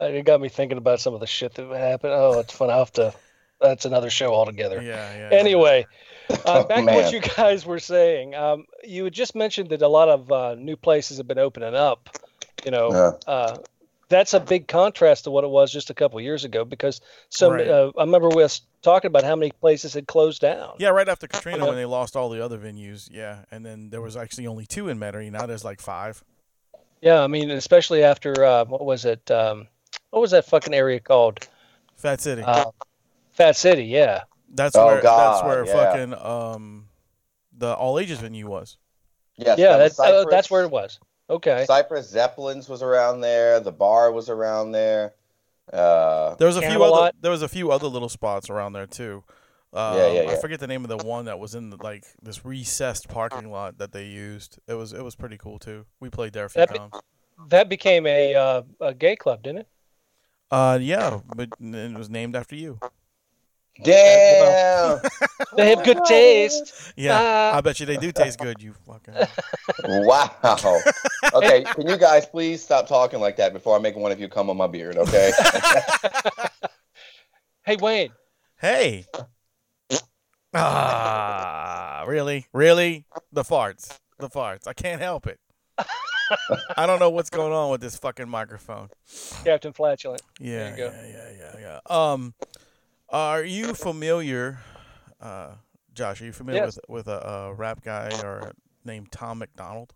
It 0.00 0.24
got 0.24 0.40
me 0.40 0.48
thinking 0.48 0.78
about 0.78 1.00
some 1.00 1.14
of 1.14 1.20
the 1.20 1.26
shit 1.26 1.54
that 1.54 1.68
happened. 1.70 2.12
Oh, 2.12 2.40
it's 2.40 2.52
fun. 2.52 2.70
I'll 2.70 2.80
have 2.80 2.92
to. 2.92 3.14
That's 3.62 3.84
another 3.84 4.10
show 4.10 4.34
altogether. 4.34 4.82
Yeah, 4.82 5.30
yeah. 5.30 5.36
Anyway, 5.38 5.86
uh, 6.30 6.36
Oh, 6.46 6.64
back 6.64 6.78
to 6.86 6.92
what 6.92 7.12
you 7.12 7.20
guys 7.20 7.64
were 7.64 7.78
saying. 7.78 8.34
Um, 8.34 8.66
you 8.84 9.04
had 9.04 9.12
just 9.12 9.34
mentioned 9.34 9.70
that 9.70 9.82
a 9.82 9.88
lot 9.88 10.08
of 10.08 10.30
uh, 10.32 10.54
new 10.56 10.76
places 10.76 11.18
have 11.18 11.28
been 11.28 11.38
opening 11.38 11.74
up. 11.74 12.08
You 12.64 12.70
know, 12.70 12.90
Yeah. 12.92 13.32
uh, 13.32 13.56
that's 14.08 14.34
a 14.34 14.40
big 14.40 14.68
contrast 14.68 15.24
to 15.24 15.30
what 15.30 15.44
it 15.44 15.50
was 15.50 15.72
just 15.72 15.88
a 15.90 15.94
couple 15.94 16.20
years 16.20 16.44
ago. 16.44 16.64
Because 16.64 17.00
so 17.28 17.50
Right. 17.52 17.66
uh, 17.68 17.92
I 17.96 18.02
remember 18.02 18.28
we 18.28 18.42
was 18.42 18.60
talking 18.82 19.08
about 19.08 19.24
how 19.24 19.36
many 19.36 19.52
places 19.52 19.94
had 19.94 20.06
closed 20.06 20.40
down. 20.40 20.74
Yeah, 20.78 20.88
right 20.90 21.08
after 21.08 21.26
Katrina 21.28 21.58
Yeah. 21.58 21.64
when 21.66 21.76
they 21.76 21.84
lost 21.84 22.16
all 22.16 22.28
the 22.28 22.44
other 22.44 22.58
venues. 22.58 23.08
Yeah, 23.10 23.44
and 23.50 23.64
then 23.64 23.90
there 23.90 24.00
was 24.02 24.16
actually 24.16 24.46
only 24.46 24.66
two 24.66 24.88
in 24.88 24.98
Metairie. 24.98 25.30
Now 25.30 25.46
there's 25.46 25.64
like 25.64 25.80
five. 25.80 26.22
Yeah, 27.00 27.20
I 27.22 27.26
mean, 27.26 27.50
especially 27.50 28.02
after 28.04 28.44
uh, 28.44 28.64
what 28.64 28.84
was 28.84 29.04
it? 29.04 29.30
Um, 29.30 29.68
what 30.10 30.20
was 30.20 30.30
that 30.32 30.44
fucking 30.46 30.74
area 30.74 31.00
called? 31.00 31.48
Fat 31.96 32.20
City. 32.20 32.42
Uh, 32.42 32.66
Fat 33.32 33.56
City. 33.56 33.84
Yeah. 33.84 34.22
that's 34.54 34.76
Oh, 34.76 34.86
where 34.86 35.00
that's 35.02 35.42
where 35.44 35.66
yeah. 35.66 35.72
fucking 35.72 36.14
um 36.14 36.88
the 37.56 37.72
all 37.74 37.98
ages 37.98 38.18
venue 38.20 38.48
was. 38.48 38.76
Yes, 39.36 39.58
yeah, 39.58 39.76
that 39.76 39.82
was 39.84 39.96
that's 39.96 40.10
uh, 40.10 40.24
that's 40.30 40.50
where 40.50 40.62
it 40.64 40.70
was. 40.70 40.98
Okay. 41.30 41.64
Cypress 41.66 42.08
Zeppelins 42.10 42.68
was 42.68 42.82
around 42.82 43.20
there. 43.22 43.60
The 43.60 43.72
bar 43.72 44.12
was 44.12 44.28
around 44.28 44.72
there. 44.72 45.14
Uh, 45.72 46.34
There 46.34 46.46
was 46.48 46.56
a 46.56 46.62
few 46.62 46.82
other 46.82 47.12
there 47.20 47.30
was 47.30 47.42
a 47.42 47.48
few 47.48 47.70
other 47.70 47.86
little 47.86 48.08
spots 48.10 48.50
around 48.50 48.72
there 48.74 48.86
too. 48.86 49.24
Um, 49.72 49.96
Yeah, 49.96 50.12
yeah, 50.24 50.30
I 50.30 50.36
forget 50.36 50.60
the 50.60 50.66
name 50.66 50.84
of 50.84 50.90
the 50.90 50.98
one 51.06 51.24
that 51.26 51.38
was 51.38 51.54
in 51.54 51.70
the, 51.70 51.78
like 51.82 52.04
this 52.20 52.44
recessed 52.44 53.08
parking 53.08 53.50
lot 53.50 53.78
that 53.78 53.92
they 53.92 54.04
used. 54.04 54.58
It 54.68 54.74
was 54.74 54.92
it 54.92 55.02
was 55.02 55.14
pretty 55.14 55.38
cool 55.38 55.58
too. 55.58 55.86
We 56.00 56.10
played 56.10 56.34
there 56.34 56.44
a 56.44 56.50
few 56.50 56.60
That 56.60 56.72
be- 56.72 56.78
times. 56.78 56.92
That 57.48 57.68
became 57.70 58.06
a 58.06 58.34
uh, 58.34 58.62
a 58.80 58.92
gay 58.92 59.16
club, 59.16 59.42
didn't 59.42 59.60
it? 59.60 59.68
Uh, 60.50 60.78
yeah, 60.82 61.20
but 61.34 61.48
it 61.58 61.96
was 61.96 62.10
named 62.10 62.36
after 62.36 62.54
you. 62.54 62.78
Damn! 63.82 65.00
They 65.56 65.68
have 65.70 65.84
good 65.84 65.98
taste. 66.06 66.92
Yeah, 66.96 67.18
Ah. 67.20 67.56
I 67.58 67.60
bet 67.60 67.78
you 67.78 67.84
they 67.86 67.96
do 67.98 68.10
taste 68.10 68.38
good. 68.38 68.62
You 68.62 68.72
fucking. 68.86 69.14
wow. 70.04 70.30
Okay, 71.34 71.62
can 71.64 71.86
you 71.86 71.98
guys 71.98 72.24
please 72.24 72.62
stop 72.62 72.86
talking 72.88 73.20
like 73.20 73.36
that 73.36 73.52
before 73.52 73.76
I 73.76 73.78
make 73.78 73.94
one 73.96 74.10
of 74.12 74.18
you 74.20 74.28
come 74.28 74.48
on 74.50 74.56
my 74.56 74.66
beard? 74.66 74.96
Okay. 74.96 75.30
Hey 77.64 77.76
Wayne, 77.76 78.10
Hey. 78.60 79.06
Ah, 80.54 82.04
really, 82.08 82.46
really, 82.52 83.04
the 83.32 83.42
farts, 83.44 83.98
the 84.18 84.28
farts. 84.28 84.66
I 84.66 84.72
can't 84.72 85.00
help 85.00 85.26
it. 85.26 85.38
I 86.76 86.86
don't 86.86 86.98
know 86.98 87.10
what's 87.10 87.30
going 87.30 87.52
on 87.52 87.70
with 87.70 87.80
this 87.80 87.96
fucking 87.96 88.28
microphone. 88.28 88.88
Captain 89.44 89.72
Flatulent. 89.72 90.22
Yeah, 90.40 90.70
you 90.70 90.76
go. 90.76 90.92
yeah, 90.94 91.06
yeah, 91.06 91.30
yeah, 91.60 91.78
yeah. 91.86 92.12
Um, 92.12 92.34
are 93.12 93.44
you 93.44 93.74
familiar, 93.74 94.58
uh, 95.20 95.52
Josh? 95.94 96.20
Are 96.22 96.24
you 96.24 96.32
familiar 96.32 96.64
Yes. 96.64 96.78
with 96.88 97.06
with 97.06 97.08
a, 97.08 97.20
a 97.26 97.54
rap 97.54 97.82
guy 97.84 98.10
or 98.24 98.52
named 98.84 99.12
Tom 99.12 99.38
MacDonald? 99.38 99.94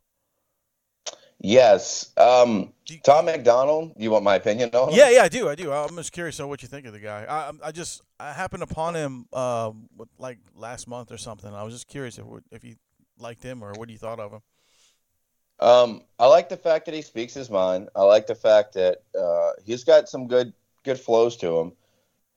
yes. 1.39 2.13
Um, 2.17 2.73
you- 2.87 2.99
Tom 3.01 3.27
MacDonald. 3.27 3.93
You 3.97 4.11
want 4.11 4.25
my 4.25 4.37
opinion 4.37 4.71
on 4.75 4.89
him? 4.91 4.95
Yeah, 4.95 5.11
yeah, 5.11 5.23
I 5.23 5.29
do, 5.29 5.49
I 5.49 5.55
do. 5.55 5.73
I'm 5.73 5.95
just 5.97 6.13
curious 6.13 6.41
on 6.41 6.49
what 6.49 6.63
you 6.63 6.69
think 6.69 6.87
of 6.87 6.93
the 6.93 6.99
guy. 6.99 7.25
I, 7.29 7.69
I 7.69 7.73
just 7.73 8.03
I 8.19 8.33
happened 8.33 8.63
upon 8.63 8.95
him 8.95 9.27
um 9.33 9.89
like 10.19 10.39
last 10.55 10.89
month 10.89 11.13
or 11.13 11.19
something. 11.19 11.53
I 11.53 11.63
was 11.63 11.75
just 11.75 11.89
curious 11.89 12.19
if 12.19 12.25
if 12.51 12.65
you 12.65 12.77
liked 13.19 13.43
him 13.43 13.63
or 13.63 13.73
what 13.75 13.89
you 13.91 13.99
thought 13.99 14.21
of 14.21 14.33
him. 14.33 14.41
Um, 15.59 16.03
I 16.19 16.27
like 16.27 16.51
the 16.51 16.57
fact 16.57 16.85
that 16.85 16.95
he 16.95 17.01
speaks 17.01 17.33
his 17.33 17.49
mind. 17.49 17.89
I 17.97 18.03
like 18.03 18.27
the 18.27 18.35
fact 18.35 18.75
that 18.75 19.03
uh, 19.19 19.53
he's 19.65 19.85
got 19.85 20.09
some 20.09 20.27
good 20.29 20.53
good 20.85 21.01
flows 21.01 21.37
to 21.39 21.59
him. 21.59 21.73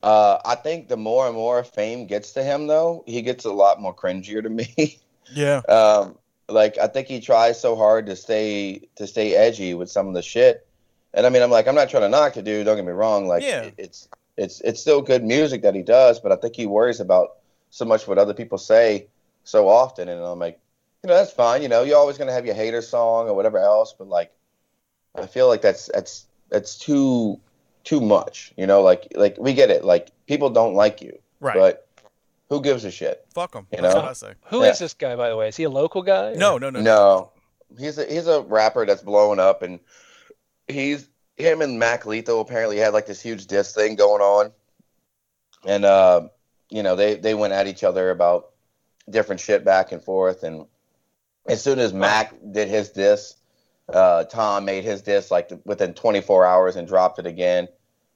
Uh, 0.01 0.39
I 0.45 0.55
think 0.55 0.87
the 0.87 0.97
more 0.97 1.27
and 1.27 1.35
more 1.35 1.63
fame 1.63 2.07
gets 2.07 2.31
to 2.33 2.43
him, 2.43 2.67
though, 2.67 3.03
he 3.05 3.21
gets 3.21 3.45
a 3.45 3.51
lot 3.51 3.81
more 3.81 3.93
cringier 3.93 4.41
to 4.41 4.49
me. 4.49 4.99
Yeah, 5.31 5.59
um, 5.69 6.17
like 6.47 6.79
I 6.79 6.87
think 6.87 7.07
he 7.07 7.19
tries 7.19 7.61
so 7.61 7.75
hard 7.75 8.07
to 8.07 8.15
stay 8.15 8.89
to 8.95 9.05
stay 9.05 9.35
edgy 9.35 9.75
with 9.75 9.91
some 9.91 10.07
of 10.07 10.15
the 10.15 10.23
shit. 10.23 10.65
And 11.13 11.27
I 11.27 11.29
mean, 11.29 11.43
I'm 11.43 11.51
like, 11.51 11.67
I'm 11.67 11.75
not 11.75 11.89
trying 11.89 12.01
to 12.01 12.09
knock 12.09 12.33
the 12.33 12.41
dude. 12.41 12.65
Don't 12.65 12.77
get 12.77 12.83
me 12.85 12.91
wrong. 12.93 13.27
Like, 13.27 13.43
Yeah. 13.43 13.69
it's 13.77 14.09
it's 14.37 14.59
it's 14.61 14.81
still 14.81 15.03
good 15.03 15.23
music 15.23 15.61
that 15.61 15.75
he 15.75 15.83
does, 15.83 16.19
but 16.19 16.31
I 16.31 16.35
think 16.37 16.55
he 16.55 16.65
worries 16.65 16.99
about 16.99 17.37
so 17.69 17.85
much 17.85 18.07
what 18.07 18.17
other 18.17 18.33
people 18.33 18.57
say 18.57 19.05
so 19.43 19.67
often. 19.67 20.09
And 20.09 20.19
I'm 20.25 20.39
like, 20.39 20.59
you 21.03 21.09
know, 21.09 21.13
that's 21.13 21.31
fine. 21.31 21.61
You 21.61 21.67
know, 21.67 21.83
you're 21.83 21.99
always 21.99 22.17
gonna 22.17 22.33
have 22.33 22.47
your 22.47 22.55
hater 22.55 22.81
song 22.81 23.27
or 23.27 23.35
whatever 23.35 23.59
else, 23.59 23.93
but 23.95 24.07
like, 24.07 24.31
I 25.13 25.27
feel 25.27 25.47
like 25.47 25.61
that's 25.61 25.91
that's 25.93 26.25
that's 26.49 26.75
too 26.75 27.39
too 27.89 27.99
much. 27.99 28.53
You 28.55 28.67
know, 28.67 28.81
like 28.81 29.07
like 29.15 29.35
we 29.39 29.53
get 29.53 29.71
it. 29.71 29.83
Like 29.83 30.11
people 30.27 30.51
don't 30.51 30.75
like 30.75 31.01
you, 31.01 31.17
right. 31.39 31.55
but 31.55 31.87
who 32.49 32.61
gives 32.61 32.85
a 32.85 32.91
shit? 32.91 33.25
Fuck 33.33 33.53
them. 33.53 33.65
You 33.73 33.81
know? 33.81 33.95
what 33.95 34.05
I 34.05 34.13
say. 34.13 34.33
Who 34.49 34.61
is 34.61 34.77
this 34.77 34.93
guy, 34.93 35.15
by 35.15 35.29
the 35.29 35.35
way? 35.35 35.47
Is 35.47 35.57
he 35.57 35.63
a 35.63 35.69
local 35.69 36.03
guy? 36.03 36.33
No, 36.33 36.59
no, 36.59 36.69
no, 36.69 36.81
No, 36.81 37.31
he's 37.79 37.97
a 37.97 38.05
he's 38.05 38.27
a 38.27 38.41
rapper 38.41 38.85
that's 38.85 39.01
blowing 39.01 39.39
up, 39.39 39.63
and 39.63 39.79
he's 40.67 41.09
him 41.35 41.61
and 41.61 41.79
Mac 41.79 42.05
Lethal 42.05 42.41
apparently 42.41 42.77
had 42.77 42.93
like 42.93 43.07
this 43.07 43.21
huge 43.21 43.47
diss 43.47 43.73
thing 43.73 43.95
going 43.95 44.21
on, 44.21 44.51
and 45.65 45.83
uh, 45.83 46.27
you 46.69 46.83
know 46.83 46.95
they 46.95 47.15
they 47.15 47.33
went 47.33 47.53
at 47.53 47.65
each 47.65 47.83
other 47.83 48.11
about 48.11 48.51
different 49.09 49.41
shit 49.41 49.65
back 49.65 49.91
and 49.91 50.03
forth, 50.03 50.43
and 50.43 50.67
as 51.47 51.63
soon 51.63 51.79
as 51.79 51.91
Mac 51.91 52.35
did 52.51 52.67
his 52.67 52.89
diss, 52.89 53.33
uh, 53.91 54.25
Tom 54.25 54.65
made 54.65 54.83
his 54.83 55.01
diss 55.01 55.31
like 55.31 55.49
within 55.65 55.95
24 55.95 56.45
hours 56.45 56.75
and 56.75 56.87
dropped 56.87 57.17
it 57.17 57.25
again, 57.25 57.67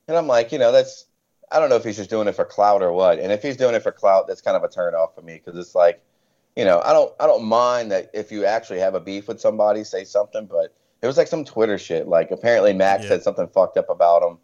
and 0.08 0.18
I'm 0.18 0.28
like, 0.28 0.52
you 0.52 0.60
know, 0.60 0.72
that's 0.72 1.06
I 1.52 1.60
don't 1.60 1.70
know 1.70 1.76
if 1.76 1.84
he's 1.84 1.98
just 1.98 2.10
doing 2.10 2.28
it 2.28 2.36
for 2.36 2.46
clout 2.46 2.82
or 2.82 2.92
what, 2.92 3.20
and 3.20 3.32
if 3.32 3.42
he's 3.44 3.58
doing 3.58 3.76
it 3.76 3.84
for 3.84 3.92
clout, 3.92 4.28
that's 4.28 4.42
kind 4.42 4.58
of 4.58 4.64
a 4.64 4.70
turn 4.70 4.96
off 4.96 5.14
for 5.16 5.22
me 5.22 5.36
because 5.44 5.58
it's 5.60 5.76
like 5.76 6.02
you 6.56 6.66
know, 6.66 6.82
I 6.86 6.94
don't 6.94 7.14
I 7.20 7.26
don't 7.28 7.44
mind 7.46 7.92
that 7.92 8.10
if 8.14 8.32
you 8.32 8.46
actually 8.46 8.80
have 8.80 8.94
a 8.96 9.00
beef 9.00 9.28
with 9.28 9.42
somebody, 9.42 9.84
say 9.84 10.04
something, 10.04 10.46
but 10.46 10.74
it 11.02 11.08
was 11.08 11.18
like 11.18 11.28
some 11.28 11.44
Twitter 11.44 11.78
shit. 11.78 12.08
Like 12.08 12.32
apparently 12.32 12.74
Max 12.74 13.04
Yeah. 13.04 13.10
said 13.10 13.24
something 13.24 13.48
fucked 13.48 13.76
up 13.78 13.90
about 13.90 14.22
him, 14.24 14.38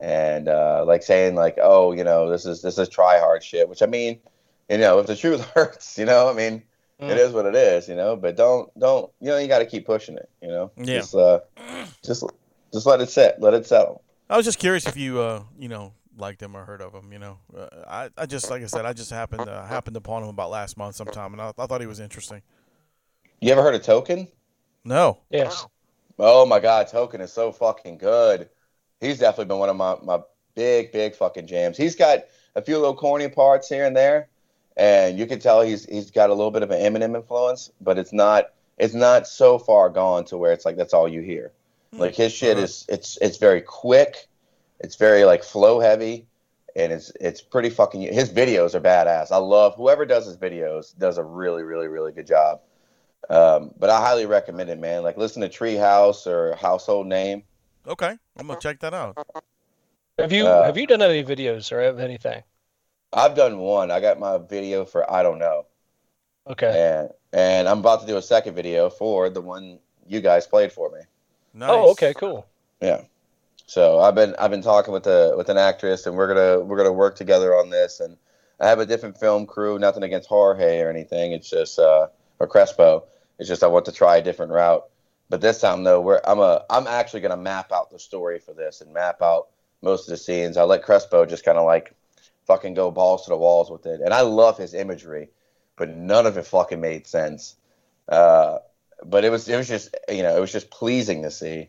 and 0.00 0.48
uh, 0.48 0.84
like 0.86 1.02
saying 1.02 1.34
like, 1.34 1.56
oh, 1.60 1.92
you 1.92 2.04
know, 2.04 2.28
this 2.30 2.44
is 2.44 2.60
this 2.62 2.78
is 2.78 2.88
try 2.88 3.18
hard 3.18 3.42
shit. 3.42 3.68
Which 3.68 3.82
I 3.82 3.86
mean, 3.86 4.20
you 4.68 4.78
know, 4.78 4.98
if 4.98 5.06
the 5.06 5.16
truth 5.16 5.40
hurts, 5.54 5.98
you 5.98 6.04
know, 6.04 6.28
I 6.28 6.32
mean, 6.34 6.62
Mm. 6.98 7.10
it 7.10 7.18
is 7.18 7.32
what 7.34 7.44
it 7.44 7.54
is, 7.54 7.88
you 7.90 7.94
know. 7.94 8.16
But 8.16 8.36
don't 8.36 8.70
don't 8.78 9.10
you 9.20 9.28
know 9.28 9.36
you 9.36 9.48
got 9.48 9.58
to 9.58 9.66
keep 9.66 9.84
pushing 9.84 10.16
it, 10.16 10.30
you 10.40 10.48
know. 10.48 10.70
Yeah. 10.78 11.00
Just 11.00 11.14
uh, 11.14 11.40
just 12.02 12.24
just 12.72 12.86
let 12.86 13.02
it 13.02 13.10
sit, 13.10 13.36
let 13.38 13.52
it 13.52 13.66
settle. 13.66 14.02
I 14.28 14.36
was 14.36 14.44
just 14.44 14.58
curious 14.58 14.86
if 14.86 14.96
you, 14.96 15.20
uh, 15.20 15.42
you 15.58 15.68
know, 15.68 15.92
liked 16.18 16.42
him 16.42 16.56
or 16.56 16.64
heard 16.64 16.82
of 16.82 16.92
him. 16.92 17.12
You 17.12 17.18
know, 17.18 17.38
uh, 17.56 17.68
I, 17.86 18.10
I 18.16 18.26
just 18.26 18.50
like 18.50 18.62
I 18.62 18.66
said, 18.66 18.84
I 18.84 18.92
just 18.92 19.10
happened 19.10 19.48
uh, 19.48 19.64
happened 19.64 19.96
upon 19.96 20.22
him 20.22 20.28
about 20.28 20.50
last 20.50 20.76
month 20.76 20.96
sometime, 20.96 21.32
and 21.32 21.40
I, 21.40 21.52
I 21.56 21.66
thought 21.66 21.80
he 21.80 21.86
was 21.86 22.00
interesting. 22.00 22.42
You 23.40 23.52
ever 23.52 23.62
heard 23.62 23.74
of 23.74 23.82
Token? 23.82 24.28
No, 24.84 25.18
Yes. 25.30 25.66
Oh 26.18 26.46
my 26.46 26.60
God, 26.60 26.88
Token 26.88 27.20
is 27.20 27.32
so 27.32 27.52
fucking 27.52 27.98
good. 27.98 28.48
He's 29.00 29.18
definitely 29.18 29.46
been 29.46 29.58
one 29.58 29.68
of 29.68 29.76
my, 29.76 29.96
my 30.02 30.20
big, 30.54 30.90
big 30.90 31.14
fucking 31.14 31.46
jams. 31.46 31.76
He's 31.76 31.94
got 31.94 32.20
a 32.54 32.62
few 32.62 32.78
little 32.78 32.96
corny 32.96 33.28
parts 33.28 33.68
here 33.68 33.84
and 33.84 33.94
there, 33.94 34.28
and 34.76 35.18
you 35.18 35.26
can 35.26 35.38
tell 35.38 35.60
he's 35.60 35.84
he's 35.84 36.10
got 36.10 36.30
a 36.30 36.34
little 36.34 36.50
bit 36.50 36.62
of 36.62 36.70
an 36.70 36.80
Eminem 36.80 37.14
influence, 37.14 37.70
but 37.80 37.98
it's 37.98 38.12
not 38.12 38.52
it's 38.78 38.94
not 38.94 39.26
so 39.26 39.58
far 39.58 39.90
gone 39.90 40.24
to 40.26 40.38
where 40.38 40.52
it's 40.52 40.64
like 40.64 40.76
that's 40.76 40.94
all 40.94 41.08
you 41.08 41.20
hear. 41.20 41.52
Like 41.98 42.14
his 42.14 42.32
shit 42.32 42.56
Uh-huh. 42.56 42.64
is 42.64 42.84
it's 42.88 43.18
it's 43.20 43.38
very 43.38 43.60
quick, 43.62 44.28
it's 44.80 44.96
very 44.96 45.24
like 45.24 45.42
flow 45.42 45.80
heavy, 45.80 46.26
and 46.74 46.92
it's 46.92 47.12
it's 47.20 47.40
pretty 47.40 47.70
fucking. 47.70 48.02
His 48.02 48.30
videos 48.30 48.74
are 48.74 48.80
badass. 48.80 49.30
I 49.32 49.38
love 49.38 49.74
whoever 49.76 50.04
does 50.04 50.26
his 50.26 50.36
videos 50.36 50.96
does 50.98 51.18
a 51.18 51.24
really 51.24 51.62
really 51.62 51.88
really 51.88 52.12
good 52.12 52.26
job. 52.26 52.60
Um, 53.28 53.72
but 53.78 53.90
I 53.90 54.00
highly 54.00 54.26
recommend 54.26 54.70
it, 54.70 54.78
man. 54.78 55.02
Like 55.02 55.16
listen 55.16 55.42
to 55.42 55.48
Treehouse 55.48 56.26
or 56.26 56.54
Household 56.56 57.06
Name. 57.06 57.42
okay, 57.86 58.16
I'm 58.36 58.46
gonna 58.46 58.60
check 58.60 58.80
that 58.80 58.94
out. 58.94 59.16
Have 60.18 60.32
you 60.32 60.46
Uh, 60.46 60.64
have 60.64 60.76
you 60.76 60.86
done 60.86 61.02
any 61.02 61.24
videos 61.24 61.72
or 61.72 61.80
have 61.80 61.98
anything? 61.98 62.42
I've 63.12 63.34
done 63.34 63.58
one. 63.58 63.90
I 63.90 64.00
got 64.00 64.18
my 64.18 64.38
video 64.38 64.84
for 64.84 65.10
I 65.10 65.22
don't 65.22 65.38
know, 65.38 65.66
Okay. 66.46 67.00
and 67.00 67.10
and 67.32 67.68
I'm 67.68 67.78
about 67.80 68.00
to 68.02 68.06
do 68.06 68.16
a 68.16 68.22
second 68.22 68.54
video 68.54 68.90
for 68.90 69.28
the 69.30 69.40
one 69.40 69.78
you 70.06 70.20
guys 70.20 70.46
played 70.46 70.72
for 70.72 70.90
me. 70.90 71.00
Nice. 71.56 71.70
Oh, 71.70 71.90
okay, 71.92 72.12
cool. 72.12 72.46
Yeah. 72.82 73.00
So 73.64 73.98
I've 73.98 74.14
been 74.14 74.34
I've 74.38 74.50
been 74.50 74.62
talking 74.62 74.92
with 74.92 75.06
a 75.06 75.34
with 75.36 75.48
an 75.48 75.56
actress, 75.56 76.06
and 76.06 76.14
we're 76.14 76.28
gonna 76.28 76.60
we're 76.60 76.76
gonna 76.76 76.92
work 76.92 77.16
together 77.16 77.54
on 77.54 77.70
this. 77.70 77.98
And 77.98 78.18
I 78.60 78.68
have 78.68 78.78
a 78.78 78.86
different 78.86 79.18
film 79.18 79.46
crew. 79.46 79.78
Nothing 79.78 80.02
against 80.02 80.28
Jorge 80.28 80.80
or 80.80 80.90
anything. 80.90 81.32
It's 81.32 81.48
just 81.48 81.78
uh 81.78 82.08
or 82.38 82.46
Crespo. 82.46 83.04
It's 83.38 83.48
just 83.48 83.64
I 83.64 83.68
want 83.68 83.86
to 83.86 83.92
try 83.92 84.18
a 84.18 84.22
different 84.22 84.52
route. 84.52 84.84
But 85.30 85.40
this 85.40 85.60
time 85.60 85.82
though, 85.82 86.00
we're 86.00 86.20
I'm 86.26 86.40
a 86.40 86.62
I'm 86.68 86.86
actually 86.86 87.20
gonna 87.20 87.38
map 87.38 87.72
out 87.72 87.90
the 87.90 87.98
story 87.98 88.38
for 88.38 88.52
this 88.52 88.82
and 88.82 88.92
map 88.92 89.22
out 89.22 89.48
most 89.80 90.06
of 90.06 90.10
the 90.10 90.18
scenes. 90.18 90.58
I 90.58 90.64
let 90.64 90.82
Crespo 90.82 91.24
just 91.24 91.44
kind 91.44 91.56
of 91.56 91.64
like 91.64 91.94
fucking 92.46 92.74
go 92.74 92.90
balls 92.90 93.24
to 93.24 93.30
the 93.30 93.36
walls 93.36 93.70
with 93.70 93.86
it. 93.86 94.02
And 94.02 94.12
I 94.12 94.20
love 94.20 94.58
his 94.58 94.74
imagery, 94.74 95.30
but 95.76 95.88
none 95.88 96.26
of 96.26 96.36
it 96.36 96.46
fucking 96.46 96.80
made 96.82 97.06
sense. 97.06 97.56
Uh, 98.08 98.58
but 99.04 99.24
it 99.24 99.30
was 99.30 99.48
it 99.48 99.56
was 99.56 99.68
just 99.68 99.94
you 100.08 100.22
know 100.22 100.36
it 100.36 100.40
was 100.40 100.52
just 100.52 100.70
pleasing 100.70 101.22
to 101.22 101.30
see. 101.30 101.68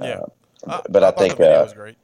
Yeah. 0.00 0.20
Uh, 0.66 0.80
but 0.88 1.02
I, 1.02 1.10
thought 1.10 1.18
think 1.18 1.32
the 1.32 1.44
video 1.44 1.60
uh, 1.60 1.64
was 1.64 1.72
great. 1.72 1.96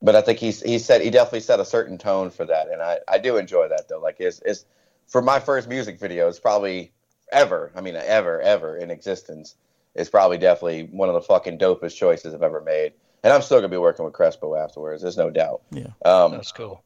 but 0.00 0.16
I 0.16 0.20
think 0.20 0.38
he's 0.38 0.60
he 0.62 0.78
said 0.78 1.00
he 1.00 1.10
definitely 1.10 1.40
set 1.40 1.60
a 1.60 1.64
certain 1.64 1.96
tone 1.98 2.30
for 2.30 2.44
that, 2.44 2.68
and 2.68 2.82
I, 2.82 2.98
I 3.08 3.18
do 3.18 3.36
enjoy 3.36 3.68
that 3.68 3.88
though. 3.88 4.00
Like 4.00 4.16
it's, 4.18 4.40
it's 4.44 4.64
for 5.06 5.22
my 5.22 5.38
first 5.38 5.68
music 5.68 5.98
video, 5.98 6.28
it's 6.28 6.40
probably 6.40 6.92
ever. 7.30 7.72
I 7.76 7.80
mean, 7.80 7.96
ever 7.96 8.40
ever 8.40 8.76
in 8.76 8.90
existence. 8.90 9.56
It's 9.94 10.08
probably 10.08 10.38
definitely 10.38 10.84
one 10.90 11.08
of 11.08 11.14
the 11.14 11.20
fucking 11.20 11.58
dopest 11.58 11.96
choices 11.96 12.34
I've 12.34 12.42
ever 12.42 12.62
made, 12.62 12.92
and 13.22 13.32
I'm 13.32 13.42
still 13.42 13.58
gonna 13.58 13.68
be 13.68 13.76
working 13.76 14.04
with 14.04 14.14
Crespo 14.14 14.56
afterwards. 14.56 15.02
There's 15.02 15.18
no 15.18 15.30
doubt. 15.30 15.62
Yeah. 15.70 15.88
Um, 16.04 16.32
That's 16.32 16.52
cool. 16.52 16.82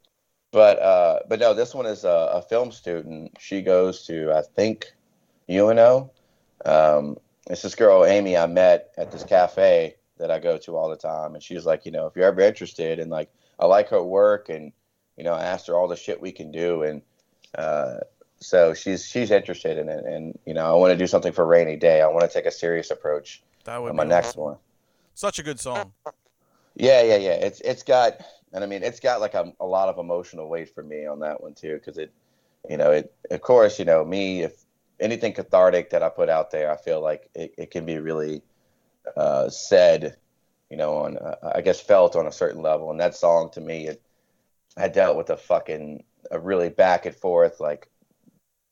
but 0.53 0.79
uh, 0.79 1.21
but 1.29 1.41
no, 1.41 1.55
this 1.55 1.75
one 1.75 1.87
is 1.87 2.05
a, 2.05 2.31
a 2.35 2.43
film 2.43 2.71
student. 2.71 3.37
She 3.39 3.63
goes 3.63 4.07
to 4.07 4.33
I 4.33 4.43
think 4.43 4.93
UNO. 5.49 6.11
Um, 6.65 7.19
it's 7.49 7.63
this 7.63 7.75
girl 7.75 8.05
Amy 8.05 8.37
I 8.37 8.47
met 8.47 8.93
at 8.97 9.13
this 9.13 9.25
cafe 9.25 9.97
that 10.19 10.31
I 10.31 10.39
go 10.39 10.57
to 10.59 10.77
all 10.77 10.89
the 10.89 10.97
time, 10.97 11.35
and 11.35 11.43
she's 11.43 11.67
like, 11.67 11.87
you 11.87 11.93
know, 11.93 12.07
if 12.07 12.17
you're 12.17 12.27
ever 12.27 12.41
interested, 12.41 12.99
and 12.99 13.11
like 13.11 13.31
I 13.59 13.67
like 13.67 13.89
her 13.91 14.03
work, 14.03 14.49
and 14.49 14.73
you 15.17 15.25
know, 15.25 15.33
I 15.33 15.45
asked 15.45 15.67
her 15.69 15.75
all 15.75 15.89
the 15.89 15.97
shit 15.97 16.21
we 16.21 16.33
can 16.33 16.51
do, 16.51 16.83
and 16.83 17.03
uh, 17.57 17.99
so 18.41 18.75
she's 18.75 19.07
she's 19.07 19.31
interested 19.31 19.79
in 19.79 19.89
it, 19.89 20.05
and 20.05 20.39
you 20.47 20.55
know, 20.55 20.67
I 20.67 20.79
want 20.79 20.93
to 20.93 20.97
do 20.97 21.07
something 21.07 21.33
for 21.33 21.47
rainy 21.47 21.77
day. 21.77 22.03
I 22.03 22.09
want 22.09 22.23
to 22.23 22.29
take 22.29 22.47
a 22.47 22.51
serious 22.51 22.91
approach 22.91 23.43
That 23.65 23.81
would 23.83 23.91
on 23.91 23.97
be 23.97 23.99
my 23.99 24.05
next 24.05 24.37
one. 24.37 24.57
Such 25.15 25.39
a 25.39 25.43
good 25.43 25.61
song. 25.61 25.93
Yeah, 26.75 27.03
yeah, 27.03 27.17
yeah. 27.17 27.33
It's 27.33 27.61
it's 27.61 27.83
got, 27.83 28.21
and 28.53 28.63
I 28.63 28.67
mean, 28.67 28.83
it's 28.83 29.01
got 29.01 29.21
like 29.21 29.35
a, 29.35 29.53
a 29.61 29.67
lot 29.67 29.89
of 29.89 29.99
emotional 29.99 30.49
weight 30.49 30.75
for 30.75 30.83
me 30.83 31.07
on 31.07 31.21
that 31.21 31.43
one 31.43 31.55
too, 31.55 31.75
because 31.75 31.97
it, 31.97 32.13
you 32.69 32.77
know, 32.77 32.91
it 32.91 33.15
of 33.31 33.41
course, 33.41 33.79
you 33.79 33.85
know, 33.85 34.05
me 34.05 34.43
if 34.43 34.66
anything 35.01 35.33
cathartic 35.33 35.91
that 35.91 36.03
I 36.03 36.09
put 36.09 36.29
out 36.29 36.51
there, 36.51 36.71
I 36.71 36.77
feel 36.77 37.01
like 37.01 37.29
it, 37.35 37.55
it 37.59 37.71
can 37.71 37.85
be 37.85 37.99
really 37.99 38.43
uh, 39.17 39.49
said, 39.49 40.17
you 40.71 40.77
know, 40.77 40.97
on 40.99 41.19
uh, 41.19 41.53
I 41.55 41.61
guess 41.61 41.81
felt 41.81 42.17
on 42.17 42.27
a 42.27 42.33
certain 42.33 42.63
level, 42.63 42.91
and 42.91 43.01
that 43.01 43.15
song 43.15 43.51
to 43.53 43.61
me, 43.61 43.89
it 43.89 44.03
I 44.77 44.89
dealt 44.89 45.17
with 45.17 45.31
a 45.31 45.37
fucking 45.37 46.05
a 46.31 46.39
really 46.39 46.69
back 46.69 47.07
and 47.07 47.15
forth 47.15 47.61
like 47.61 47.89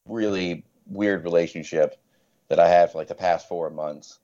really 0.07 0.65
weird 0.87 1.25
relationship 1.25 2.01
that 2.49 2.59
I 2.59 2.69
had 2.69 2.91
for 2.91 2.99
like 2.99 3.09
the 3.09 3.15
past 3.15 3.49
four 3.49 3.71
months. 3.71 4.19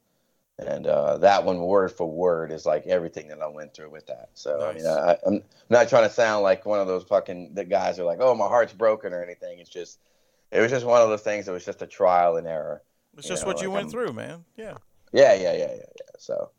And 0.59 0.87
uh, 0.87 1.17
that 1.19 1.45
one, 1.47 1.59
word 1.59 1.91
for 1.91 2.11
word, 2.11 2.53
is 2.53 2.67
like 2.67 2.87
everything 2.87 3.29
that 3.29 3.41
I 3.41 3.47
went 3.47 3.73
through 3.73 3.91
with 3.91 4.07
that. 4.09 4.29
So 4.35 4.61
I 4.63 4.75
mean, 4.75 4.87
I, 4.87 5.17
I'm 5.27 5.43
not 5.71 5.89
trying 5.89 6.07
to 6.07 6.15
sound 6.15 6.43
like 6.43 6.67
one 6.67 6.81
of 6.81 6.87
those 6.87 7.05
fucking 7.05 7.55
the 7.55 7.65
guys 7.65 7.99
are 7.99 8.05
like, 8.05 8.19
"Oh, 8.21 8.35
my 8.35 8.47
heart's 8.47 8.75
broken" 8.75 9.15
or 9.15 9.25
anything. 9.25 9.59
It's 9.59 9.71
just, 9.71 10.01
it 10.51 10.61
was 10.61 10.71
just 10.71 10.85
one 10.87 11.01
of 11.03 11.09
those 11.09 11.23
things. 11.23 11.49
It 11.49 11.53
was 11.53 11.65
just 11.65 11.83
a 11.83 11.87
trial 11.87 12.37
and 12.37 12.47
error. 12.47 12.83
It's 13.17 13.27
You 13.27 13.35
just 13.35 13.43
know, 13.45 13.49
what 13.53 13.63
you 13.63 13.71
went 13.71 13.85
I'm- 13.85 13.91
through, 13.91 14.13
man. 14.13 14.45
Yeah. 14.57 14.75
Yeah, 15.13 15.35
yeah, 15.35 15.53
yeah, 15.53 15.59
yeah, 15.59 15.75
yeah. 15.77 16.11
So, 16.19 16.51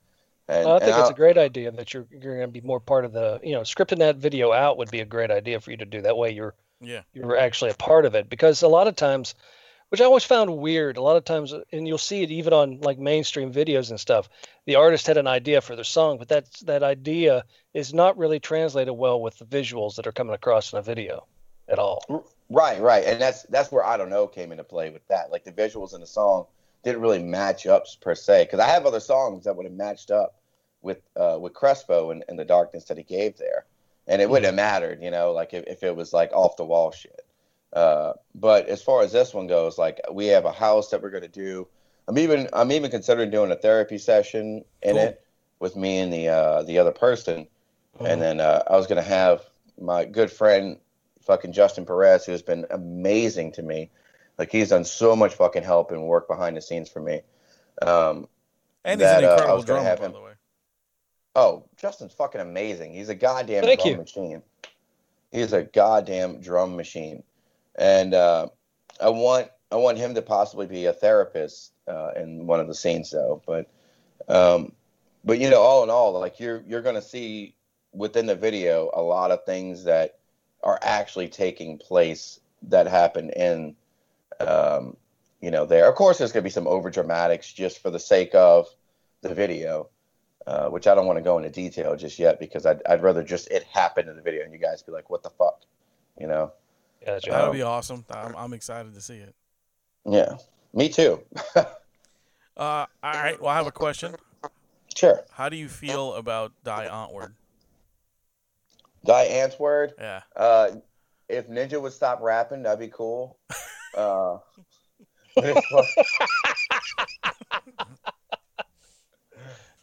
and, 0.50 0.66
Well, 0.66 0.76
I 0.76 0.80
think 0.80 0.92
and 0.94 1.02
it's 1.02 1.10
a 1.10 1.14
great 1.14 1.38
idea 1.38 1.72
that 1.72 1.94
you're 1.94 2.06
you're 2.12 2.36
going 2.38 2.48
to 2.48 2.52
be 2.52 2.62
more 2.62 2.80
part 2.82 3.06
of 3.06 3.14
the 3.14 3.40
you 3.44 3.54
know 3.54 3.62
scripting 3.62 4.00
that 4.00 4.18
video 4.18 4.52
out 4.52 4.78
would 4.78 4.92
be 4.92 5.00
a 5.00 5.06
great 5.06 5.32
idea 5.32 5.60
for 5.62 5.72
you 5.72 5.78
to 5.78 5.86
do 5.86 6.02
that 6.02 6.18
way 6.18 6.32
you're 6.32 6.54
Yeah. 6.82 7.02
you're 7.14 7.38
actually 7.38 7.72
a 7.72 7.76
part 7.76 8.06
of 8.06 8.16
it 8.16 8.30
because 8.30 8.62
a 8.62 8.68
lot 8.68 8.88
of 8.88 8.96
times 8.98 9.36
which 9.90 10.02
I 10.02 10.06
always 10.06 10.24
found 10.26 10.58
weird 10.58 10.98
a 10.98 11.02
lot 11.02 11.16
of 11.16 11.24
times 11.26 11.54
and 11.72 11.88
you'll 11.88 11.98
see 11.98 12.24
it 12.24 12.32
even 12.32 12.52
on 12.54 12.80
like 12.82 12.98
mainstream 13.00 13.54
videos 13.54 13.90
and 13.90 14.00
stuff 14.00 14.28
the 14.66 14.76
artist 14.76 15.08
had 15.08 15.18
an 15.18 15.28
idea 15.28 15.62
for 15.62 15.76
their 15.76 15.86
song 15.86 16.18
but 16.18 16.28
that 16.30 16.48
that 16.66 16.84
idea 16.84 17.46
is 17.74 17.94
not 17.94 18.18
really 18.18 18.40
translated 18.42 18.94
well 18.94 19.22
with 19.22 19.38
the 19.38 19.46
visuals 19.46 19.96
that 19.96 20.08
are 20.08 20.12
coming 20.12 20.34
across 20.34 20.74
in 20.74 20.80
a 20.80 20.82
video 20.82 21.26
at 21.70 21.80
all 21.80 22.04
Right, 22.54 22.82
right, 22.82 23.06
and 23.06 23.22
that's 23.22 23.44
that's 23.44 23.72
where 23.72 23.86
I 23.86 23.96
don't 23.96 24.10
know 24.10 24.28
came 24.28 24.52
into 24.52 24.66
play 24.66 24.90
with 24.90 25.08
that. 25.08 25.32
Like 25.32 25.46
the 25.46 25.54
visuals 25.54 25.96
in 25.96 26.02
the 26.02 26.08
song 26.08 26.48
didn't 26.84 27.02
really 27.02 27.24
match 27.24 27.66
up 27.66 27.86
per 28.02 28.14
se, 28.14 28.44
because 28.44 28.60
I 28.60 28.68
have 28.68 28.86
other 28.86 29.00
songs 29.00 29.46
that 29.46 29.56
would 29.56 29.66
have 29.66 29.74
matched 29.74 30.12
up 30.12 30.36
with 30.82 30.98
uh, 31.16 31.38
with 31.40 31.54
Crespo 31.54 32.12
and, 32.12 32.26
and 32.28 32.38
the 32.38 32.44
darkness 32.44 32.84
that 32.86 32.98
he 32.98 33.04
gave 33.04 33.38
there, 33.38 33.64
and 34.06 34.22
it 34.22 34.30
wouldn't 34.30 34.48
have 34.48 34.56
mattered, 34.56 35.02
you 35.02 35.12
know, 35.12 35.32
like 35.32 35.54
if, 35.54 35.64
if 35.66 35.82
it 35.82 35.96
was 35.96 36.12
like 36.12 36.34
off 36.34 36.58
the 36.58 36.66
wall 36.66 36.92
shit. 36.92 37.26
Uh, 37.72 38.14
but 38.36 38.68
as 38.68 38.84
far 38.84 39.02
as 39.02 39.14
this 39.14 39.34
one 39.34 39.48
goes, 39.48 39.78
like 39.78 40.02
we 40.12 40.26
have 40.26 40.44
a 40.44 40.52
house 40.52 40.90
that 40.90 41.02
we're 41.02 41.10
gonna 41.10 41.30
do. 41.30 41.66
I'm 42.10 42.18
even 42.18 42.50
I'm 42.52 42.74
even 42.74 42.92
considering 42.92 43.32
doing 43.32 43.52
a 43.52 43.56
therapy 43.56 43.98
session 43.98 44.66
in 44.82 44.96
Cool. 44.96 45.06
it 45.06 45.26
with 45.60 45.78
me 45.78 46.00
and 46.00 46.12
the 46.12 46.28
uh, 46.28 46.64
the 46.64 46.80
other 46.80 46.92
person, 46.92 47.48
and 48.02 48.22
then 48.22 48.42
uh, 48.42 48.64
I 48.70 48.76
was 48.76 48.88
gonna 48.88 49.02
have 49.02 49.46
my 49.80 50.04
good 50.04 50.30
friend 50.30 50.78
fucking 51.32 51.54
Justin 51.54 51.86
Perez, 51.86 52.26
who 52.26 52.34
has 52.34 52.42
been 52.42 52.66
amazing 52.72 53.54
to 53.54 53.62
me. 53.64 53.90
Like 54.38 54.52
he's 54.52 54.68
done 54.70 54.84
so 54.84 55.16
much 55.16 55.34
fucking 55.36 55.64
help 55.64 55.92
and 55.92 56.04
work 56.04 56.28
behind 56.28 56.58
the 56.58 56.62
scenes 56.62 56.90
for 56.90 57.00
me. 57.00 57.22
Um, 57.82 58.28
And 58.84 59.00
he's 59.00 59.10
That, 59.10 59.24
an 59.24 59.30
uh, 59.30 59.32
I 59.32 59.32
incredible 59.32 59.56
was 59.56 59.66
gonna 59.66 59.80
drummer, 59.80 59.90
have 59.90 60.00
by 60.00 60.06
him- 60.08 60.12
the 60.14 60.20
way. 60.22 60.32
oh, 61.38 61.64
Justin's 61.78 62.14
fucking 62.14 62.42
amazing. 62.42 62.94
He's 62.94 63.08
a 63.08 63.16
goddamn 63.16 63.64
Thank 63.64 63.80
drum 63.80 63.92
you. 63.92 63.98
machine. 63.98 64.42
He's 65.32 65.54
a 65.54 65.64
goddamn 65.64 66.42
drum 66.42 66.76
machine, 66.76 67.24
and 67.76 68.14
uh, 68.14 68.48
I 69.00 69.08
want 69.10 69.50
I 69.72 69.78
want 69.78 69.98
him 69.98 70.14
to 70.16 70.22
possibly 70.22 70.68
be 70.68 70.88
a 70.88 70.94
therapist 70.94 71.72
uh, 71.88 72.12
in 72.18 72.46
one 72.46 72.60
of 72.60 72.68
the 72.68 72.76
scenes 72.76 73.12
though. 73.12 73.42
But 73.48 73.70
um, 74.28 74.74
but 75.24 75.40
you 75.40 75.50
know, 75.50 75.62
all 75.62 75.84
in 75.84 75.90
all, 75.90 76.12
like 76.20 76.42
you're 76.42 76.62
you're 76.68 76.82
gonna 76.82 77.02
see 77.02 77.56
within 77.94 78.26
the 78.26 78.36
video 78.36 78.90
a 78.94 79.02
lot 79.02 79.32
of 79.32 79.46
things 79.46 79.86
that 79.86 80.18
are 80.64 80.80
actually 80.82 81.28
taking 81.28 81.78
place 81.78 82.40
that 82.64 82.88
happened 82.88 83.32
in 83.32 83.76
um, 84.40 84.96
you 85.42 85.52
know 85.52 85.66
there. 85.66 85.88
Of 85.90 85.96
course, 85.96 86.18
there's 86.18 86.32
gonna 86.32 86.44
be 86.44 86.50
some 86.50 86.68
over 86.68 86.90
dramatics 86.90 87.52
just 87.52 87.80
for 87.80 87.90
the 87.90 88.00
sake 88.00 88.34
of 88.36 88.68
the 89.22 89.34
video. 89.34 89.90
Uh, 90.48 90.70
which 90.70 90.88
I 90.88 90.96
don't 90.96 91.06
want 91.06 91.18
to 91.18 91.22
go 91.24 91.38
into 91.38 91.52
detail 91.52 91.96
just 91.96 92.18
yet 92.18 92.40
because 92.40 92.66
I'd, 92.66 92.82
I'd 92.90 93.04
rather 93.04 93.22
just 93.24 93.48
it 93.52 93.62
happen 93.62 94.10
in 94.10 94.16
the 94.16 94.24
video 94.24 94.44
and 94.44 94.52
you 94.52 94.58
guys 94.58 94.82
be 94.82 94.92
like, 94.92 95.08
what 95.08 95.22
the 95.22 95.30
fuck, 95.30 95.62
you 96.20 96.26
know? 96.26 96.52
yeah, 97.04 97.14
that's 97.14 97.28
Yeah. 97.28 97.34
That 97.34 97.40
right. 97.42 97.48
would 97.50 97.54
be 97.54 97.62
awesome. 97.62 98.04
I'm, 98.10 98.36
I'm 98.36 98.54
excited 98.54 98.96
to 98.96 99.02
see 99.02 99.18
it. 99.18 99.36
Yeah, 100.04 100.38
me 100.74 100.90
too. 100.90 101.22
Uh, 102.58 102.86
all 103.04 103.14
right. 103.14 103.40
Well, 103.40 103.50
I 103.50 103.56
have 103.56 103.68
a 103.68 103.72
question. 103.72 104.16
sure. 104.96 105.24
How 105.32 105.48
do 105.48 105.56
you 105.58 105.70
feel 105.70 106.16
about 106.16 106.52
Die 106.64 106.88
Antwoord? 106.88 107.34
Die 109.06 109.28
Antwoord. 109.28 109.92
Yeah. 109.98 110.22
Uh, 110.36 110.72
if 111.28 111.48
Ninja 111.48 111.82
would 111.82 111.94
stop 111.94 112.22
rapping, 112.22 112.64
that'd 112.64 112.80
be 112.80 112.90
cool. 112.90 113.40
Uh, 113.96 114.38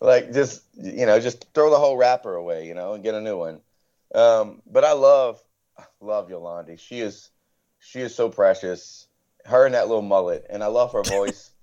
like 0.01 0.33
just 0.33 0.63
you 0.75 1.07
know, 1.07 1.19
just 1.21 1.47
throw 1.55 1.71
the 1.71 1.79
whole 1.79 1.97
rapper 1.97 2.35
away, 2.35 2.67
you 2.67 2.75
know, 2.75 2.93
and 2.95 3.03
get 3.03 3.15
a 3.15 3.21
new 3.21 3.37
one. 3.37 3.61
Um, 4.15 4.63
but 4.67 4.85
I 4.85 4.93
love, 4.93 5.43
love 6.01 6.29
Yolandi. 6.29 6.79
She 6.79 7.01
is, 7.01 7.31
she 7.81 8.01
is 8.01 8.15
so 8.15 8.29
precious. 8.29 9.07
Her 9.45 9.67
and 9.67 9.75
that 9.75 9.89
little 9.89 10.03
mullet, 10.03 10.47
and 10.51 10.63
I 10.63 10.67
love 10.67 10.93
her 10.93 11.03
voice. 11.03 11.51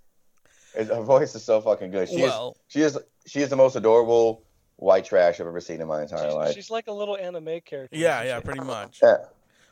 Her 0.76 1.04
voice 1.04 1.34
is 1.36 1.44
so 1.46 1.62
fucking 1.62 1.92
good. 1.92 2.10
She 2.10 2.22
Well- 2.22 2.58
is, 2.58 2.74
she 2.74 2.82
is, 2.82 3.00
she 3.26 3.40
is 3.40 3.50
the 3.50 3.56
most 3.56 3.78
adorable 3.78 4.44
white 4.78 5.06
trash 5.06 5.40
I've 5.40 5.48
ever 5.48 5.62
seen 5.62 5.82
in 5.82 5.88
my 5.88 6.02
entire 6.02 6.26
She's, 6.28 6.34
life. 6.36 6.54
she's 6.56 6.70
like 6.72 6.88
a 6.88 6.92
little 6.92 7.18
anime 7.18 7.62
character. 7.66 7.96
Yeah. 7.98 8.24
Yeah. 8.24 8.40
Pretty 8.40 8.62
much. 8.62 9.00
yeah, 9.02 9.18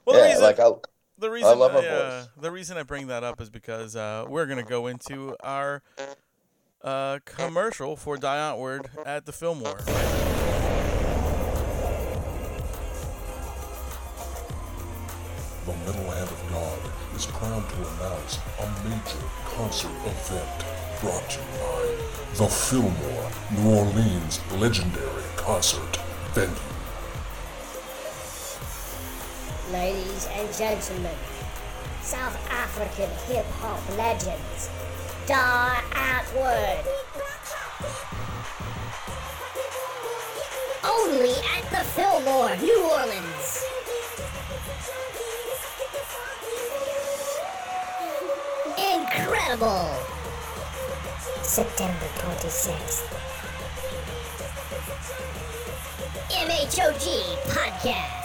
Well, 0.05 0.17
the 0.17 0.27
reason 0.27 0.41
like 0.43 0.59
I, 0.59 0.69
the 1.17 1.29
reason 1.29 1.59
love 1.59 1.71
her 1.73 1.79
I, 1.79 1.87
uh, 1.87 2.19
voice. 2.21 2.29
the 2.41 2.51
reason 2.51 2.77
I 2.77 2.83
bring 2.83 3.07
that 3.07 3.23
up 3.23 3.39
is 3.41 3.49
because 3.49 3.95
uh, 3.95 4.25
we're 4.27 4.45
gonna 4.45 4.63
go 4.63 4.87
into 4.87 5.35
our 5.41 5.81
uh, 6.83 7.19
commercial 7.25 7.95
for 7.95 8.17
Die 8.17 8.35
Antwoord 8.37 8.87
at 9.05 9.25
the 9.25 9.31
Film 9.31 9.59
Fillmore. 9.59 9.79
The 15.65 15.71
Metal 15.85 16.11
Hand 16.11 16.29
of 16.29 16.43
God 16.51 16.79
is 17.15 17.25
proud 17.25 17.69
to 17.69 17.75
announce 17.77 18.37
a 18.59 18.83
major 18.83 19.23
concert 19.45 19.91
event 20.05 20.65
brought 20.99 21.29
to 21.29 21.39
you 21.39 21.45
by 21.59 22.02
the 22.35 22.47
Fillmore, 22.47 23.31
New 23.51 23.69
Orleans 23.69 24.39
legendary 24.53 25.23
concert 25.35 25.97
venue. 26.33 26.49
Ladies 29.71 30.27
and 30.31 30.51
gentlemen, 30.51 31.15
South 32.01 32.35
African 32.49 33.11
hip 33.27 33.45
hop 33.59 33.79
legends, 33.99 34.71
Die 35.27 35.83
Atwood. 35.93 36.85
Only 40.83 41.35
at 41.55 41.69
the 41.69 41.85
Fillmore, 41.93 42.55
New 42.57 42.81
Orleans. 42.89 43.63
Incredible! 48.79 50.22
September 51.53 52.07
26th. 52.17 53.05
MHOG 56.31 57.05
Podcast. 57.45 58.23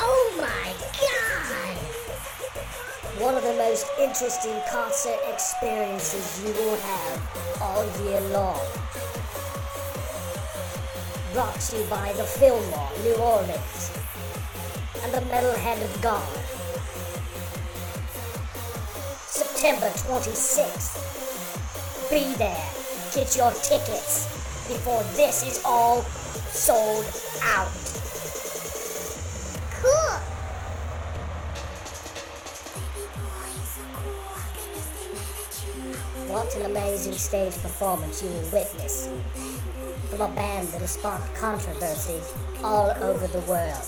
Oh 0.00 0.34
my 0.36 0.74
god! 1.00 1.76
One 3.22 3.36
of 3.36 3.42
the 3.42 3.54
most 3.54 3.86
interesting 3.98 4.60
concert 4.70 5.16
experiences 5.32 6.44
you 6.44 6.52
will 6.52 6.76
have 6.76 7.58
all 7.62 7.86
year 8.04 8.20
long. 8.32 8.60
Brought 11.32 11.58
to 11.58 11.78
you 11.78 11.84
by 11.84 12.12
the 12.18 12.24
Fillmore, 12.24 12.90
New 13.02 13.14
Orleans, 13.14 13.92
and 15.02 15.14
the 15.14 15.22
Metal 15.22 15.54
Hand 15.54 15.82
of 15.82 16.02
God. 16.02 16.41
September 19.62 19.90
26th. 19.90 20.98
Be 22.10 22.34
there. 22.34 22.66
Get 23.14 23.36
your 23.36 23.52
tickets 23.52 24.26
before 24.66 25.04
this 25.14 25.46
is 25.46 25.62
all 25.64 26.02
sold 26.50 27.04
out. 27.44 27.70
Cool. 29.80 30.18
What 36.26 36.56
an 36.56 36.66
amazing 36.66 37.12
stage 37.12 37.52
performance 37.62 38.20
you 38.20 38.30
will 38.30 38.50
witness. 38.50 39.08
from 40.10 40.22
a 40.22 40.28
band 40.34 40.66
that 40.68 40.80
has 40.80 40.90
sparked 40.90 41.34
controversy 41.36 42.20
all 42.64 42.90
over 43.00 43.28
the 43.28 43.40
world. 43.40 43.86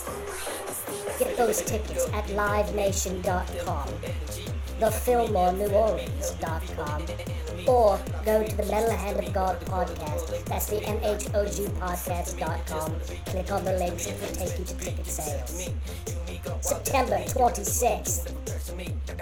Get 1.18 1.36
those 1.36 1.62
tickets 1.62 2.08
at 2.12 2.26
livenation.com, 2.28 3.88
thefillmoreneworleans.com, 4.84 7.02
or 7.66 7.98
go 8.24 8.44
to 8.44 8.56
the 8.56 8.66
Metal 8.66 8.90
Hand 8.90 9.24
of 9.24 9.32
God 9.32 9.58
podcast. 9.60 10.44
That's 10.44 10.66
the 10.66 10.80
MHOGpodcast.com. 10.80 12.94
Click 13.26 13.50
on 13.50 13.64
the 13.64 13.72
links, 13.78 14.06
it 14.06 14.20
will 14.20 14.28
take 14.28 14.58
you 14.58 14.66
to 14.66 14.76
ticket 14.76 15.06
sales. 15.06 15.70
September 16.60 17.16
26th. 17.16 18.30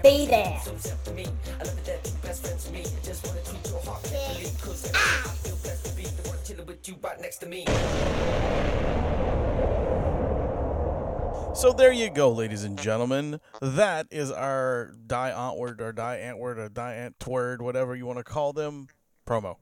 Be 0.02 0.26
there. 0.26 0.60
So 11.54 11.72
there 11.72 11.92
you 11.92 12.10
go, 12.10 12.30
ladies 12.32 12.64
and 12.64 12.78
gentlemen. 12.78 13.38
That 13.60 14.06
is 14.10 14.32
our 14.32 14.94
Die 15.06 15.30
Antword 15.30 15.80
or 15.80 15.92
Die 15.92 16.20
Antword 16.24 16.58
or 16.58 16.68
Die 16.68 17.10
Antword, 17.20 17.60
whatever 17.60 17.94
you 17.94 18.06
want 18.06 18.18
to 18.18 18.24
call 18.24 18.52
them, 18.52 18.88
promo. 19.26 19.56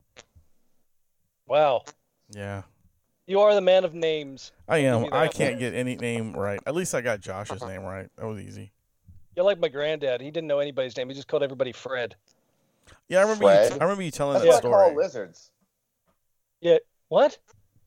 Wow. 1.47 1.83
Yeah, 2.31 2.63
You 3.27 3.41
are 3.41 3.55
the 3.55 3.61
man 3.61 3.85
of 3.85 3.93
names. 3.93 4.53
I 4.69 4.79
am. 4.79 5.13
I 5.13 5.27
can't 5.27 5.59
get 5.59 5.75
any 5.75 5.97
name 5.97 6.33
right. 6.33 6.61
At 6.65 6.75
least 6.77 6.95
I 6.95 7.01
got 7.01 7.21
Josh's 7.21 7.63
name 7.63 7.83
right. 7.83 8.09
That 8.17 8.27
was 8.27 8.41
easy. 8.41 8.71
You're 9.35 9.45
like 9.45 9.59
my 9.59 9.69
granddad. 9.69 10.21
He 10.21 10.31
didn't 10.31 10.47
know 10.47 10.61
anybody's 10.61 10.97
name. 10.97 11.09
He 11.09 11.15
just 11.15 11.27
called 11.27 11.43
everybody 11.43 11.73
Fred. 11.73 12.15
Yeah, 13.09 13.19
I 13.19 13.23
remember. 13.23 13.45
You, 13.45 13.69
Fred? 13.69 13.73
I 13.73 13.85
remember 13.85 14.05
you 14.05 14.11
telling 14.13 14.35
That's 14.35 14.61
that 14.61 14.69
what 14.69 14.79
I 14.79 14.89
call 14.89 14.97
lizards. 14.97 15.51
Yeah. 16.61 16.79
What? 17.09 17.37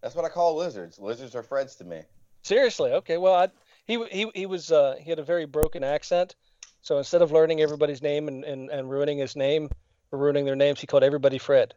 That's 0.02 0.14
what 0.14 0.26
I 0.26 0.30
call 0.30 0.58
lizards. 0.58 1.00
Lizards 1.00 1.34
are 1.36 1.44
Freds 1.44 1.78
to 1.78 1.86
me. 1.86 2.02
Seriously? 2.42 2.92
Okay. 2.92 3.18
Well, 3.18 3.34
I, 3.36 3.48
he 3.86 4.04
he 4.10 4.30
he 4.34 4.46
was 4.46 4.72
uh, 4.72 4.96
he 5.00 5.10
had 5.10 5.20
a 5.20 5.24
very 5.24 5.46
broken 5.46 5.84
accent. 5.84 6.36
So 6.82 6.98
instead 6.98 7.22
of 7.22 7.32
learning 7.32 7.62
everybody's 7.62 8.02
name 8.02 8.28
and, 8.28 8.44
and, 8.44 8.70
and 8.70 8.90
ruining 8.90 9.18
his 9.18 9.38
name 9.38 9.70
or 10.12 10.20
ruining 10.20 10.44
their 10.44 10.56
names, 10.56 10.82
he 10.82 10.88
called 10.88 11.04
everybody 11.04 11.38
Fred. 11.38 11.74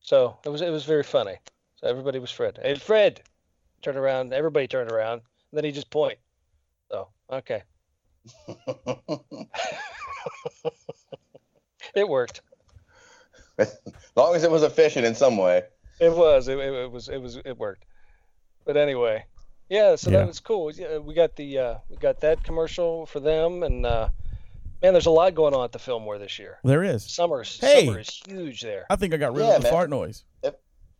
So 0.00 0.36
it 0.44 0.50
was 0.50 0.60
it 0.60 0.70
was 0.70 0.84
very 0.84 1.02
funny. 1.02 1.36
So 1.76 1.86
everybody 1.86 2.18
was 2.18 2.30
Fred. 2.30 2.58
Hey 2.62 2.74
Fred, 2.74 3.22
turn 3.82 3.96
around. 3.96 4.32
Everybody 4.32 4.66
turned 4.66 4.90
around. 4.90 5.22
And 5.50 5.56
then 5.56 5.64
he 5.64 5.72
just 5.72 5.90
point. 5.90 6.18
So 6.90 7.08
okay, 7.30 7.62
it 11.94 12.08
worked. 12.08 12.42
as 13.58 13.78
long 14.16 14.34
as 14.34 14.44
it 14.44 14.50
was 14.50 14.62
efficient 14.62 15.06
in 15.06 15.14
some 15.14 15.36
way. 15.36 15.62
It 16.00 16.12
was. 16.12 16.48
It, 16.48 16.58
it, 16.58 16.72
it 16.72 16.90
was. 16.90 17.08
It 17.08 17.18
was. 17.18 17.36
It 17.36 17.58
worked. 17.58 17.84
But 18.64 18.76
anyway, 18.76 19.24
yeah. 19.70 19.96
So 19.96 20.10
Yeah. 20.10 20.18
that 20.18 20.26
was 20.26 20.40
cool. 20.40 20.70
Yeah, 20.72 20.98
we 20.98 21.14
got 21.14 21.36
the 21.36 21.58
uh, 21.58 21.74
we 21.88 21.96
got 21.96 22.20
that 22.20 22.42
commercial 22.44 23.06
for 23.06 23.20
them, 23.20 23.62
and 23.62 23.86
uh, 23.86 24.08
man, 24.82 24.92
there's 24.92 25.06
a 25.06 25.10
lot 25.10 25.34
going 25.34 25.54
on 25.54 25.64
at 25.64 25.72
the 25.72 25.78
Fillmore 25.78 26.18
this 26.18 26.38
year. 26.38 26.58
There 26.64 26.82
is. 26.84 27.04
Summer, 27.04 27.42
Hey! 27.44 27.86
summer 27.86 28.00
is 28.00 28.20
huge 28.26 28.60
there. 28.60 28.84
I 28.90 28.96
think 28.96 29.14
I 29.14 29.16
got 29.16 29.32
rid 29.34 29.46
Yeah, 29.46 29.52
of 29.56 29.62
the 29.62 29.66
man. 29.68 29.72
fart 29.72 29.88
noise. 29.90 30.24
If 30.42 30.54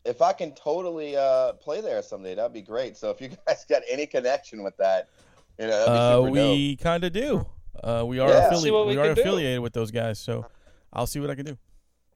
if 0.07 0.23
I 0.23 0.33
can 0.33 0.53
totally 0.55 1.17
uh, 1.17 1.53
play 1.55 1.83
there 1.83 2.01
someday, 2.03 2.35
that'd 2.35 2.55
be 2.55 2.63
great. 2.63 2.97
So 2.97 3.11
if 3.11 3.21
you 3.21 3.29
guys 3.47 3.67
got 3.69 3.83
any 3.91 4.07
connection 4.07 4.63
with 4.63 4.77
that, 4.79 5.09
you 5.59 5.67
know, 5.67 5.73
that'd 5.73 5.93
be 5.93 5.99
Uh, 5.99 6.17
super 6.17 6.27
dope. 6.27 6.33
we 6.33 6.77
kind 6.77 7.05
of 7.05 7.13
do. 7.13 7.47
Uh, 7.85 8.05
we 8.07 8.19
are 8.19 8.29
Yeah. 8.31 8.47
affiliated. 8.47 8.73
We, 8.73 8.87
we 8.87 8.97
are 8.99 9.07
can 9.09 9.15
do. 9.15 9.21
affiliated 9.21 9.61
with 9.61 9.73
those 9.73 9.91
guys, 9.91 10.19
so 10.19 10.47
I'll 10.93 11.07
see 11.07 11.21
what 11.21 11.31
I 11.31 11.35
can 11.35 11.45
do. 11.47 11.59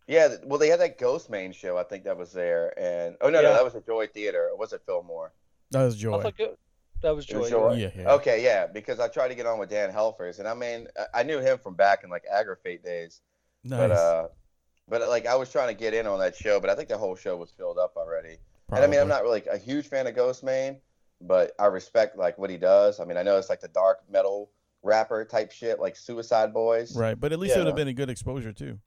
Yeah, 0.07 0.35
well, 0.45 0.59
they 0.59 0.69
had 0.69 0.81
that 0.81 0.99
Ghostemane 0.99 1.55
show. 1.55 1.79
I 1.79 1.83
think 1.85 2.05
that 2.05 2.17
was 2.19 2.31
there, 2.33 2.79
and 2.79 3.17
oh 3.23 3.31
no, 3.31 3.41
Yeah. 3.41 3.49
no, 3.49 3.55
that 3.55 3.65
was 3.65 3.75
at 3.75 3.87
Joy 3.87 4.07
Theater. 4.07 4.49
Or 4.53 4.57
was 4.59 4.73
it 4.75 4.83
Fillmore? 4.85 5.33
That 5.71 5.83
was 5.85 5.95
I 5.95 5.99
joy. 5.99 6.23
thought 6.23 6.35
it- 6.39 6.59
that 7.03 7.15
was 7.15 7.29
It 7.29 7.37
was 7.37 7.51
joy. 7.51 7.71
Joy. 7.71 7.75
Yeah, 7.75 7.91
yeah. 7.95 8.13
Okay, 8.15 8.43
yeah, 8.43 8.67
because 8.67 8.99
I 8.99 9.09
tried 9.09 9.29
to 9.29 9.35
get 9.35 9.45
on 9.45 9.59
with 9.59 9.69
Dan 9.69 9.91
Helfers, 9.93 10.39
and 10.39 10.49
I 10.49 10.55
mean, 10.55 10.89
I- 10.99 11.21
I 11.21 11.23
knew 11.23 11.39
him 11.39 11.59
from 11.59 11.75
back 11.75 12.03
in 12.03 12.09
like 12.09 12.25
Agrafate 12.33 12.83
days, 12.83 13.21
Nice. 13.63 13.79
but 13.79 13.91
uh, 13.91 14.29
but 14.89 15.07
like 15.09 15.27
I 15.27 15.35
was 15.35 15.51
trying 15.53 15.69
to 15.69 15.75
get 15.79 15.93
in 15.93 16.07
on 16.07 16.19
that 16.21 16.35
show, 16.35 16.61
but 16.61 16.71
I 16.71 16.75
think 16.75 16.89
the 16.89 16.97
whole 16.97 17.15
show 17.15 17.37
was 17.37 17.51
filled 17.51 17.79
up 17.79 17.97
already. 17.97 18.39
And 18.71 18.83
I 18.83 18.87
mean, 18.87 18.99
I'm 19.01 19.09
not 19.09 19.23
really 19.23 19.43
a 19.51 19.59
huge 19.59 19.87
fan 19.87 20.07
of 20.07 20.15
Ghostemane, 20.15 20.79
but 21.21 21.53
I 21.59 21.67
respect 21.67 22.17
like 22.17 22.39
what 22.39 22.49
he 22.49 22.57
does. 22.57 22.99
I 23.01 23.05
mean, 23.05 23.19
I 23.19 23.23
know 23.23 23.37
it's 23.37 23.51
like 23.51 23.61
the 23.61 23.69
dark 23.69 24.01
metal 24.11 24.51
rapper 24.83 25.25
type 25.27 25.53
shit, 25.53 25.79
like 25.81 25.97
Suicide 25.97 26.55
Boys. 26.55 26.97
right, 26.97 27.19
but 27.21 27.33
at 27.33 27.39
least 27.39 27.55
it 27.55 27.59
would 27.59 27.67
have 27.67 27.77
been 27.77 27.89
a 27.89 27.93
good 27.93 28.09
exposure 28.11 28.53
too. 28.53 28.79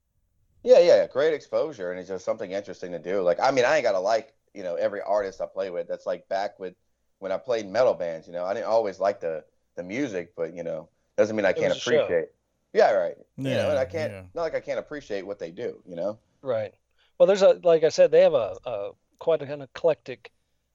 Yeah, 0.64 0.80
yeah, 0.80 1.06
great 1.06 1.34
exposure, 1.34 1.92
and 1.92 2.00
it's 2.00 2.08
just 2.08 2.24
something 2.24 2.50
interesting 2.50 2.90
to 2.92 2.98
do. 2.98 3.22
Like, 3.22 3.38
I 3.40 3.52
mean, 3.52 3.64
I 3.64 3.76
ain't 3.76 3.84
gotta 3.84 4.00
like 4.00 4.34
you 4.58 4.64
know 4.64 4.74
every 4.74 5.00
artist 5.00 5.40
I 5.40 5.46
play 5.46 5.70
with. 5.70 5.86
That's 5.86 6.04
like 6.04 6.28
back 6.28 6.58
with 6.58 6.74
when 7.20 7.30
I 7.30 7.36
played 7.36 7.70
metal 7.70 7.94
bands. 7.94 8.26
You 8.26 8.32
know, 8.32 8.44
I 8.44 8.54
didn't 8.54 8.66
always 8.66 8.98
like 8.98 9.20
the 9.20 9.44
the 9.76 9.84
music, 9.84 10.32
but 10.36 10.52
you 10.52 10.64
know, 10.64 10.88
doesn't 11.16 11.36
mean 11.36 11.46
I 11.46 11.52
can't 11.52 11.68
was 11.68 11.78
show. 11.78 11.94
appreciate. 11.94 12.28
Yeah, 12.72 12.90
right. 12.90 13.14
you 13.36 13.44
know, 13.44 13.70
and 13.70 13.78
I 13.78 13.84
can't 13.84 14.12
yeah. 14.12 14.22
not 14.34 14.42
like 14.42 14.56
I 14.56 14.60
can't 14.60 14.80
appreciate 14.80 15.24
what 15.24 15.38
they 15.38 15.52
do. 15.52 15.80
You 15.86 15.94
know. 15.94 16.18
Right. 16.42 16.74
Well, 17.16 17.28
there's 17.28 17.42
a 17.42 17.60
like 17.62 17.84
I 17.84 17.88
said, 17.88 18.10
they 18.10 18.22
have 18.22 18.34
a, 18.34 18.56
a 18.66 18.90
quite 19.20 19.42
an 19.42 19.62
eclectic 19.62 20.32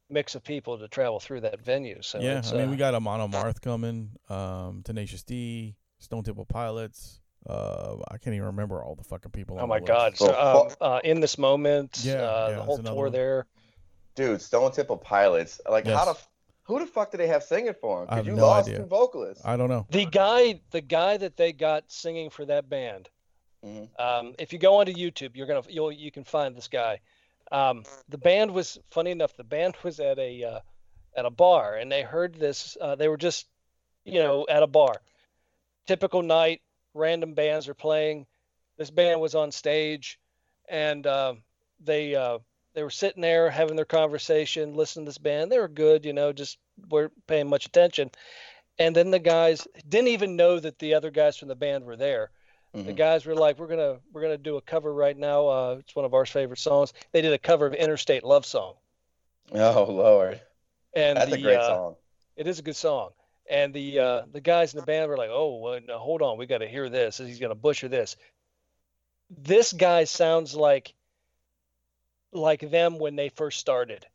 mix 0.10 0.34
of 0.34 0.46
people 0.46 0.80
to 0.80 0.88
travel 0.88 1.20
through 1.20 1.42
that 1.42 1.60
venue. 1.60 2.02
So 2.02 2.22
yeah, 2.22 2.40
it's, 2.40 2.54
I 2.54 2.58
mean, 2.58 2.68
uh, 2.70 2.72
we 2.72 2.78
got 2.78 2.96
a 2.96 3.02
Monomarth 3.02 3.62
coming, 3.62 4.12
um, 4.30 4.82
Tenacious 4.86 5.24
D, 5.24 5.76
Stone 6.00 6.24
Temple 6.24 6.46
Pilots. 6.46 7.20
Uh, 7.46 7.98
I 8.10 8.18
can't 8.18 8.34
even 8.34 8.48
remember 8.48 8.82
all 8.82 8.96
the 8.96 9.04
fucking 9.04 9.32
people. 9.32 9.58
Oh 9.60 9.64
on 9.64 9.70
my 9.70 9.80
the 9.80 9.86
God! 9.86 10.12
list. 10.14 10.20
So, 10.20 10.28
Well, 10.32 10.68
um, 10.68 10.76
uh, 10.80 11.00
in 11.04 11.20
this 11.20 11.38
moment, 11.38 12.00
Yeah, 12.02 12.14
uh, 12.14 12.48
yeah, 12.50 12.56
the 12.56 12.62
whole 12.64 12.78
tour 12.78 12.96
one. 12.96 13.12
there. 13.12 13.48
Dude, 14.16 14.42
Stone 14.42 14.72
Temple 14.74 14.98
Pilots. 14.98 15.60
Like, 15.70 15.88
how 15.88 16.06
the 16.06 16.12
f- 16.12 16.30
who 16.64 16.80
the 16.80 16.86
fuck 16.86 17.12
did 17.12 17.20
they 17.20 17.28
have 17.28 17.44
singing 17.44 17.74
for 17.80 18.04
him? 18.04 18.08
I 18.10 18.16
have 18.16 18.26
Because 18.26 18.36
you 18.36 18.42
no 18.42 18.48
lost 18.48 18.68
idea. 18.68 18.80
two 18.80 18.86
vocalists. 18.86 19.44
I 19.46 19.58
don't 19.58 19.70
know. 19.70 19.86
The 19.90 20.06
guy, 20.06 20.62
the 20.72 20.82
guy 20.82 21.18
that 21.18 21.36
they 21.36 21.52
got 21.52 21.92
singing 21.92 22.30
for 22.30 22.46
that 22.46 22.70
band. 22.70 23.10
Mhm. 23.66 23.90
Um, 24.00 24.36
if 24.40 24.54
you 24.54 24.60
go 24.60 24.76
onto 24.76 24.94
YouTube, 24.94 25.36
you're 25.36 25.48
gonna 25.48 25.64
you'll 25.70 25.92
you 25.92 26.12
can 26.12 26.24
find 26.24 26.56
this 26.56 26.68
guy. 26.68 27.00
Um, 27.52 27.84
the 28.10 28.18
band 28.18 28.52
was 28.52 28.78
funny 28.92 29.12
enough. 29.12 29.36
The 29.36 29.44
band 29.44 29.76
was 29.84 30.00
at 30.00 30.20
a 30.20 30.44
uh, 30.44 30.60
at 31.16 31.26
a 31.26 31.30
bar, 31.30 31.76
and 31.76 31.92
they 31.92 32.02
heard 32.02 32.36
this. 32.36 32.78
Uh, 32.80 32.96
they 32.96 33.08
were 33.08 33.18
just, 33.18 33.48
you 34.06 34.20
know, 34.22 34.46
at 34.50 34.64
a 34.64 34.68
bar. 34.68 34.96
Typical 35.88 36.22
night. 36.22 36.62
Random 36.94 37.34
bands 37.34 37.68
are 37.68 37.74
playing. 37.74 38.28
This 38.78 38.92
band 38.92 39.20
was 39.20 39.34
on 39.36 39.52
stage, 39.52 40.20
and 40.70 41.06
uh, 41.08 41.34
they 41.80 42.16
uh, 42.16 42.40
they 42.74 42.84
were 42.84 42.90
sitting 42.90 43.22
there 43.22 43.50
having 43.50 43.76
their 43.76 43.86
conversation, 43.86 44.76
listening 44.76 45.06
to 45.06 45.10
this 45.10 45.18
band. 45.18 45.52
They 45.52 45.60
were 45.60 45.68
good, 45.68 46.06
you 46.06 46.14
know, 46.14 46.34
just 46.34 46.58
weren't 46.90 47.14
paying 47.28 47.48
much 47.50 47.66
attention. 47.66 48.12
And 48.80 48.96
then 48.96 49.12
the 49.12 49.20
guys 49.20 49.68
didn't 49.88 50.10
even 50.10 50.36
know 50.36 50.60
that 50.60 50.80
the 50.80 50.96
other 50.96 51.12
guys 51.12 51.38
from 51.38 51.48
the 51.50 51.56
band 51.56 51.86
were 51.86 51.96
there. 51.96 52.32
The 52.74 52.94
Mhm. 52.94 52.96
guys 52.96 53.26
were 53.26 53.36
like, 53.36 53.60
"We're 53.60 53.68
gonna 53.68 54.00
we're 54.12 54.22
gonna 54.22 54.38
do 54.38 54.58
a 54.58 54.62
cover 54.62 54.94
right 54.94 55.16
now. 55.18 55.48
Uh, 55.48 55.76
it's 55.80 55.96
one 55.96 56.06
of 56.06 56.14
our 56.14 56.26
favorite 56.26 56.60
songs." 56.60 56.94
They 57.12 57.22
did 57.22 57.34
a 57.34 57.38
cover 57.38 57.68
of 57.68 57.76
Interstate 57.76 58.24
Love 58.24 58.46
Song, 58.46 58.76
Oh 59.54 59.86
Lord, 59.90 60.42
and 60.96 61.18
that's 61.18 61.30
the, 61.30 61.38
a 61.38 61.42
great 61.42 61.60
uh, 61.60 61.68
song. 61.68 61.96
It 62.36 62.48
is 62.48 62.60
a 62.60 62.64
good 62.64 62.76
song, 62.76 63.12
and 63.50 63.74
the 63.74 64.00
uh, 64.00 64.22
the 64.32 64.42
guys 64.42 64.74
in 64.74 64.80
the 64.80 64.86
band 64.86 65.10
were 65.10 65.18
like, 65.18 65.30
"Oh, 65.30 65.58
well, 65.58 65.80
no, 65.86 66.00
hold 66.00 66.22
on, 66.24 66.38
we 66.38 66.48
got 66.48 66.60
to 66.60 66.68
hear 66.68 66.90
this. 66.90 67.18
He's 67.20 67.40
gonna 67.40 67.56
butcher 67.56 67.88
this." 67.88 68.18
This 69.30 69.74
guy 69.74 70.06
sounds 70.06 70.56
like 70.56 70.94
like 72.34 72.70
them 72.70 73.00
when 73.00 73.16
they 73.16 73.30
first 73.30 73.60
started. 73.60 74.06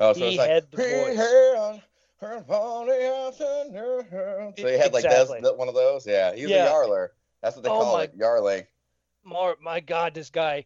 Oh, 0.00 0.12
so 0.12 0.20
he 0.20 0.28
it's 0.30 0.38
like 0.38 0.50
had 0.50 0.70
the 0.70 0.76
voice." 0.78 1.16
hey, 1.16 1.82
her 2.18 2.40
pony 2.42 3.04
afternoon." 3.04 4.54
So 4.58 4.66
he 4.68 4.74
had 4.78 4.92
like 4.92 5.04
Exactly. 5.04 5.40
those, 5.40 5.56
one 5.56 5.68
of 5.68 5.74
those. 5.74 6.06
Yeah, 6.06 6.34
he's 6.34 6.48
Yeah. 6.50 6.66
a 6.66 6.70
yarler. 6.72 7.08
That's 7.42 7.56
what 7.56 7.64
they 7.64 7.70
Oh 7.70 7.80
call 7.80 7.96
my- 7.96 8.04
it, 8.04 8.14
yarling. 8.14 8.66
Mar, 9.24 9.56
my 9.60 9.80
God, 9.80 10.14
this 10.14 10.30
guy 10.30 10.64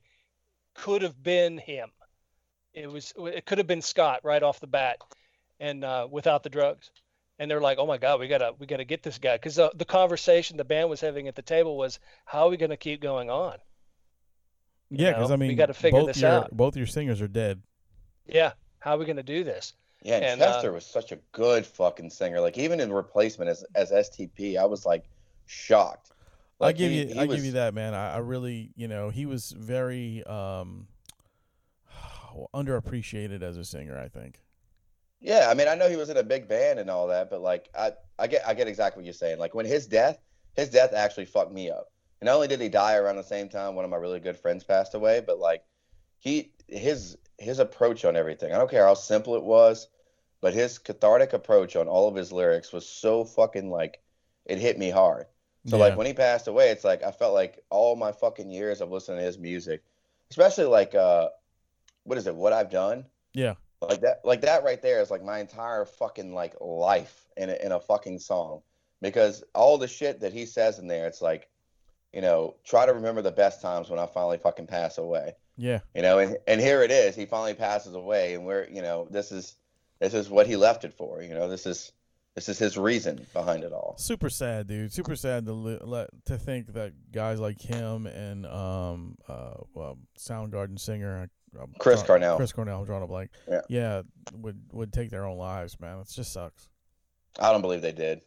could 0.74 1.02
have 1.02 1.22
been 1.22 1.58
him. 1.58 1.90
It 2.72 2.90
was 2.90 3.12
it 3.16 3.44
could 3.46 3.58
have 3.58 3.66
been 3.66 3.82
Scott 3.82 4.20
right 4.24 4.42
off 4.42 4.60
the 4.60 4.66
bat, 4.66 4.98
and 5.60 5.84
uh, 5.84 6.08
without 6.10 6.42
the 6.42 6.50
drugs. 6.50 6.90
And 7.38 7.50
they're 7.50 7.60
like, 7.60 7.76
"Oh 7.78 7.86
my 7.86 7.98
God, 7.98 8.18
we 8.20 8.28
gotta 8.28 8.54
we 8.58 8.66
gotta 8.66 8.84
get 8.84 9.02
this 9.02 9.18
guy," 9.18 9.34
because 9.36 9.56
the, 9.56 9.70
the 9.74 9.84
conversation 9.84 10.56
the 10.56 10.64
band 10.64 10.88
was 10.88 11.00
having 11.02 11.28
at 11.28 11.34
the 11.34 11.42
table 11.42 11.76
was, 11.76 11.98
"How 12.24 12.46
are 12.46 12.48
we 12.50 12.56
gonna 12.56 12.76
keep 12.78 13.00
going 13.02 13.28
on?" 13.28 13.58
Yeah, 14.90 15.12
because 15.12 15.28
know, 15.28 15.34
I 15.34 15.38
we 15.38 15.48
mean, 15.48 15.56
gotta 15.56 15.74
figure 15.74 15.98
both 16.00 16.08
this 16.08 16.20
your 16.20 16.30
out. 16.30 16.56
both 16.56 16.76
your 16.76 16.86
singers 16.86 17.20
are 17.20 17.28
dead. 17.28 17.62
Yeah, 18.26 18.52
how 18.78 18.94
are 18.94 18.98
we 18.98 19.04
gonna 19.04 19.22
do 19.22 19.42
this? 19.44 19.72
Yeah, 20.02 20.16
and, 20.16 20.24
And, 20.24 20.42
uh, 20.42 20.52
Chester 20.54 20.72
was 20.72 20.86
such 20.86 21.10
a 21.12 21.16
good 21.32 21.66
fucking 21.66 22.10
singer. 22.10 22.40
Like 22.40 22.56
even 22.58 22.78
in 22.80 22.92
replacement 22.92 23.50
as 23.50 23.64
as 23.74 23.90
STP, 23.90 24.56
I 24.56 24.64
was 24.64 24.86
like 24.86 25.04
shocked. 25.46 26.10
I 26.60 26.66
Like, 26.66 26.76
give 26.76 26.90
he- 26.90 27.02
you, 27.02 27.06
he 27.14 27.18
I 27.18 27.24
was- 27.24 27.36
give 27.36 27.44
you 27.46 27.52
that, 27.52 27.74
man. 27.74 27.92
I, 27.94 28.14
I 28.14 28.18
really, 28.18 28.70
you 28.76 28.88
know, 28.88 29.10
he 29.10 29.26
was 29.26 29.50
very 29.52 30.22
um 30.24 30.86
underappreciated 32.54 33.42
as 33.42 33.56
a 33.56 33.64
singer. 33.64 33.98
I 33.98 34.08
think. 34.08 34.40
Yeah, 35.20 35.48
I 35.50 35.54
mean, 35.54 35.66
I 35.66 35.74
know 35.74 35.88
he 35.88 35.96
was 35.96 36.10
in 36.10 36.18
a 36.18 36.22
big 36.22 36.46
band 36.46 36.78
and 36.78 36.90
all 36.90 37.06
that, 37.08 37.30
but 37.30 37.40
like, 37.40 37.70
I, 37.76 37.92
I 38.18 38.26
get, 38.26 38.46
I 38.46 38.52
get 38.52 38.68
exactly 38.68 39.00
what 39.00 39.06
you're 39.06 39.14
saying. 39.14 39.38
Like 39.38 39.54
when 39.54 39.64
his 39.64 39.86
death, 39.86 40.18
his 40.54 40.68
death 40.68 40.92
actually 40.92 41.24
fucked 41.24 41.52
me 41.52 41.70
up. 41.70 41.90
And 42.20 42.26
not 42.26 42.36
only 42.36 42.48
did 42.48 42.60
he 42.60 42.68
die 42.68 42.96
around 42.96 43.16
the 43.16 43.22
same 43.22 43.48
time, 43.48 43.74
one 43.74 43.84
of 43.84 43.90
my 43.90 43.96
really 43.96 44.20
good 44.20 44.38
friends 44.38 44.64
passed 44.64 44.94
away, 44.94 45.22
but 45.26 45.38
like, 45.38 45.62
he, 46.18 46.50
his, 46.68 47.18
his 47.38 47.58
approach 47.58 48.04
on 48.04 48.16
everything. 48.16 48.52
I 48.52 48.58
don't 48.58 48.70
care 48.70 48.86
how 48.86 48.94
simple 48.94 49.36
it 49.36 49.44
was, 49.44 49.88
but 50.40 50.54
his 50.54 50.78
cathartic 50.78 51.32
approach 51.32 51.76
on 51.76 51.88
all 51.88 52.08
of 52.08 52.14
his 52.14 52.32
lyrics 52.32 52.72
was 52.72 52.88
so 52.88 53.24
fucking 53.24 53.70
like 53.70 54.00
it 54.44 54.58
hit 54.58 54.78
me 54.78 54.90
hard. 54.90 55.26
So 55.66 55.76
Yeah. 55.76 55.84
like 55.84 55.96
when 55.96 56.06
he 56.06 56.12
passed 56.12 56.46
away, 56.46 56.70
it's 56.70 56.84
like 56.84 57.02
I 57.02 57.10
felt 57.10 57.34
like 57.34 57.64
all 57.70 57.96
my 57.96 58.12
fucking 58.12 58.50
years 58.50 58.80
of 58.80 58.90
listening 58.90 59.18
to 59.18 59.24
his 59.24 59.38
music, 59.38 59.82
especially 60.30 60.66
like 60.66 60.94
uh 60.94 61.28
what 62.04 62.18
is 62.18 62.26
it, 62.26 62.34
what 62.34 62.52
I've 62.52 62.70
done? 62.70 63.04
Yeah. 63.34 63.54
Like 63.80 64.00
that 64.02 64.20
like 64.24 64.40
that 64.42 64.64
right 64.64 64.80
there 64.80 65.00
is 65.00 65.10
like 65.10 65.24
my 65.24 65.40
entire 65.40 65.84
fucking 65.84 66.32
like 66.32 66.54
life 66.60 67.26
in 67.36 67.50
a, 67.50 67.54
in 67.54 67.72
a 67.72 67.80
fucking 67.80 68.20
song. 68.20 68.62
Because 69.02 69.44
all 69.54 69.76
the 69.76 69.88
shit 69.88 70.20
that 70.20 70.32
he 70.32 70.46
says 70.46 70.78
in 70.78 70.86
there, 70.86 71.06
it's 71.06 71.20
like, 71.20 71.48
you 72.16 72.22
know, 72.22 72.54
try 72.64 72.86
to 72.86 72.94
remember 72.94 73.20
the 73.20 73.30
best 73.30 73.60
times 73.60 73.90
when 73.90 73.98
I 73.98 74.06
finally 74.06 74.38
fucking 74.38 74.66
pass 74.68 74.96
away. 74.96 75.34
Yeah. 75.58 75.80
You 75.94 76.00
know, 76.00 76.18
and, 76.18 76.38
and 76.48 76.62
here 76.62 76.82
it 76.82 76.90
is. 76.90 77.14
He 77.14 77.26
finally 77.26 77.52
passes 77.52 77.94
away 77.94 78.32
and 78.32 78.46
we're 78.46 78.66
you 78.68 78.80
know, 78.80 79.06
this 79.10 79.30
is 79.30 79.56
this 80.00 80.14
is 80.14 80.30
what 80.30 80.46
he 80.46 80.56
left 80.56 80.84
it 80.84 80.94
for. 80.94 81.20
You 81.22 81.34
know, 81.34 81.46
this 81.46 81.66
is 81.66 81.92
this 82.34 82.48
is 82.48 82.58
his 82.58 82.78
reason 82.78 83.26
behind 83.34 83.64
it 83.64 83.72
all. 83.74 83.96
Super 83.98 84.30
sad, 84.30 84.66
dude. 84.66 84.94
Super 84.94 85.14
sad 85.14 85.44
to 85.44 85.52
let 85.52 86.08
to 86.24 86.38
think 86.38 86.72
that 86.72 86.94
guys 87.12 87.38
like 87.38 87.60
him 87.60 88.06
and 88.06 88.46
um 88.46 89.18
uh 89.28 89.56
well, 89.74 89.98
Soundgarden 90.18 90.80
singer 90.80 91.28
Chris 91.78 92.02
Cornell. 92.02 92.38
Chris 92.38 92.52
Cornell, 92.52 92.80
I'm 92.80 92.86
drawing 92.86 93.02
a 93.02 93.06
blank. 93.06 93.30
Yeah, 93.46 93.60
Yeah. 93.68 94.02
would 94.32 94.58
would 94.72 94.90
take 94.90 95.10
their 95.10 95.26
own 95.26 95.36
lives, 95.36 95.78
man. 95.80 95.98
It 95.98 96.08
just 96.08 96.32
sucks. 96.32 96.70
I 97.38 97.52
don't 97.52 97.60
believe 97.60 97.82
they 97.82 97.92
did. 97.92 98.22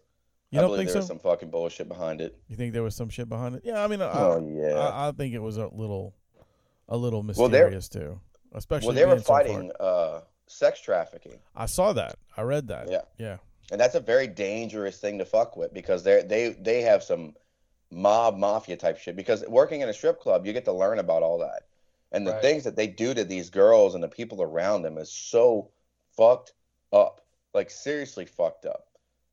You 0.52 0.60
I 0.60 0.62
don't 0.64 0.76
think 0.78 0.88
there 0.88 0.94
so? 0.94 1.00
was 1.00 1.08
some 1.08 1.20
fucking 1.20 1.50
bullshit 1.52 1.88
behind 1.88 2.22
it. 2.22 2.36
You 2.48 2.56
think 2.56 2.74
there 2.74 2.82
was 2.84 2.96
some 2.96 3.10
shit 3.10 3.30
behind 3.30 3.56
it? 3.56 3.62
Yeah, 3.64 3.84
I 3.84 3.88
mean, 3.88 4.02
I, 4.02 4.10
Oh 4.14 4.40
yeah. 4.52 4.78
I, 4.80 5.10
I 5.10 5.12
think 5.12 5.34
it 5.36 5.40
was 5.40 5.58
a 5.58 5.68
little, 5.68 6.16
a 6.88 6.98
little 6.98 7.22
Well, 7.22 7.50
mysterious 7.50 7.88
too. 7.88 8.20
Especially 8.54 8.88
well, 8.88 8.96
they 8.96 9.06
were 9.06 9.12
being 9.16 9.24
so 9.24 9.28
fighting 9.34 9.72
uh, 9.80 10.22
sex 10.48 10.82
trafficking, 10.82 11.38
I 11.56 11.68
saw 11.68 11.94
that. 11.94 12.16
I 12.36 12.42
read 12.42 12.68
that. 12.70 12.90
Yeah. 12.90 13.02
Yeah. 13.20 13.38
and 13.72 13.80
that's 13.80 13.94
a 13.94 14.00
very 14.00 14.26
dangerous 14.26 14.98
thing 15.00 15.20
to 15.20 15.26
fuck 15.26 15.56
with 15.56 15.72
because 15.74 16.04
they 16.04 16.24
they 16.24 16.56
they 16.60 16.82
have 16.82 17.04
some 17.04 17.36
mob 17.92 18.36
mafia 18.38 18.76
type 18.76 18.98
shit. 18.98 19.16
Because 19.16 19.44
working 19.48 19.82
in 19.82 19.90
a 19.90 19.94
strip 19.94 20.20
club, 20.20 20.48
you 20.48 20.54
get 20.54 20.66
to 20.66 20.74
learn 20.74 20.98
about 20.98 21.22
all 21.22 21.38
that, 21.40 21.68
and 22.12 22.26
the 22.26 22.32
Right. 22.32 22.42
things 22.42 22.64
that 22.64 22.76
they 22.76 22.88
do 22.88 23.14
to 23.14 23.24
these 23.24 23.52
girls 23.52 23.94
and 23.94 24.04
the 24.04 24.08
people 24.08 24.42
around 24.42 24.82
them 24.82 24.98
is 24.98 25.12
so 25.12 25.70
fucked 26.18 26.54
up. 26.92 27.22
Like 27.54 27.70
seriously 27.70 28.26
fucked 28.26 28.66
up. 28.66 28.88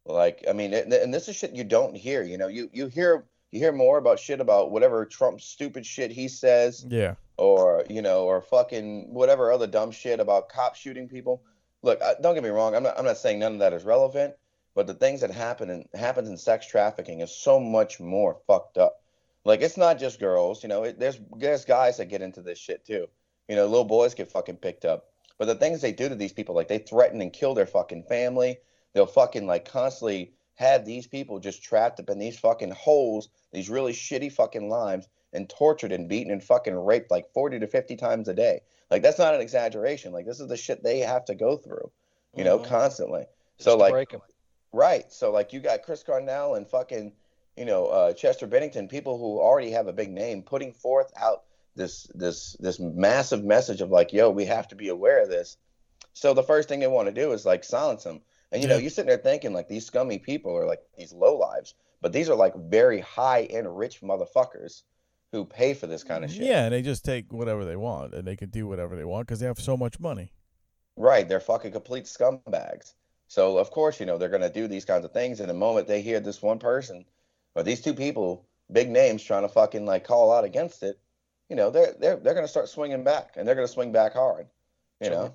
Like 0.07 0.45
I 0.49 0.53
mean, 0.53 0.73
and 0.73 0.93
and 0.93 1.13
this 1.13 1.29
is 1.29 1.37
shit 1.37 1.53
you 1.55 1.65
don't 1.65 1.97
hear. 1.97 2.23
You 2.23 2.39
know, 2.39 2.49
you 2.49 2.71
you 2.73 2.87
hear 2.87 3.25
you 3.51 3.61
hear 3.61 3.73
more 3.73 3.99
about 3.99 4.19
shit 4.21 4.41
about 4.41 4.71
whatever 4.71 5.05
Trump 5.05 5.41
stupid 5.41 5.85
shit 5.85 6.11
he 6.11 6.29
says 6.29 6.85
Yeah. 6.89 7.15
or 7.37 7.85
you 7.91 8.03
know, 8.03 8.25
or 8.25 8.41
fucking 8.41 9.13
whatever 9.13 9.51
other 9.53 9.67
dumb 9.67 9.91
shit 9.91 10.21
about 10.21 10.49
cops 10.49 10.79
shooting 10.79 11.09
people. 11.09 11.43
Look, 11.83 12.01
I, 12.03 12.15
don't 12.21 12.35
get 12.35 12.43
me 12.43 12.51
wrong. 12.51 12.75
I'm 12.75 12.83
not. 12.83 12.99
I'm 12.99 13.05
not 13.05 13.19
saying 13.19 13.39
none 13.39 13.55
of 13.55 13.59
that 13.61 13.73
is 13.73 13.85
relevant, 13.85 14.35
but 14.75 14.87
the 14.87 14.95
things 14.95 15.21
that 15.23 15.31
happen 15.31 15.71
in 15.71 15.85
happens 15.95 16.29
in 16.29 16.37
sex 16.37 16.67
trafficking 16.67 17.21
is 17.21 17.31
so 17.35 17.59
much 17.61 18.01
more 18.01 18.37
fucked 18.47 18.79
up. 18.79 19.03
Like 19.45 19.61
it's 19.61 19.77
not 19.77 19.99
just 19.99 20.19
girls. 20.21 20.63
You 20.63 20.69
know, 20.69 20.85
it, 20.85 20.99
there's 20.99 21.19
there's 21.37 21.65
guys 21.65 21.97
that 21.97 22.07
get 22.07 22.23
into 22.23 22.43
this 22.43 22.59
shit 22.59 22.85
too. 22.85 23.07
You 23.49 23.57
know, 23.57 23.67
little 23.67 23.85
boys 23.85 24.15
get 24.15 24.31
fucking 24.31 24.57
picked 24.57 24.85
up. 24.85 25.07
But 25.39 25.47
the 25.47 25.55
things 25.55 25.81
they 25.81 25.93
do 25.93 26.09
to 26.09 26.15
these 26.15 26.33
people, 26.33 26.55
like 26.55 26.69
they 26.69 26.79
threaten 26.79 27.21
and 27.21 27.33
kill 27.33 27.55
their 27.55 27.67
fucking 27.67 28.05
family. 28.05 28.59
They'll 28.97 29.05
fucking 29.05 29.47
like 29.47 29.71
constantly 29.71 30.33
have 30.55 30.87
these 30.87 31.07
people 31.07 31.39
just 31.39 31.63
trapped 31.63 32.01
up 32.01 32.09
in 32.09 32.19
these 32.19 32.39
fucking 32.39 32.71
holes, 32.71 33.29
these 33.53 33.69
really 33.69 33.93
shitty 33.93 34.33
fucking 34.33 34.71
lives, 34.71 35.07
and 35.35 35.51
tortured 35.51 35.93
and 35.93 36.09
beaten 36.09 36.33
and 36.33 36.43
fucking 36.43 36.75
raped 36.75 37.11
like 37.11 37.31
40 37.35 37.59
to 37.59 37.67
50 37.67 37.95
times 37.97 38.27
a 38.27 38.33
day. 38.33 38.61
Like 38.91 39.03
that's 39.03 39.19
not 39.19 39.35
an 39.35 39.43
exaggeration. 39.43 40.15
Like 40.15 40.25
this 40.25 40.41
is 40.41 40.49
the 40.49 40.57
shit 40.57 40.83
they 40.83 41.01
have 41.01 41.27
to 41.27 41.35
go 41.35 41.59
through, 41.59 41.91
you 42.35 42.43
know, 42.43 42.59
Mhm. 42.59 42.65
constantly. 42.65 43.27
Just 43.59 43.67
so 43.67 43.77
like. 43.77 43.93
Right. 44.73 45.13
So 45.13 45.31
like 45.31 45.53
you 45.53 45.61
got 45.61 45.83
Chris 45.83 46.03
Cornell 46.03 46.55
and 46.55 46.67
fucking, 46.67 47.13
you 47.55 47.67
know, 47.67 47.89
uh, 47.89 48.13
Chester 48.15 48.47
Bennington, 48.47 48.89
people 48.89 49.19
who 49.19 49.39
already 49.39 49.73
have 49.73 49.89
a 49.89 49.93
big 49.93 50.11
name, 50.11 50.43
putting 50.43 50.73
forth 50.73 51.13
out 51.19 51.43
this 51.75 52.05
this 52.15 52.57
this 52.61 52.81
massive 52.81 53.45
message 53.45 53.83
of 53.83 53.91
like, 53.91 54.15
yo, 54.15 54.31
we 54.31 54.47
have 54.47 54.69
to 54.69 54.75
be 54.75 54.89
aware 54.89 55.23
of 55.23 55.29
this. 55.29 55.59
So 56.15 56.33
the 56.33 56.43
first 56.43 56.67
thing 56.67 56.81
they 56.81 56.87
want 56.87 57.09
to 57.09 57.13
do 57.13 57.33
is 57.33 57.45
like 57.45 57.63
silence 57.63 58.05
them. 58.05 58.23
And 58.53 58.63
you 58.63 58.69
know, 58.69 58.77
you're 58.77 58.91
sitting 58.91 59.09
there 59.09 59.19
thinking 59.19 59.53
like 59.53 59.69
these 59.69 59.87
scummy 59.87 60.19
people 60.19 60.57
are 60.57 60.67
like 60.67 60.81
these 60.97 61.13
low 61.13 61.37
lives, 61.37 61.75
but 62.01 62.13
these 62.13 62.29
are 62.29 62.37
like 62.37 62.55
very 62.55 63.01
high 63.01 63.43
end 63.45 63.77
rich 63.77 64.01
motherfuckers 64.01 64.83
who 65.33 65.45
pay 65.45 65.75
for 65.75 65.87
this 65.87 66.05
kind 66.05 66.25
of 66.25 66.31
shit. 66.31 66.43
Yeah, 66.43 66.65
and 66.65 66.73
they 66.73 66.83
just 66.83 67.05
take 67.05 67.33
whatever 67.33 67.65
they 67.65 67.77
want 67.77 68.15
and 68.15 68.27
they 68.27 68.37
can 68.37 68.51
do 68.51 68.67
whatever 68.67 68.97
they 68.97 69.05
want 69.05 69.27
because 69.27 69.41
they 69.41 69.47
have 69.47 69.61
so 69.61 69.77
much 69.77 69.99
money. 69.99 70.31
Right, 70.97 71.29
they're 71.29 71.41
fucking 71.41 71.73
complete 71.73 72.05
scumbags. 72.05 72.95
So 73.27 73.59
of 73.59 73.71
course, 73.71 73.99
you 73.99 74.07
know, 74.07 74.17
they're 74.17 74.29
gonna 74.29 74.53
do 74.53 74.69
these 74.69 74.85
kinds 74.85 75.05
of 75.05 75.13
things. 75.13 75.41
And 75.41 75.51
the 75.51 75.55
moment 75.55 75.89
they 75.89 76.01
hear 76.01 76.21
this 76.21 76.41
one 76.41 76.61
person 76.61 77.05
or 77.57 77.65
these 77.65 77.81
two 77.81 77.95
people, 77.95 78.47
big 78.71 78.89
names, 78.89 79.23
trying 79.23 79.43
to 79.43 79.49
fucking 79.49 79.85
like 79.85 80.05
call 80.05 80.33
out 80.33 80.45
against 80.45 80.85
it, 80.85 81.01
you 81.49 81.57
know, 81.57 81.71
they're 81.71 81.95
they're 81.99 82.17
they're 82.17 82.35
gonna 82.35 82.47
start 82.47 82.69
swinging 82.69 83.03
back, 83.03 83.33
and 83.37 83.47
they're 83.47 83.57
gonna 83.57 83.67
swing 83.67 83.91
back 83.91 84.13
hard. 84.13 84.47
You 85.01 85.11
know, 85.11 85.35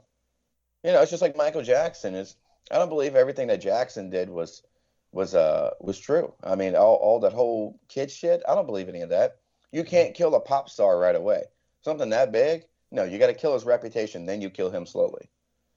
you 0.83 0.91
know, 0.91 1.01
it's 1.01 1.11
just 1.11 1.21
like 1.21 1.35
Michael 1.35 1.61
Jackson 1.61 2.15
is. 2.15 2.37
I 2.69 2.77
don't 2.77 2.89
believe 2.89 3.15
everything 3.15 3.47
that 3.47 3.61
Jackson 3.61 4.09
did 4.09 4.29
was 4.29 4.63
was 5.11 5.35
uh 5.35 5.71
was 5.79 5.99
true. 5.99 6.33
I 6.43 6.55
mean, 6.55 6.75
all 6.75 6.95
all 6.95 7.19
that 7.21 7.33
whole 7.33 7.79
kid 7.87 8.11
shit. 8.11 8.43
I 8.47 8.55
don't 8.55 8.65
believe 8.65 8.89
any 8.89 9.01
of 9.01 9.09
that. 9.09 9.37
You 9.71 9.83
can't 9.83 10.13
kill 10.13 10.35
a 10.35 10.39
pop 10.39 10.69
star 10.69 10.99
right 10.99 11.15
away. 11.15 11.43
Something 11.83 12.09
that 12.09 12.31
big, 12.31 12.65
no, 12.91 13.03
you 13.03 13.17
got 13.17 13.27
to 13.27 13.33
kill 13.33 13.53
his 13.53 13.63
reputation, 13.63 14.25
then 14.25 14.41
you 14.41 14.49
kill 14.49 14.69
him 14.69 14.85
slowly. 14.85 15.29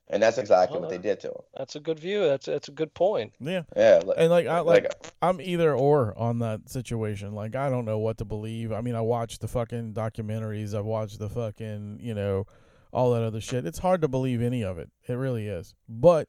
And 0.09 0.22
that's 0.22 0.37
exactly 0.37 0.78
what 0.78 0.91
they 0.91 0.99
did 0.99 1.20
to 1.20 1.28
him. 1.28 1.41
That's 1.57 1.76
a 1.76 1.80
good 1.80 1.99
view. 1.99 2.26
That's 2.26 2.45
that's 2.45 2.68
a 2.68 2.72
good 2.72 2.93
point. 2.93 3.32
Yeah. 3.41 3.62
Yeah, 3.74 4.03
like, 4.05 4.18
And 4.18 4.30
like 4.30 4.47
I 4.47 4.61
like, 4.61 4.85
like 4.85 5.12
I'm 5.22 5.41
either 5.41 5.74
or 5.74 6.16
on 6.18 6.41
that 6.41 6.68
situation. 6.68 7.32
Like 7.32 7.57
I 7.57 7.70
don't 7.70 7.87
know 7.87 7.99
what 7.99 8.18
to 8.18 8.26
believe. 8.26 8.70
I 8.70 8.82
mean, 8.82 8.95
I 8.95 9.01
watched 9.01 9.41
the 9.41 9.49
fucking 9.49 9.95
documentaries. 9.95 10.74
I've 10.74 10.85
watched 10.85 11.18
the 11.18 11.30
fucking, 11.30 12.01
you 12.03 12.14
know, 12.14 12.45
all 12.93 13.12
that 13.12 13.22
other 13.22 13.41
shit. 13.41 13.64
It's 13.64 13.78
hard 13.78 14.03
to 14.03 14.09
believe 14.09 14.43
any 14.43 14.62
of 14.62 14.76
it. 14.76 14.91
It 15.09 15.14
really 15.14 15.49
is. 15.49 15.74
But, 15.89 16.28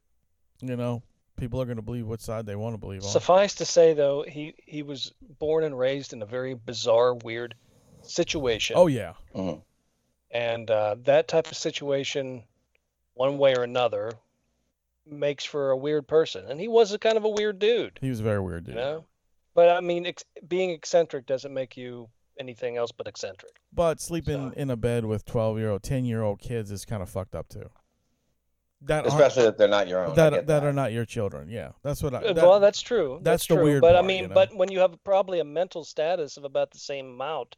you 0.62 0.76
know, 0.76 1.03
people 1.38 1.62
are 1.62 1.66
going 1.66 1.78
to 1.78 1.82
believe 1.82 2.08
what 2.08 2.22
side 2.22 2.45
they 2.45 2.56
want 2.56 2.74
to 2.74 2.78
believe 2.78 3.03
on. 3.03 3.10
Suffice 3.10 3.56
to 3.56 3.66
say, 3.66 3.93
though, 3.93 4.24
he 4.28 4.53
he 4.66 4.84
was 4.84 5.12
born 5.39 5.64
and 5.64 5.78
raised 5.78 6.14
in 6.14 6.22
a 6.22 6.26
very 6.26 6.53
bizarre, 6.53 7.14
weird 7.16 7.56
situation. 8.01 8.76
oh 8.78 8.88
yeah. 8.88 9.14
mhm. 9.36 9.62
and 10.32 10.70
uh, 10.72 10.95
that 11.03 11.28
type 11.28 11.47
of 11.51 11.58
situation, 11.58 12.43
one 13.16 13.38
way 13.38 13.56
or 13.56 13.64
another, 13.64 14.12
makes 15.06 15.43
for 15.45 15.72
a 15.72 15.78
weird 15.78 16.08
person. 16.08 16.45
And 16.49 16.60
he 16.60 16.68
was 16.68 16.91
a 16.93 16.99
kind 16.99 17.18
of 17.18 17.24
a 17.26 17.30
weird 17.30 17.60
dude, 17.60 17.97
He 18.01 18.10
was 18.10 18.20
a 18.20 18.24
very 18.24 18.39
weird 18.41 18.68
you 18.68 18.74
dude. 18.74 18.82
know. 18.84 19.06
But 19.53 19.70
I 19.70 19.80
mean, 19.82 20.06
ex- 20.06 20.26
being 20.47 20.72
eccentric 20.72 21.26
doesn't 21.26 21.53
make 21.53 21.78
you 21.78 22.10
anything 22.39 22.76
else 22.76 22.91
but 22.91 23.08
eccentric. 23.08 23.53
But 23.72 24.01
sleeping 24.01 24.51
So- 24.51 24.58
in 24.60 24.70
a 24.70 24.76
bed 24.76 25.06
with 25.06 25.26
12 25.26 25.58
year 25.58 25.70
old, 25.72 25.84
10 25.84 26.06
year 26.06 26.22
old 26.22 26.39
kids 26.39 26.72
is 26.72 26.84
kind 26.86 27.01
of 27.01 27.10
fucked 27.10 27.36
up 27.36 27.47
too. 27.47 27.70
That 28.88 29.06
aren't- 29.06 29.08
especially 29.08 29.44
if 29.50 29.58
they're 29.58 29.68
not 29.68 29.88
your 29.88 30.04
own. 30.06 30.12
I 30.12 30.16
that 30.30 30.48
that 30.48 30.64
are 30.64 30.74
not 30.74 30.92
your 30.94 31.06
children. 31.06 31.50
Yeah, 31.50 31.72
that's 31.84 32.02
what 32.04 32.14
I. 32.14 32.22
That- 32.34 32.36
well, 32.38 32.60
that's 32.60 32.82
true. 32.82 33.20
that's 33.22 33.48
the 33.48 33.56
true. 33.56 33.64
weird 33.64 33.82
But 33.82 33.96
I 33.96 34.02
mean, 34.02 34.24
you 34.24 34.28
know? 34.30 34.34
but 34.34 34.56
when 34.56 34.72
you 34.72 34.80
have 34.80 35.02
probably 35.04 35.40
a 35.40 35.44
mental 35.44 35.84
status 35.84 36.38
of 36.38 36.44
about 36.44 36.72
the 36.72 36.78
same 36.80 37.08
amount, 37.14 37.56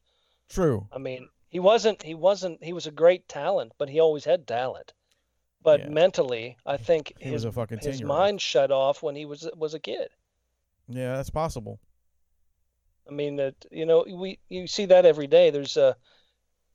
true. 0.49 0.88
I 0.91 0.97
mean, 0.97 1.30
he 1.49 1.59
wasn't. 1.59 2.01
He 2.03 2.15
wasn't. 2.15 2.63
He 2.63 2.73
was 2.73 2.88
a 2.88 2.91
great 2.91 3.28
talent, 3.28 3.73
but 3.78 3.89
he 3.89 3.99
always 3.99 4.25
had 4.25 4.47
talent. 4.47 4.93
But 5.63 5.82
Yeah. 5.82 5.89
mentally, 5.89 6.57
I 6.65 6.78
think 6.78 7.13
He 7.19 7.25
his 7.25 7.34
was 7.34 7.45
a 7.45 7.51
fucking 7.51 7.80
his 7.80 8.01
mind 8.01 8.39
shut 8.41 8.71
off 8.71 9.03
when 9.03 9.15
he 9.15 9.25
was 9.25 9.49
was 9.55 9.73
a 9.73 9.80
kid. 9.80 10.09
Yeah, 10.88 11.15
that's 11.17 11.30
possible. 11.30 11.80
I 13.09 13.11
mean 13.11 13.36
that 13.38 13.55
you 13.71 13.86
know 13.86 14.05
we 14.09 14.39
you 14.49 14.67
see 14.67 14.86
that 14.86 15.05
every 15.05 15.28
day. 15.28 15.49
There's 15.49 15.75
a, 15.78 15.95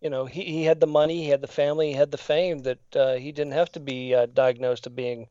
you 0.03 0.11
know, 0.11 0.26
he, 0.26 0.42
he 0.44 0.64
had 0.64 0.80
the 0.80 0.86
money, 0.86 1.22
he 1.22 1.28
had 1.28 1.40
the 1.40 1.46
family, 1.46 1.88
he 1.88 1.94
had 1.94 2.11
the 2.11 2.18
fame 2.18 2.59
that 2.61 2.96
uh, 2.96 3.14
he 3.14 3.30
didn't 3.32 3.53
have 3.53 3.70
to 3.72 3.80
be 3.80 4.14
uh, 4.14 4.26
diagnosed 4.26 4.86
of 4.88 4.96
being, 4.96 5.28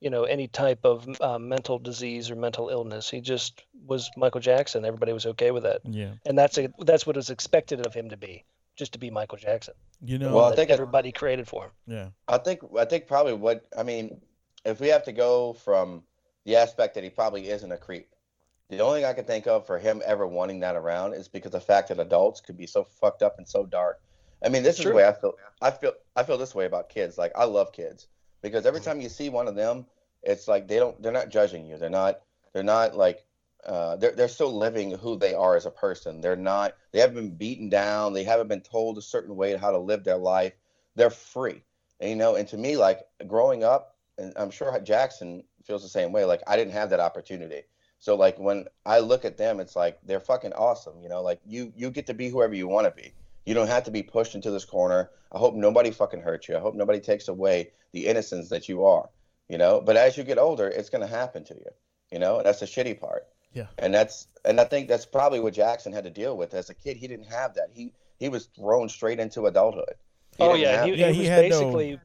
you 0.00 0.10
know, 0.10 0.24
any 0.24 0.48
type 0.48 0.80
of 0.84 1.08
uh, 1.20 1.38
mental 1.38 1.78
disease 1.78 2.28
or 2.30 2.34
mental 2.36 2.68
illness. 2.68 3.08
He 3.08 3.20
just 3.20 3.62
was 3.86 4.10
Michael 4.16 4.40
Jackson. 4.40 4.84
Everybody 4.84 5.12
was 5.12 5.24
okay 5.26 5.52
with 5.52 5.62
that, 5.62 5.82
Yeah, 5.84 6.10
and 6.26 6.36
that's 6.36 6.58
a, 6.58 6.68
that's 6.80 7.06
what 7.06 7.14
was 7.16 7.30
expected 7.30 7.86
of 7.86 7.94
him 7.94 8.10
to 8.10 8.16
be, 8.16 8.44
just 8.76 8.92
to 8.94 8.98
be 8.98 9.08
Michael 9.10 9.38
Jackson. 9.38 9.74
you 10.04 10.18
know. 10.18 10.34
Well, 10.34 10.52
I 10.52 10.56
think 10.56 10.70
it- 10.70 10.72
everybody 10.74 11.12
created 11.12 11.46
for 11.46 11.66
him. 11.66 11.70
yeah, 11.86 12.08
I 12.26 12.38
think 12.38 12.60
I 12.76 12.84
think 12.86 13.06
probably 13.06 13.34
what 13.34 13.66
I 13.78 13.84
mean, 13.84 14.20
if 14.64 14.80
we 14.80 14.88
have 14.88 15.04
to 15.04 15.12
go 15.12 15.52
from 15.52 16.02
the 16.44 16.56
aspect 16.56 16.94
that 16.96 17.04
he 17.04 17.10
probably 17.10 17.48
isn't 17.48 17.70
a 17.70 17.76
creep, 17.76 18.08
the 18.68 18.80
only 18.80 19.00
thing 19.00 19.06
I 19.08 19.12
can 19.12 19.24
think 19.24 19.46
of 19.46 19.64
for 19.64 19.78
him 19.78 20.02
ever 20.04 20.26
wanting 20.26 20.58
that 20.60 20.74
around 20.74 21.14
is 21.14 21.28
because 21.28 21.52
the 21.52 21.60
fact 21.60 21.88
that 21.88 22.00
adults 22.00 22.40
could 22.40 22.56
be 22.56 22.66
so 22.66 22.82
fucked 22.82 23.22
up 23.22 23.38
and 23.38 23.46
so 23.48 23.64
dark. 23.64 24.00
I 24.44 24.48
mean, 24.48 24.62
this 24.62 24.78
is 24.78 24.84
the 24.84 24.92
way 24.92 25.06
I 25.06 25.12
feel. 25.12 25.34
I 25.60 25.70
feel 25.70 25.92
I 26.14 26.22
feel 26.22 26.38
this 26.38 26.54
way 26.54 26.66
about 26.66 26.88
kids. 26.88 27.18
Like 27.18 27.32
I 27.34 27.44
love 27.44 27.72
kids 27.72 28.06
because 28.42 28.66
every 28.66 28.80
time 28.80 29.00
you 29.00 29.08
see 29.08 29.28
one 29.28 29.48
of 29.48 29.56
them, 29.56 29.86
it's 30.22 30.48
like 30.48 30.68
they 30.68 30.76
don't 30.76 31.00
they're 31.02 31.12
not 31.12 31.28
judging 31.28 31.66
you. 31.66 31.76
They're 31.78 31.90
not 31.90 32.20
they're 32.52 32.62
not 32.62 32.96
like 32.96 33.24
uh, 33.64 33.96
they're 33.96 34.12
they're 34.12 34.28
still 34.28 34.56
living 34.56 34.92
who 34.92 35.16
they 35.16 35.34
are 35.34 35.56
as 35.56 35.66
a 35.66 35.70
person. 35.70 36.20
They're 36.20 36.36
not 36.36 36.74
they 36.92 37.00
haven't 37.00 37.16
been 37.16 37.36
beaten 37.36 37.68
down. 37.68 38.12
They 38.12 38.24
haven't 38.24 38.48
been 38.48 38.60
told 38.60 38.98
a 38.98 39.02
certain 39.02 39.34
way 39.36 39.56
how 39.56 39.70
to 39.70 39.78
live 39.78 40.04
their 40.04 40.16
life. 40.16 40.52
They're 40.94 41.10
free. 41.10 41.64
And 42.00 42.10
you 42.10 42.16
know, 42.16 42.36
and 42.36 42.46
to 42.48 42.56
me, 42.56 42.76
like 42.76 43.00
growing 43.26 43.64
up, 43.64 43.96
and 44.18 44.32
I'm 44.36 44.50
sure 44.50 44.78
Jackson 44.80 45.42
feels 45.64 45.82
the 45.82 45.88
same 45.88 46.12
way. 46.12 46.24
Like 46.24 46.42
I 46.46 46.56
didn't 46.56 46.72
have 46.72 46.90
that 46.90 47.00
opportunity. 47.00 47.62
So 47.98 48.14
like 48.14 48.38
when 48.38 48.66
I 48.86 49.00
look 49.00 49.24
at 49.24 49.36
them, 49.36 49.58
it's 49.58 49.74
like 49.74 49.98
they're 50.04 50.20
fucking 50.20 50.52
awesome. 50.52 51.00
You 51.02 51.08
know, 51.08 51.22
like 51.22 51.40
you 51.44 51.72
you 51.76 51.90
get 51.90 52.06
to 52.06 52.14
be 52.14 52.28
whoever 52.28 52.54
you 52.54 52.68
want 52.68 52.86
to 52.86 53.02
be. 53.02 53.12
You 53.48 53.54
don't 53.54 53.68
have 53.68 53.84
to 53.84 53.90
be 53.90 54.02
pushed 54.02 54.34
into 54.34 54.50
this 54.50 54.66
corner. 54.66 55.10
I 55.32 55.38
hope 55.38 55.54
nobody 55.54 55.90
fucking 55.90 56.20
hurts 56.20 56.48
you. 56.48 56.56
I 56.56 56.60
hope 56.60 56.74
nobody 56.74 57.00
takes 57.00 57.28
away 57.28 57.70
the 57.92 58.06
innocence 58.06 58.50
that 58.50 58.68
you 58.68 58.84
are. 58.84 59.08
You 59.48 59.56
know, 59.56 59.80
but 59.80 59.96
as 59.96 60.18
you 60.18 60.24
get 60.24 60.36
older, 60.38 60.68
it's 60.68 60.90
gonna 60.90 61.06
happen 61.06 61.44
to 61.44 61.54
you. 61.54 61.70
You 62.12 62.18
know, 62.18 62.36
And 62.38 62.46
that's 62.46 62.60
the 62.60 62.66
shitty 62.66 63.00
part. 63.00 63.26
Yeah. 63.54 63.68
And 63.78 63.94
that's 63.94 64.26
and 64.44 64.60
I 64.60 64.64
think 64.64 64.88
that's 64.88 65.06
probably 65.06 65.40
what 65.40 65.54
Jackson 65.54 65.92
had 65.94 66.04
to 66.04 66.10
deal 66.10 66.36
with 66.36 66.52
as 66.52 66.68
a 66.68 66.74
kid. 66.74 66.98
He 66.98 67.08
didn't 67.08 67.30
have 67.32 67.54
that. 67.54 67.68
He 67.72 67.92
he 68.18 68.28
was 68.28 68.46
thrown 68.54 68.90
straight 68.90 69.18
into 69.18 69.46
adulthood. 69.46 69.94
He 70.36 70.42
oh 70.44 70.54
yeah, 70.54 70.72
have- 70.80 70.86
he, 70.86 70.94
Yeah, 70.96 71.06
he 71.08 71.12
he 71.14 71.20
was 71.20 71.28
had 71.28 71.42
no- 71.50 71.58
basically 71.60 72.00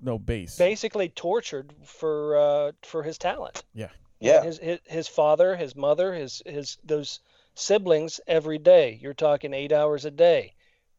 No 0.00 0.18
base. 0.20 0.56
basically 0.56 1.08
tortured 1.08 1.72
for 1.84 2.36
uh, 2.36 2.72
for 2.82 3.02
his 3.02 3.18
talent. 3.18 3.64
Yeah. 3.74 3.88
yeah. 4.20 4.44
His, 4.44 4.58
his 4.58 4.78
his 4.84 5.08
father, 5.08 5.56
his 5.56 5.74
mother, 5.74 6.14
his 6.14 6.42
his 6.46 6.78
those 6.84 7.18
siblings 7.56 8.20
every 8.28 8.58
day. 8.58 8.98
You're 9.02 9.14
talking 9.14 9.52
eight 9.52 9.72
hours 9.72 10.04
a 10.04 10.12
day. 10.12 10.52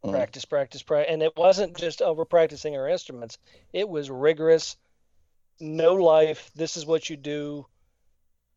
Mhm. 0.04 0.12
Practice, 0.12 0.46
practice, 0.46 0.84
practice, 0.84 1.12
and 1.12 1.24
it 1.24 1.36
wasn't 1.36 1.76
just 1.78 2.02
over 2.02 2.24
practicing 2.26 2.76
our 2.76 2.88
instruments. 2.88 3.38
It 3.74 3.90
was 3.90 4.10
rigorous, 4.10 4.78
no 5.60 5.96
life. 5.96 6.52
This 6.56 6.78
is 6.78 6.86
what 6.86 7.10
you 7.10 7.18
do. 7.18 7.66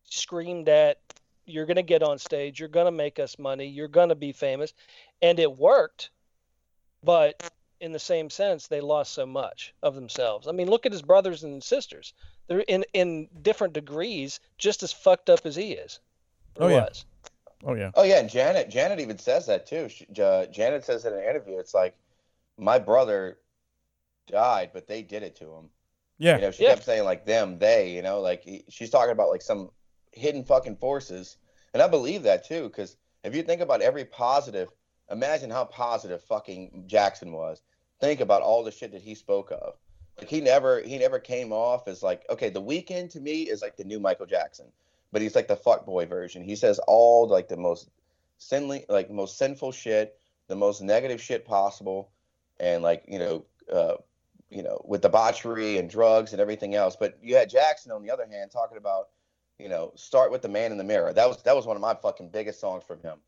Screamed 0.04 0.68
at. 0.68 0.98
You're 1.46 1.66
gonna 1.66 1.82
get 1.82 2.02
on 2.02 2.18
stage. 2.18 2.60
You're 2.60 2.68
gonna 2.68 2.92
make 2.92 3.18
us 3.18 3.38
money. 3.38 3.66
You're 3.66 3.88
gonna 3.88 4.14
be 4.14 4.32
famous, 4.32 4.72
and 5.22 5.38
it 5.38 5.56
worked. 5.56 6.10
But 7.02 7.50
in 7.80 7.92
the 7.92 7.98
same 7.98 8.28
sense, 8.28 8.66
they 8.66 8.80
lost 8.80 9.14
so 9.14 9.24
much 9.24 9.74
of 9.82 9.94
themselves. 9.94 10.46
I 10.46 10.52
mean, 10.52 10.68
look 10.68 10.84
at 10.84 10.92
his 10.92 11.02
brothers 11.02 11.42
and 11.44 11.64
sisters. 11.64 12.12
They're 12.46 12.60
in 12.60 12.84
in 12.92 13.28
different 13.42 13.72
degrees, 13.72 14.38
just 14.58 14.82
as 14.82 14.92
fucked 14.92 15.30
up 15.30 15.46
as 15.46 15.56
he 15.56 15.72
is. 15.72 15.98
Oh, 16.58 16.68
yeah. 16.68 16.84
was. 16.84 17.06
Oh 17.64 17.74
yeah. 17.74 17.90
Oh 17.94 18.02
yeah, 18.04 18.20
and 18.20 18.28
Janet 18.30 18.70
Janet 18.70 19.00
even 19.00 19.18
says 19.18 19.46
that 19.46 19.66
too. 19.66 19.88
She, 19.88 20.06
uh, 20.20 20.46
Janet 20.46 20.84
says 20.84 21.04
in 21.04 21.12
an 21.12 21.22
interview, 21.22 21.58
it's 21.58 21.74
like 21.74 21.94
my 22.56 22.78
brother 22.78 23.38
died, 24.26 24.70
but 24.72 24.86
they 24.86 25.02
did 25.02 25.22
it 25.22 25.36
to 25.36 25.44
him. 25.44 25.68
Yeah. 26.18 26.36
You 26.36 26.42
know, 26.42 26.50
she 26.50 26.64
Yeah. 26.64 26.70
kept 26.74 26.84
saying 26.84 27.04
like 27.04 27.24
them, 27.26 27.58
they. 27.58 27.90
You 27.90 28.02
know, 28.02 28.20
like 28.20 28.42
he- 28.42 28.64
she's 28.68 28.90
talking 28.90 29.12
about 29.12 29.30
like 29.30 29.42
some 29.42 29.70
hidden 30.12 30.44
fucking 30.44 30.76
forces, 30.76 31.36
and 31.74 31.82
I 31.82 31.88
believe 31.88 32.22
that 32.24 32.44
too. 32.44 32.64
Because 32.68 32.96
if 33.24 33.34
you 33.34 33.42
think 33.42 33.60
about 33.60 33.82
every 33.82 34.04
positive, 34.04 34.70
imagine 35.10 35.50
how 35.50 35.64
positive 35.64 36.22
fucking 36.22 36.84
Jackson 36.86 37.32
was. 37.32 37.62
Think 38.00 38.20
about 38.20 38.42
all 38.42 38.62
the 38.64 38.70
shit 38.70 38.92
that 38.92 39.02
he 39.02 39.14
spoke 39.14 39.50
of. 39.50 39.74
Like 40.18 40.28
he 40.28 40.40
never 40.40 40.80
he 40.82 40.98
never 40.98 41.18
came 41.18 41.52
off 41.52 41.88
as 41.88 42.02
like 42.02 42.24
okay, 42.30 42.48
the 42.50 42.62
Weeknd 42.62 43.10
to 43.10 43.20
me 43.20 43.42
is 43.42 43.62
like 43.62 43.76
the 43.76 43.84
new 43.84 43.98
Michael 44.00 44.26
Jackson, 44.26 44.66
but 45.12 45.22
he's 45.22 45.34
like 45.34 45.48
the 45.48 45.56
fuck 45.56 45.86
boy 45.86 46.06
version. 46.06 46.42
He 46.42 46.56
says 46.56 46.80
all 46.86 47.28
like 47.28 47.48
the 47.48 47.56
most 47.56 47.90
sinly 48.38 48.84
like 48.88 49.10
most 49.10 49.38
sinful 49.38 49.72
shit, 49.72 50.16
the 50.48 50.56
most 50.56 50.80
negative 50.82 51.20
shit 51.20 51.44
possible, 51.44 52.10
and 52.58 52.82
like 52.82 53.04
you 53.08 53.18
know. 53.18 53.44
uh 53.72 53.96
you 54.52 54.64
know, 54.64 54.84
with 54.84 55.02
debauchery 55.02 55.78
and 55.78 55.88
drugs 55.88 56.32
and 56.32 56.40
everything 56.40 56.74
else. 56.74 56.96
But 56.96 57.16
you 57.22 57.36
had 57.36 57.48
Jackson 57.48 57.92
on 57.92 58.02
the 58.02 58.10
other 58.10 58.26
hand 58.28 58.50
talking 58.50 58.78
about, 58.78 59.10
you 59.60 59.68
know, 59.68 59.92
start 59.94 60.32
with 60.32 60.42
the 60.42 60.48
man 60.48 60.72
in 60.72 60.76
the 60.78 60.82
mirror. 60.82 61.12
That 61.12 61.28
was 61.28 61.40
that 61.44 61.54
was 61.54 61.66
one 61.66 61.76
of 61.76 61.80
my 61.80 61.94
fucking 61.94 62.30
biggest 62.30 62.58
songs 62.58 62.82
from 62.82 63.00
him. 63.00 63.18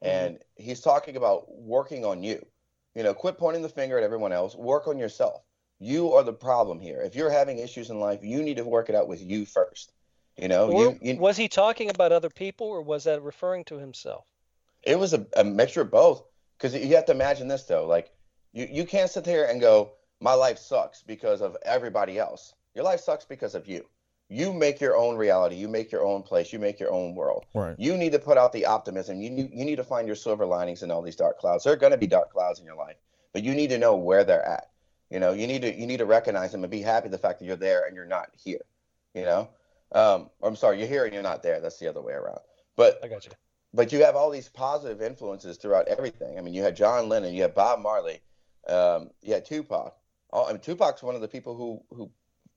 And 0.00 0.38
he's 0.56 0.80
talking 0.80 1.16
about 1.18 1.52
working 1.54 2.06
on 2.06 2.22
you. 2.22 2.46
You 2.94 3.02
know, 3.02 3.12
quit 3.12 3.36
pointing 3.36 3.60
the 3.60 3.68
finger 3.68 3.98
at 3.98 4.04
everyone 4.04 4.32
else. 4.32 4.54
Work 4.54 4.88
on 4.88 4.98
yourself. 4.98 5.42
You 5.80 6.14
are 6.14 6.22
the 6.22 6.32
problem 6.32 6.80
here. 6.80 7.02
If 7.02 7.14
you're 7.14 7.28
having 7.28 7.58
issues 7.58 7.90
in 7.90 8.00
life, 8.00 8.20
you 8.22 8.42
need 8.42 8.56
to 8.56 8.64
work 8.64 8.88
it 8.88 8.94
out 8.94 9.06
with 9.06 9.20
you 9.20 9.44
first. 9.44 9.92
You 10.36 10.48
know, 10.48 10.70
Or 10.70 10.82
you, 10.82 10.98
you 11.00 11.16
was 11.16 11.36
he 11.36 11.48
talking 11.48 11.90
about 11.90 12.12
other 12.12 12.30
people, 12.30 12.66
or 12.66 12.82
was 12.82 13.04
that 13.04 13.22
referring 13.22 13.64
to 13.64 13.78
himself? 13.78 14.24
it 14.82 14.98
was 14.98 15.14
a, 15.14 15.26
a 15.34 15.42
mixture 15.42 15.80
of 15.80 15.90
both 15.90 16.22
because 16.58 16.74
you 16.74 16.94
have 16.94 17.06
to 17.06 17.12
imagine 17.12 17.48
this 17.48 17.62
though 17.62 17.86
like 17.86 18.12
you, 18.52 18.68
you 18.70 18.84
can't 18.84 19.08
sit 19.10 19.24
there 19.24 19.48
and 19.48 19.58
go 19.58 19.92
my 20.20 20.34
life 20.34 20.58
sucks 20.58 21.02
because 21.02 21.40
of 21.40 21.56
everybody 21.64 22.18
else. 22.18 22.52
Your 22.74 22.84
life 22.84 23.00
sucks 23.00 23.24
because 23.24 23.54
of 23.54 23.66
you. 23.66 23.86
You 24.28 24.52
make 24.52 24.80
your 24.82 24.96
own 24.96 25.16
reality. 25.16 25.56
You 25.56 25.68
make 25.68 25.90
your 25.90 26.04
own 26.04 26.22
place. 26.22 26.52
You 26.52 26.58
make 26.58 26.78
your 26.78 26.92
own 26.92 27.14
world. 27.14 27.46
Right. 27.54 27.76
you 27.78 27.96
need 27.96 28.12
to 28.12 28.18
put 28.18 28.36
out 28.36 28.52
the 28.52 28.66
optimism. 28.66 29.20
You 29.20 29.30
need, 29.30 29.50
you 29.52 29.64
need 29.64 29.76
to 29.76 29.84
find 29.84 30.06
your 30.06 30.16
silver 30.16 30.44
linings 30.44 30.82
in 30.82 30.90
all 30.90 31.00
these 31.00 31.16
dark 31.16 31.38
clouds. 31.38 31.64
There 31.64 31.72
are 31.72 31.76
going 31.76 31.92
to 31.92 31.98
be 31.98 32.06
dark 32.06 32.30
clouds 32.32 32.58
in 32.60 32.66
your 32.66 32.76
life 32.76 32.96
but 33.34 33.42
you 33.42 33.54
need 33.54 33.68
to 33.70 33.78
know 33.78 33.96
where 33.96 34.24
they're 34.24 34.46
at. 34.46 34.70
You 35.10 35.20
know 35.20 35.32
you 35.32 35.46
need 35.46 35.62
to 35.62 35.74
you 35.78 35.86
need 35.86 35.98
to 35.98 36.06
recognize 36.06 36.52
them 36.52 36.64
and 36.64 36.70
be 36.70 36.80
happy 36.80 37.08
the 37.08 37.18
fact 37.18 37.38
that 37.38 37.44
you're 37.44 37.56
there 37.56 37.84
and 37.86 37.94
you're 37.94 38.06
not 38.06 38.28
here 38.42 38.64
you 39.14 39.22
know 39.22 39.48
um, 39.94 40.28
i'm 40.42 40.56
sorry 40.56 40.78
you're 40.78 40.88
here 40.88 41.04
and 41.04 41.14
you're 41.14 41.22
not 41.22 41.42
there 41.42 41.60
that's 41.60 41.78
the 41.78 41.88
other 41.88 42.02
way 42.02 42.12
around 42.12 42.40
but 42.76 42.98
I 43.04 43.08
got 43.08 43.24
you. 43.24 43.30
but 43.72 43.92
you 43.92 44.04
have 44.04 44.16
all 44.16 44.30
these 44.30 44.48
positive 44.48 45.00
influences 45.00 45.56
throughout 45.58 45.86
everything. 45.86 46.36
I 46.38 46.40
mean, 46.40 46.54
you 46.54 46.62
had 46.62 46.74
John 46.74 47.08
Lennon, 47.08 47.32
you 47.34 47.42
had 47.42 47.54
Bob 47.54 47.78
Marley, 47.80 48.20
um, 48.68 49.10
you 49.22 49.32
had 49.32 49.44
Tupac. 49.44 49.94
All, 50.30 50.46
I 50.48 50.52
mean, 50.52 50.60
Tupac's 50.60 51.02
one 51.02 51.14
of 51.14 51.20
the 51.20 51.28
people 51.28 51.54
who 51.56 51.80
who 51.96 52.10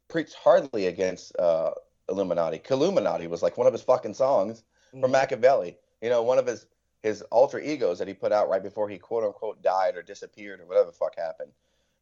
preached 0.07 0.33
hardly 0.33 0.88
against 0.88 1.38
uh, 1.38 1.71
Illuminati. 2.09 2.61
Illuminati 2.67 3.27
was 3.27 3.43
like 3.43 3.57
one 3.57 3.67
of 3.67 3.73
his 3.73 3.83
fucking 3.83 4.15
songs 4.15 4.63
Mm-hmm. 4.93 5.01
from 5.01 5.11
Makaveli. 5.11 5.75
You 6.01 6.09
know, 6.09 6.23
one 6.23 6.39
of 6.39 6.47
his 6.47 6.65
his 7.03 7.21
alter 7.23 7.59
egos 7.59 7.99
that 7.99 8.07
he 8.07 8.13
put 8.15 8.31
out 8.31 8.49
right 8.49 8.63
before 8.63 8.89
he 8.89 8.97
quote 8.97 9.23
unquote 9.23 9.61
died 9.61 9.95
or 9.97 10.01
disappeared 10.01 10.61
or 10.61 10.65
whatever 10.65 10.88
the 10.88 10.93
fuck 10.93 11.15
happened. 11.15 11.51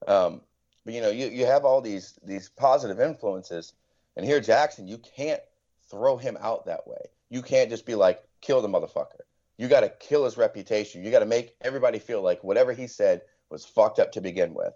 Um, 0.08 0.42
but 0.86 0.94
you 0.94 1.02
know, 1.02 1.10
you 1.10 1.28
you 1.28 1.46
have 1.46 1.66
all 1.66 1.82
these 1.82 2.18
these 2.24 2.48
positive 2.50 3.00
influences, 3.02 3.74
and 4.16 4.26
here 4.26 4.40
Jackson, 4.40 4.88
you 4.88 4.98
can't 4.98 5.42
throw 5.90 6.18
him 6.18 6.38
out 6.40 6.66
that 6.66 6.88
way. 6.88 7.10
You 7.30 7.42
can't 7.42 7.70
just 7.70 7.86
be 7.86 7.96
like, 7.96 8.24
kill 8.42 8.62
the 8.62 8.68
motherfucker. 8.68 9.22
You 9.58 9.68
got 9.68 9.82
to 9.82 9.90
kill 9.90 10.26
his 10.26 10.38
reputation. 10.38 11.04
You 11.04 11.12
got 11.12 11.20
to 11.20 11.26
make 11.26 11.56
everybody 11.62 12.00
feel 12.00 12.22
like 12.22 12.44
whatever 12.44 12.74
he 12.74 12.88
said 12.88 13.22
was 13.50 13.66
fucked 13.66 14.00
up 14.00 14.12
to 14.14 14.22
begin 14.22 14.54
with. 14.54 14.74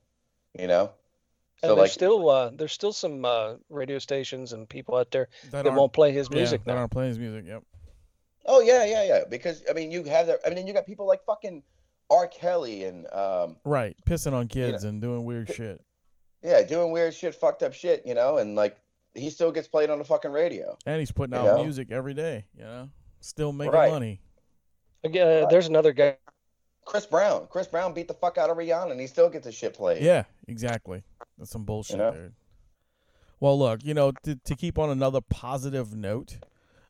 You 0.57 0.67
know. 0.67 0.91
And 1.61 1.71
there's 1.71 1.77
like, 1.77 1.91
still 1.91 2.29
uh, 2.29 2.51
there's 2.55 2.71
still 2.71 2.93
some 2.93 3.25
uh, 3.25 3.55
radio 3.69 3.99
stations 3.99 4.53
and 4.53 4.67
people 4.67 4.95
out 4.95 5.11
there 5.11 5.27
That 5.51 5.65
that 5.65 5.73
won't 5.73 5.91
play 5.91 6.13
his 6.13 6.29
yeah, 6.31 6.37
music 6.37 6.63
that 6.63 6.77
aren't 6.77 6.91
playing 6.91 7.09
his 7.09 7.19
music. 7.19 7.45
Yep. 7.47 7.63
oh 8.45 8.61
yeah, 8.61 8.85
yeah, 8.85 9.03
yeah. 9.03 9.19
Because 9.29 9.63
I 9.69 9.73
mean, 9.73 9.91
you 9.91 10.03
have 10.05 10.27
that. 10.27 10.39
I 10.45 10.51
mean, 10.51 10.67
you 10.67 10.73
got 10.73 10.85
people 10.85 11.05
like 11.05 11.21
fucking 11.25 11.61
R. 12.09 12.27
Kelly 12.27 12.85
and 12.85 13.05
um, 13.11 13.57
Right. 13.65 13.97
Pissing 14.07 14.31
on 14.31 14.47
kids 14.47 14.85
and 14.85 15.01
doing 15.01 15.25
weird 15.25 15.53
shit. 15.53 15.83
yeah, 16.41 16.63
doing 16.63 16.91
weird 16.91 17.13
shit, 17.13 17.35
fucked 17.35 17.61
up 17.61 17.73
shit. 17.73 18.03
You 18.05 18.13
know, 18.13 18.37
and 18.37 18.55
like 18.55 18.77
he 19.13 19.29
still 19.29 19.51
gets 19.51 19.67
played 19.67 19.89
on 19.89 19.97
the 19.99 20.05
fucking 20.05 20.31
radio. 20.31 20.77
And 20.85 20.99
he's 20.99 21.11
putting 21.11 21.33
You 21.35 21.41
out 21.41 21.57
know? 21.57 21.63
music 21.63 21.91
every 21.91 22.13
day. 22.13 22.45
You 22.55 22.63
know, 22.63 22.89
still 23.19 23.51
making 23.51 23.73
Right. 23.73 23.91
money. 23.91 24.21
Again, 25.03 25.43
uh, 25.43 25.47
there's 25.47 25.67
another 25.67 25.93
guy. 25.93 26.17
Chris 26.85 27.05
Brown. 27.05 27.47
Chris 27.49 27.67
Brown 27.67 27.93
beat 27.93 28.07
the 28.07 28.13
fuck 28.13 28.37
out 28.37 28.49
of 28.49 28.57
Rihanna, 28.57 28.91
and 28.91 28.99
he 28.99 29.07
still 29.07 29.29
gets 29.29 29.45
his 29.45 29.55
shit 29.55 29.73
played. 29.73 30.01
Yeah, 30.01 30.23
exactly. 30.47 31.03
That's 31.37 31.51
some 31.51 31.63
bullshit, 31.63 31.97
know? 31.97 32.11
dude. 32.11 32.33
Well, 33.39 33.57
look, 33.57 33.83
you 33.83 33.93
know, 33.93 34.11
to, 34.23 34.35
to 34.35 34.55
keep 34.55 34.77
on 34.77 34.89
another 34.89 35.21
positive 35.21 35.95
note, 35.95 36.37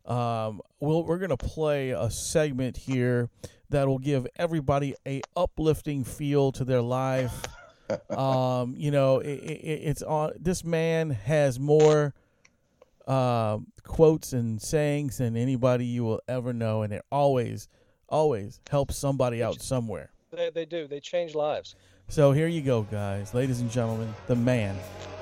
um, 0.05 0.61
we'll, 0.79 1.03
we're 1.03 1.19
gonna 1.19 1.37
play 1.37 1.91
a 1.91 2.09
segment 2.09 2.77
here 2.77 3.29
that 3.69 3.87
will 3.87 3.99
give 3.99 4.25
everybody 4.37 4.95
a 5.05 5.21
uplifting 5.35 6.03
feel 6.03 6.51
to 6.53 6.63
their 6.65 6.81
life. 6.81 7.45
Um, 8.09 8.75
you 8.77 8.91
know, 8.91 9.19
it, 9.19 9.29
it, 9.29 9.81
it's 9.83 10.01
on. 10.01 10.33
This 10.39 10.63
man 10.63 11.09
has 11.09 11.59
more 11.59 12.13
uh, 13.07 13.59
quotes 13.83 14.33
and 14.33 14.61
sayings 14.61 15.17
than 15.17 15.35
anybody 15.35 15.85
you 15.85 16.03
will 16.03 16.21
ever 16.27 16.53
know, 16.53 16.83
and 16.83 16.93
it 16.93 17.03
always, 17.11 17.67
always 18.07 18.61
helps 18.69 18.97
somebody 18.97 19.41
out 19.41 19.61
somewhere. 19.61 20.11
They, 20.31 20.49
they 20.49 20.65
do. 20.65 20.87
They 20.87 20.99
change 20.99 21.35
lives. 21.35 21.75
So 22.07 22.31
here 22.31 22.47
you 22.47 22.61
go, 22.61 22.83
guys, 22.83 23.33
ladies 23.33 23.61
and 23.61 23.69
gentlemen, 23.69 24.13
the 24.27 24.35
man 24.35 24.75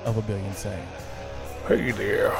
of 0.04 0.16
a 0.16 0.22
billion 0.22 0.54
sayings. 0.54 0.88
Hey 1.66 1.90
there. 1.90 2.34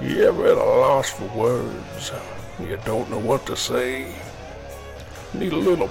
You 0.00 0.26
ever 0.26 0.46
at 0.46 0.58
a 0.58 0.64
loss 0.64 1.10
for 1.10 1.26
words? 1.38 2.12
You 2.58 2.76
don't 2.84 3.08
know 3.10 3.20
what 3.20 3.46
to 3.46 3.56
say? 3.56 4.12
Need 5.34 5.52
a 5.52 5.56
little 5.56 5.88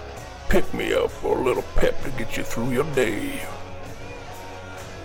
pick 0.49 0.73
me 0.73 0.93
up 0.93 1.23
or 1.23 1.37
a 1.37 1.43
little 1.43 1.63
pep 1.75 2.01
to 2.03 2.09
get 2.11 2.37
you 2.37 2.43
through 2.43 2.71
your 2.71 2.85
day? 2.95 3.45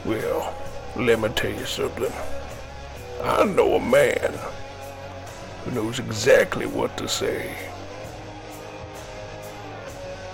Well, 0.05 0.55
let 0.97 1.20
me 1.20 1.28
tell 1.30 1.51
you 1.51 1.66
something. 1.66 2.12
I 3.22 3.45
know 3.45 3.74
a 3.74 3.80
man 3.80 4.39
who 5.64 5.70
knows 5.72 5.99
exactly 5.99 6.66
what 6.66 6.97
to 6.99 7.09
say. 7.09 7.57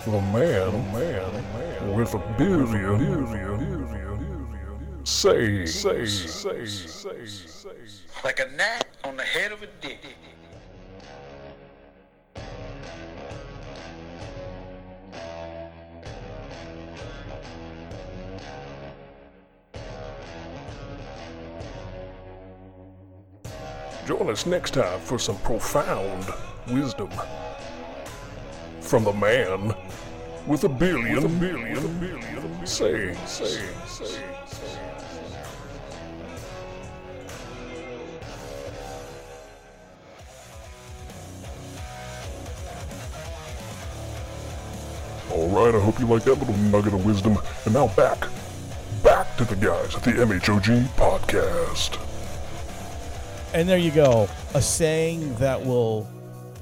A 0.06 0.10
man, 0.10 0.68
a 0.68 0.92
man, 0.92 1.34
a 1.34 1.42
man 1.58 1.94
with 1.94 2.12
a 2.14 2.18
billion, 2.36 3.24
billion, 3.24 5.04
say, 5.04 5.64
say, 5.64 6.04
say, 6.04 6.66
say, 6.66 7.26
say. 7.26 7.70
like 8.22 8.38
a 8.40 8.50
gnat 8.54 8.86
on 9.04 9.16
the 9.16 9.22
head 9.22 9.50
of 9.52 9.62
a 9.62 9.68
dick. 9.80 10.00
Join 24.06 24.28
us 24.28 24.44
next 24.44 24.74
time 24.74 25.00
for 25.00 25.18
some 25.18 25.38
profound 25.38 26.26
wisdom 26.70 27.08
from 28.80 29.04
the 29.04 29.12
man 29.14 29.74
with 30.46 30.64
a 30.64 30.68
billion, 30.68 31.14
with 31.14 31.24
a 31.24 31.28
billion, 31.28 32.00
billion, 32.00 32.66
say, 32.66 33.14
say, 33.24 33.62
say. 33.86 34.20
Alright, 45.32 45.74
I 45.74 45.80
hope 45.80 45.98
you 45.98 46.06
like 46.06 46.24
that 46.24 46.34
little 46.34 46.54
nugget 46.54 46.92
of 46.92 47.06
wisdom. 47.06 47.38
And 47.64 47.72
now 47.72 47.88
back, 47.88 48.28
back 49.02 49.34
to 49.38 49.46
the 49.46 49.56
guys 49.56 49.94
at 49.96 50.02
the 50.02 50.12
MHOG 50.12 50.84
podcast. 50.88 52.13
And 53.54 53.68
there 53.68 53.78
you 53.78 53.92
go. 53.92 54.28
A 54.54 54.60
saying 54.60 55.32
that 55.36 55.64
will 55.64 56.08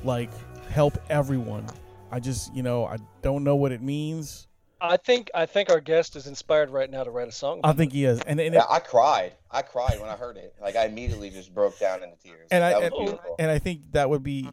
like 0.05 0.31
help 0.69 0.99
everyone. 1.09 1.67
I 2.11 2.21
just, 2.21 2.55
you 2.55 2.63
know, 2.63 2.85
I 2.85 2.99
don't 3.23 3.45
know 3.45 3.57
what 3.57 3.73
it 3.73 3.81
means. 3.81 4.47
I 4.79 4.99
think 4.99 5.31
I 5.35 5.47
think 5.47 5.71
our 5.71 5.81
guest 5.81 6.17
is 6.17 6.27
inspired 6.27 6.69
right 6.69 6.91
now 6.91 7.03
to 7.03 7.11
write 7.11 7.29
a 7.29 7.33
song. 7.33 7.61
I 7.65 7.73
think 7.73 7.93
he 7.95 8.05
is. 8.05 8.21
And 8.21 8.39
and, 8.39 8.55
Yeah, 8.55 8.67
I 8.69 8.79
cried. 8.79 9.33
I 9.51 9.63
cried 9.63 10.01
when 10.01 10.11
I 10.11 10.17
heard 10.17 10.37
it. 10.37 10.55
Like 10.61 10.77
I 10.77 10.85
immediately 10.85 11.31
just 11.31 11.55
broke 11.55 11.79
down 11.79 12.03
into 12.03 12.17
tears. 12.19 12.49
and 12.51 12.63
I 12.63 12.77
was 12.77 12.85
and, 12.89 12.95
beautiful. 12.95 13.37
and 13.39 13.51
I 13.51 13.59
think 13.59 13.93
that 13.93 14.11
would 14.11 14.23
be 14.23 14.51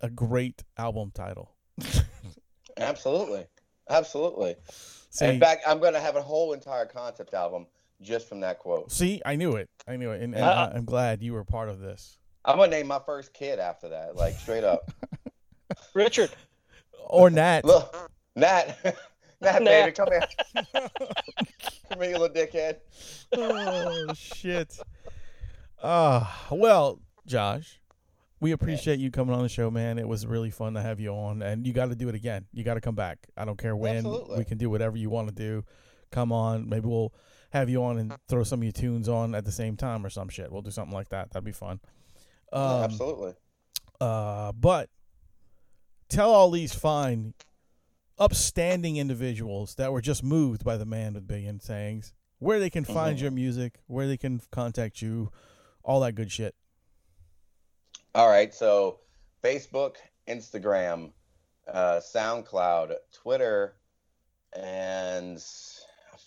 a 0.00 0.08
great 0.08 0.62
album 0.78 1.10
title. 1.12 1.50
Absolutely, 2.76 3.46
absolutely. 3.88 4.54
See, 5.10 5.24
In 5.24 5.40
fact, 5.40 5.64
I'm 5.66 5.80
going 5.80 5.94
to 5.94 6.00
have 6.00 6.14
a 6.14 6.22
whole 6.22 6.52
entire 6.52 6.86
concept 6.86 7.34
album 7.34 7.66
just 8.00 8.28
from 8.28 8.40
that 8.40 8.58
quote. 8.58 8.90
see, 8.90 9.20
I 9.24 9.36
knew 9.36 9.56
it. 9.56 9.68
I 9.86 9.96
knew 9.96 10.10
it. 10.12 10.22
And, 10.22 10.34
and 10.34 10.44
Uh, 10.44 10.70
I, 10.72 10.76
I'm 10.76 10.84
glad 10.84 11.22
you 11.22 11.32
were 11.32 11.44
part 11.44 11.68
of 11.68 11.80
this. 11.80 12.18
I'm 12.44 12.56
going 12.56 12.70
to 12.70 12.76
name 12.76 12.86
my 12.86 13.00
first 13.04 13.34
kid 13.34 13.58
after 13.58 13.88
that, 13.90 14.16
like 14.16 14.34
straight 14.34 14.64
up. 14.64 14.90
Richard. 15.94 16.30
Or 17.06 17.28
Nat. 17.28 17.64
Look, 17.64 18.10
Nat, 18.36 18.78
Nat, 19.40 19.62
Nat. 19.62 19.64
baby, 19.64 19.92
come 19.92 20.08
here. 20.10 20.22
come 21.90 22.00
here, 22.00 22.10
you 22.10 22.18
little 22.18 22.28
dickhead. 22.28 22.76
oh 23.36 24.12
shit. 24.14 24.78
Ah, 25.82 26.46
well, 26.50 27.00
Josh, 27.26 27.80
we 28.40 28.52
appreciate 28.52 28.98
you 28.98 29.10
coming 29.10 29.34
on 29.34 29.42
the 29.42 29.48
show, 29.48 29.70
man. 29.70 29.98
It 29.98 30.06
was 30.08 30.26
really 30.26 30.50
fun 30.50 30.74
to 30.74 30.82
have 30.82 31.00
you 31.00 31.10
on, 31.10 31.42
and 31.42 31.66
you 31.66 31.72
got 31.72 31.88
to 31.90 31.94
do 31.96 32.08
it 32.08 32.14
again. 32.14 32.46
You 32.52 32.64
got 32.64 32.74
to 32.74 32.80
come 32.80 32.94
back. 32.94 33.18
I 33.36 33.44
don't 33.44 33.58
care 33.58 33.76
when. 33.76 33.96
Absolutely. 33.98 34.38
We 34.38 34.44
can 34.44 34.58
do 34.58 34.70
whatever 34.70 34.96
you 34.96 35.10
want 35.10 35.28
to 35.28 35.34
do. 35.34 35.64
Come 36.10 36.32
on. 36.32 36.68
Maybe 36.68 36.86
we'll 36.86 37.12
have 37.50 37.68
you 37.68 37.82
on 37.84 37.98
and 37.98 38.16
throw 38.28 38.42
some 38.44 38.60
of 38.60 38.64
your 38.64 38.72
tunes 38.72 39.08
on 39.08 39.34
at 39.34 39.44
the 39.44 39.52
same 39.52 39.76
time 39.76 40.04
or 40.04 40.10
some 40.10 40.28
shit. 40.28 40.50
We'll 40.50 40.62
do 40.62 40.70
something 40.70 40.94
like 40.94 41.08
that. 41.10 41.30
That'd 41.30 41.44
be 41.44 41.52
fun. 41.52 41.80
Um, 42.52 42.82
absolutely. 42.84 43.34
uh, 44.00 44.52
but 44.52 44.88
tell 46.08 46.30
all 46.32 46.50
these 46.50 46.74
fine, 46.74 47.34
upstanding 48.18 48.96
individuals 48.96 49.76
that 49.76 49.92
were 49.92 50.00
just 50.00 50.22
moved 50.24 50.64
by 50.64 50.76
the 50.76 50.84
man 50.84 51.14
with 51.14 51.26
billion 51.26 51.60
sayings 51.60 52.12
where 52.38 52.58
they 52.58 52.70
can 52.70 52.84
find 52.84 53.18
Mhm. 53.18 53.22
your 53.22 53.30
music, 53.30 53.80
where 53.86 54.06
they 54.06 54.16
can 54.16 54.40
contact 54.50 55.02
you, 55.02 55.30
all 55.84 56.00
that 56.00 56.12
good 56.14 56.32
shit. 56.32 56.54
All 58.14 58.28
right, 58.28 58.52
so 58.52 59.00
Facebook, 59.42 59.96
Instagram, 60.26 61.12
uh, 61.68 62.00
SoundCloud, 62.00 62.96
Twitter, 63.12 63.76
and 64.52 65.40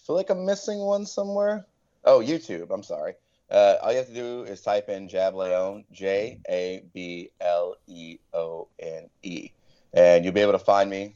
feel 0.06 0.16
like 0.16 0.30
I'm 0.30 0.46
missing 0.46 0.80
one 0.80 1.06
somewhere. 1.06 1.66
Oh, 2.06 2.20
YouTube. 2.20 2.72
I'm 2.72 2.84
sorry. 2.84 3.14
Uh, 3.50 3.76
all 3.82 3.92
you 3.92 3.98
have 3.98 4.08
to 4.08 4.14
do 4.14 4.44
is 4.44 4.62
type 4.62 4.90
in 4.90 5.08
Jab 5.08 5.36
Leone, 5.36 5.86
J 5.92 6.40
A 6.50 6.84
B 6.94 7.30
L 7.40 7.76
E 7.88 8.18
O 8.34 8.68
N 8.80 9.10
E, 9.22 9.52
and 9.94 10.24
you'll 10.24 10.34
be 10.34 10.42
able 10.42 10.54
to 10.54 10.60
find 10.60 10.90
me 10.90 11.16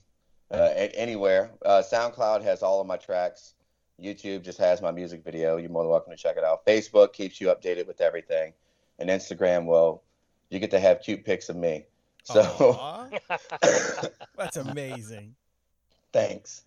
uh, 0.51 0.69
anywhere. 0.75 1.51
Uh, 1.65 1.81
SoundCloud 1.81 2.43
has 2.43 2.61
all 2.61 2.79
of 2.79 2.88
my 2.88 2.97
tracks. 2.97 3.55
YouTube 4.01 4.43
just 4.43 4.59
has 4.59 4.81
my 4.81 4.91
music 4.91 5.23
video. 5.23 5.57
You're 5.57 5.71
more 5.71 5.83
than 5.83 5.89
welcome 5.89 6.11
to 6.11 6.17
check 6.17 6.38
it 6.38 6.43
out. 6.43 6.63
Facebook 6.65 7.13
keeps 7.13 7.41
you 7.41 7.47
updated 7.47 7.88
with 7.88 8.01
everything, 8.01 8.53
and 8.99 9.09
Instagram, 9.09 9.65
well, 9.65 10.03
you 10.49 10.59
get 10.59 10.69
to 10.71 10.79
have 10.79 11.01
cute 11.01 11.25
pics 11.25 11.49
of 11.49 11.55
me. 11.55 11.85
So 12.23 13.09
that's 14.38 14.57
amazing. 14.57 15.33
thanks. 16.13 16.63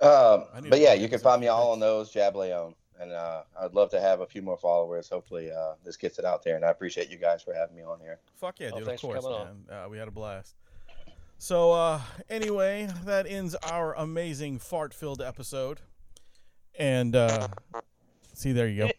Um, 0.00 0.44
but 0.68 0.80
yeah, 0.80 0.94
you 0.94 1.08
can 1.08 1.20
find 1.20 1.40
me 1.40 1.48
all 1.48 1.70
on 1.72 1.78
those 1.80 2.10
Jab 2.10 2.34
Leone, 2.34 2.74
and 3.00 3.12
uh, 3.12 3.42
I'd 3.60 3.72
love 3.72 3.90
to 3.90 4.00
have 4.00 4.20
a 4.20 4.26
few 4.26 4.42
more 4.42 4.56
followers. 4.56 5.08
Hopefully, 5.08 5.50
uh, 5.52 5.74
this 5.84 5.96
gets 5.96 6.18
it 6.18 6.24
out 6.24 6.42
there, 6.42 6.56
and 6.56 6.64
I 6.64 6.70
appreciate 6.70 7.08
you 7.10 7.18
guys 7.18 7.42
for 7.42 7.54
having 7.54 7.76
me 7.76 7.82
on 7.82 8.00
here. 8.00 8.18
Fuck 8.34 8.58
yeah, 8.60 8.70
Oh, 8.72 8.78
dude. 8.80 8.88
Of 8.88 9.00
course, 9.00 9.24
man. 9.24 9.64
Uh, 9.70 9.88
we 9.88 9.98
had 9.98 10.08
a 10.08 10.10
blast. 10.12 10.56
So 11.38 11.72
uh, 11.72 12.00
anyway, 12.30 12.88
that 13.04 13.26
ends 13.28 13.54
our 13.56 13.94
amazing 13.94 14.58
fart-filled 14.58 15.20
episode. 15.20 15.80
And 16.78 17.14
uh, 17.16 17.48
see, 18.32 18.52
there 18.52 18.68
you 18.68 18.88
go. 18.88 18.90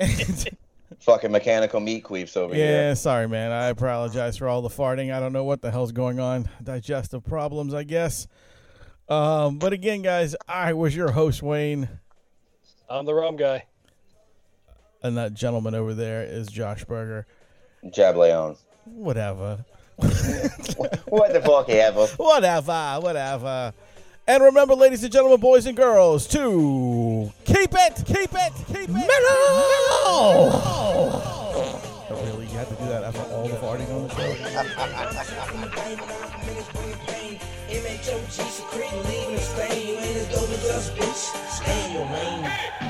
Fucking 1.00 1.30
mechanical 1.30 1.80
meat 1.80 2.04
queefs 2.04 2.36
over 2.36 2.54
Yeah, 2.54 2.64
here. 2.64 2.72
Yeah, 2.88 2.94
sorry, 2.94 3.28
man. 3.28 3.52
I 3.52 3.66
apologize 3.66 4.36
for 4.38 4.48
all 4.48 4.62
the 4.62 4.68
farting. 4.68 5.14
I 5.14 5.20
don't 5.20 5.32
know 5.32 5.44
what 5.44 5.60
the 5.60 5.70
hell's 5.70 5.92
going 5.92 6.18
on. 6.18 6.48
Digestive 6.62 7.24
problems, 7.24 7.74
I 7.74 7.84
guess. 7.84 8.26
Um, 9.08 9.58
but 9.58 9.72
again, 9.72 10.02
guys, 10.02 10.34
I 10.48 10.72
was 10.72 10.94
your 10.96 11.12
host, 11.12 11.42
Wayne, 11.42 11.88
I'm 12.90 13.04
the 13.04 13.14
rum 13.14 13.36
guy. 13.36 13.64
and 15.02 15.16
that 15.16 15.34
gentleman 15.34 15.74
over 15.74 15.94
there 15.94 16.22
is 16.24 16.48
Josh 16.48 16.84
Berger. 16.84 17.26
Jab 17.92 18.16
Leon. 18.16 18.56
Whatever. 18.84 19.64
what 19.96 21.32
the 21.32 21.40
fuck 21.44 21.68
ever? 21.68 22.06
Whatever, 22.16 22.98
whatever. 23.00 23.72
And 24.28 24.42
remember, 24.42 24.74
ladies 24.74 25.04
and 25.04 25.12
gentlemen, 25.12 25.38
boys 25.40 25.66
and 25.66 25.76
girls, 25.76 26.26
to 26.28 27.32
keep 27.44 27.72
it, 27.72 28.02
keep 28.04 28.32
it, 28.34 28.52
keep 28.66 28.76
it 28.76 28.90
metal. 28.90 29.06
Oh, 30.08 31.80
really? 32.10 32.46
You 32.46 32.58
had 32.58 32.68
to 32.68 32.74
do 32.74 32.86
that 32.86 33.04
after 33.04 33.22
all 33.32 33.46
the 33.46 33.54
farting 33.56 33.88
on 33.94 34.08
the 34.08 34.14
show? 37.06 37.12
MHOG 37.68 38.48
secreting, 38.48 39.02
leaving 39.04 39.38
Spain. 39.38 39.88
You 39.88 39.94
ain't 39.98 40.16
as 40.16 40.28
dope 40.28 40.50
as 40.50 40.64
us, 40.70 40.90
bitch. 40.90 41.50
Stay 41.50 41.86
in 41.86 41.92
your 41.94 42.06
lane. 42.06 42.85